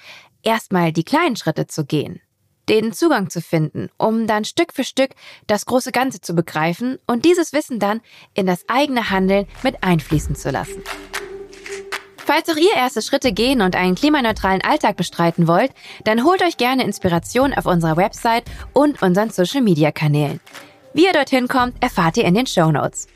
erstmal 0.43 0.93
die 0.93 1.05
kleinen 1.05 1.37
Schritte 1.37 1.67
zu 1.67 1.85
gehen 1.85 2.21
den 2.69 2.93
Zugang 2.93 3.31
zu 3.31 3.41
finden, 3.41 3.89
um 3.97 4.27
dann 4.27 4.45
Stück 4.45 4.73
für 4.73 4.85
Stück 4.85 5.11
das 5.47 5.67
große 5.67 5.93
Ganze 5.93 6.21
zu 6.21 6.35
begreifen 6.35 6.99
und 7.07 7.25
dieses 7.25 7.53
Wissen 7.53 7.79
dann 7.79 8.01
in 8.35 8.47
das 8.47 8.69
eigene 8.69 9.11
Handeln 9.11 9.47
mit 9.63 9.83
einfließen 9.83 10.37
zu 10.37 10.51
lassen. 10.51 10.83
Falls 12.17 12.49
auch 12.49 12.57
ihr 12.57 12.77
erste 12.77 13.03
Schritte 13.03 13.33
gehen 13.33 13.61
und 13.61 13.75
einen 13.75 13.97
klimaneutralen 13.97 14.63
Alltag 14.63 14.97
bestreiten 14.97 15.49
wollt, 15.49 15.73
dann 16.05 16.25
holt 16.25 16.43
euch 16.43 16.59
gerne 16.59 16.85
Inspiration 16.85 17.53
auf 17.53 17.67
unserer 17.67 17.97
Website 17.97 18.45
und 18.73 19.03
unseren 19.03 19.31
Social 19.31 19.63
Media 19.63 19.91
Kanälen. 19.91 20.39
Wie 20.95 21.07
ihr 21.07 21.13
dorthin 21.13 21.49
kommt, 21.49 21.83
erfahrt 21.83 22.17
ihr 22.17 22.25
in 22.25 22.35
den 22.35 22.47
Show 22.47 22.71
Notes. 22.71 23.09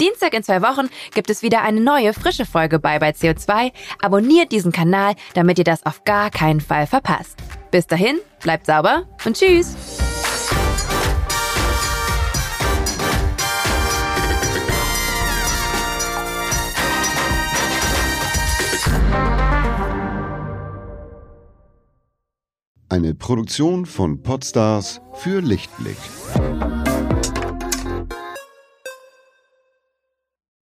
Dienstag 0.00 0.32
in 0.32 0.42
zwei 0.42 0.62
Wochen 0.62 0.88
gibt 1.12 1.28
es 1.28 1.42
wieder 1.42 1.62
eine 1.62 1.80
neue, 1.80 2.14
frische 2.14 2.46
Folge 2.46 2.78
bei 2.78 2.98
bei 2.98 3.10
CO2. 3.10 3.70
Abonniert 4.00 4.50
diesen 4.50 4.72
Kanal, 4.72 5.14
damit 5.34 5.58
ihr 5.58 5.64
das 5.64 5.84
auf 5.84 6.04
gar 6.04 6.30
keinen 6.30 6.60
Fall 6.60 6.86
verpasst. 6.86 7.36
Bis 7.70 7.86
dahin, 7.86 8.18
bleibt 8.42 8.66
sauber 8.66 9.04
und 9.24 9.36
tschüss! 9.36 9.76
Eine 22.88 23.14
Produktion 23.14 23.86
von 23.86 24.22
Podstars 24.22 25.00
für 25.14 25.40
Lichtblick. 25.40 25.96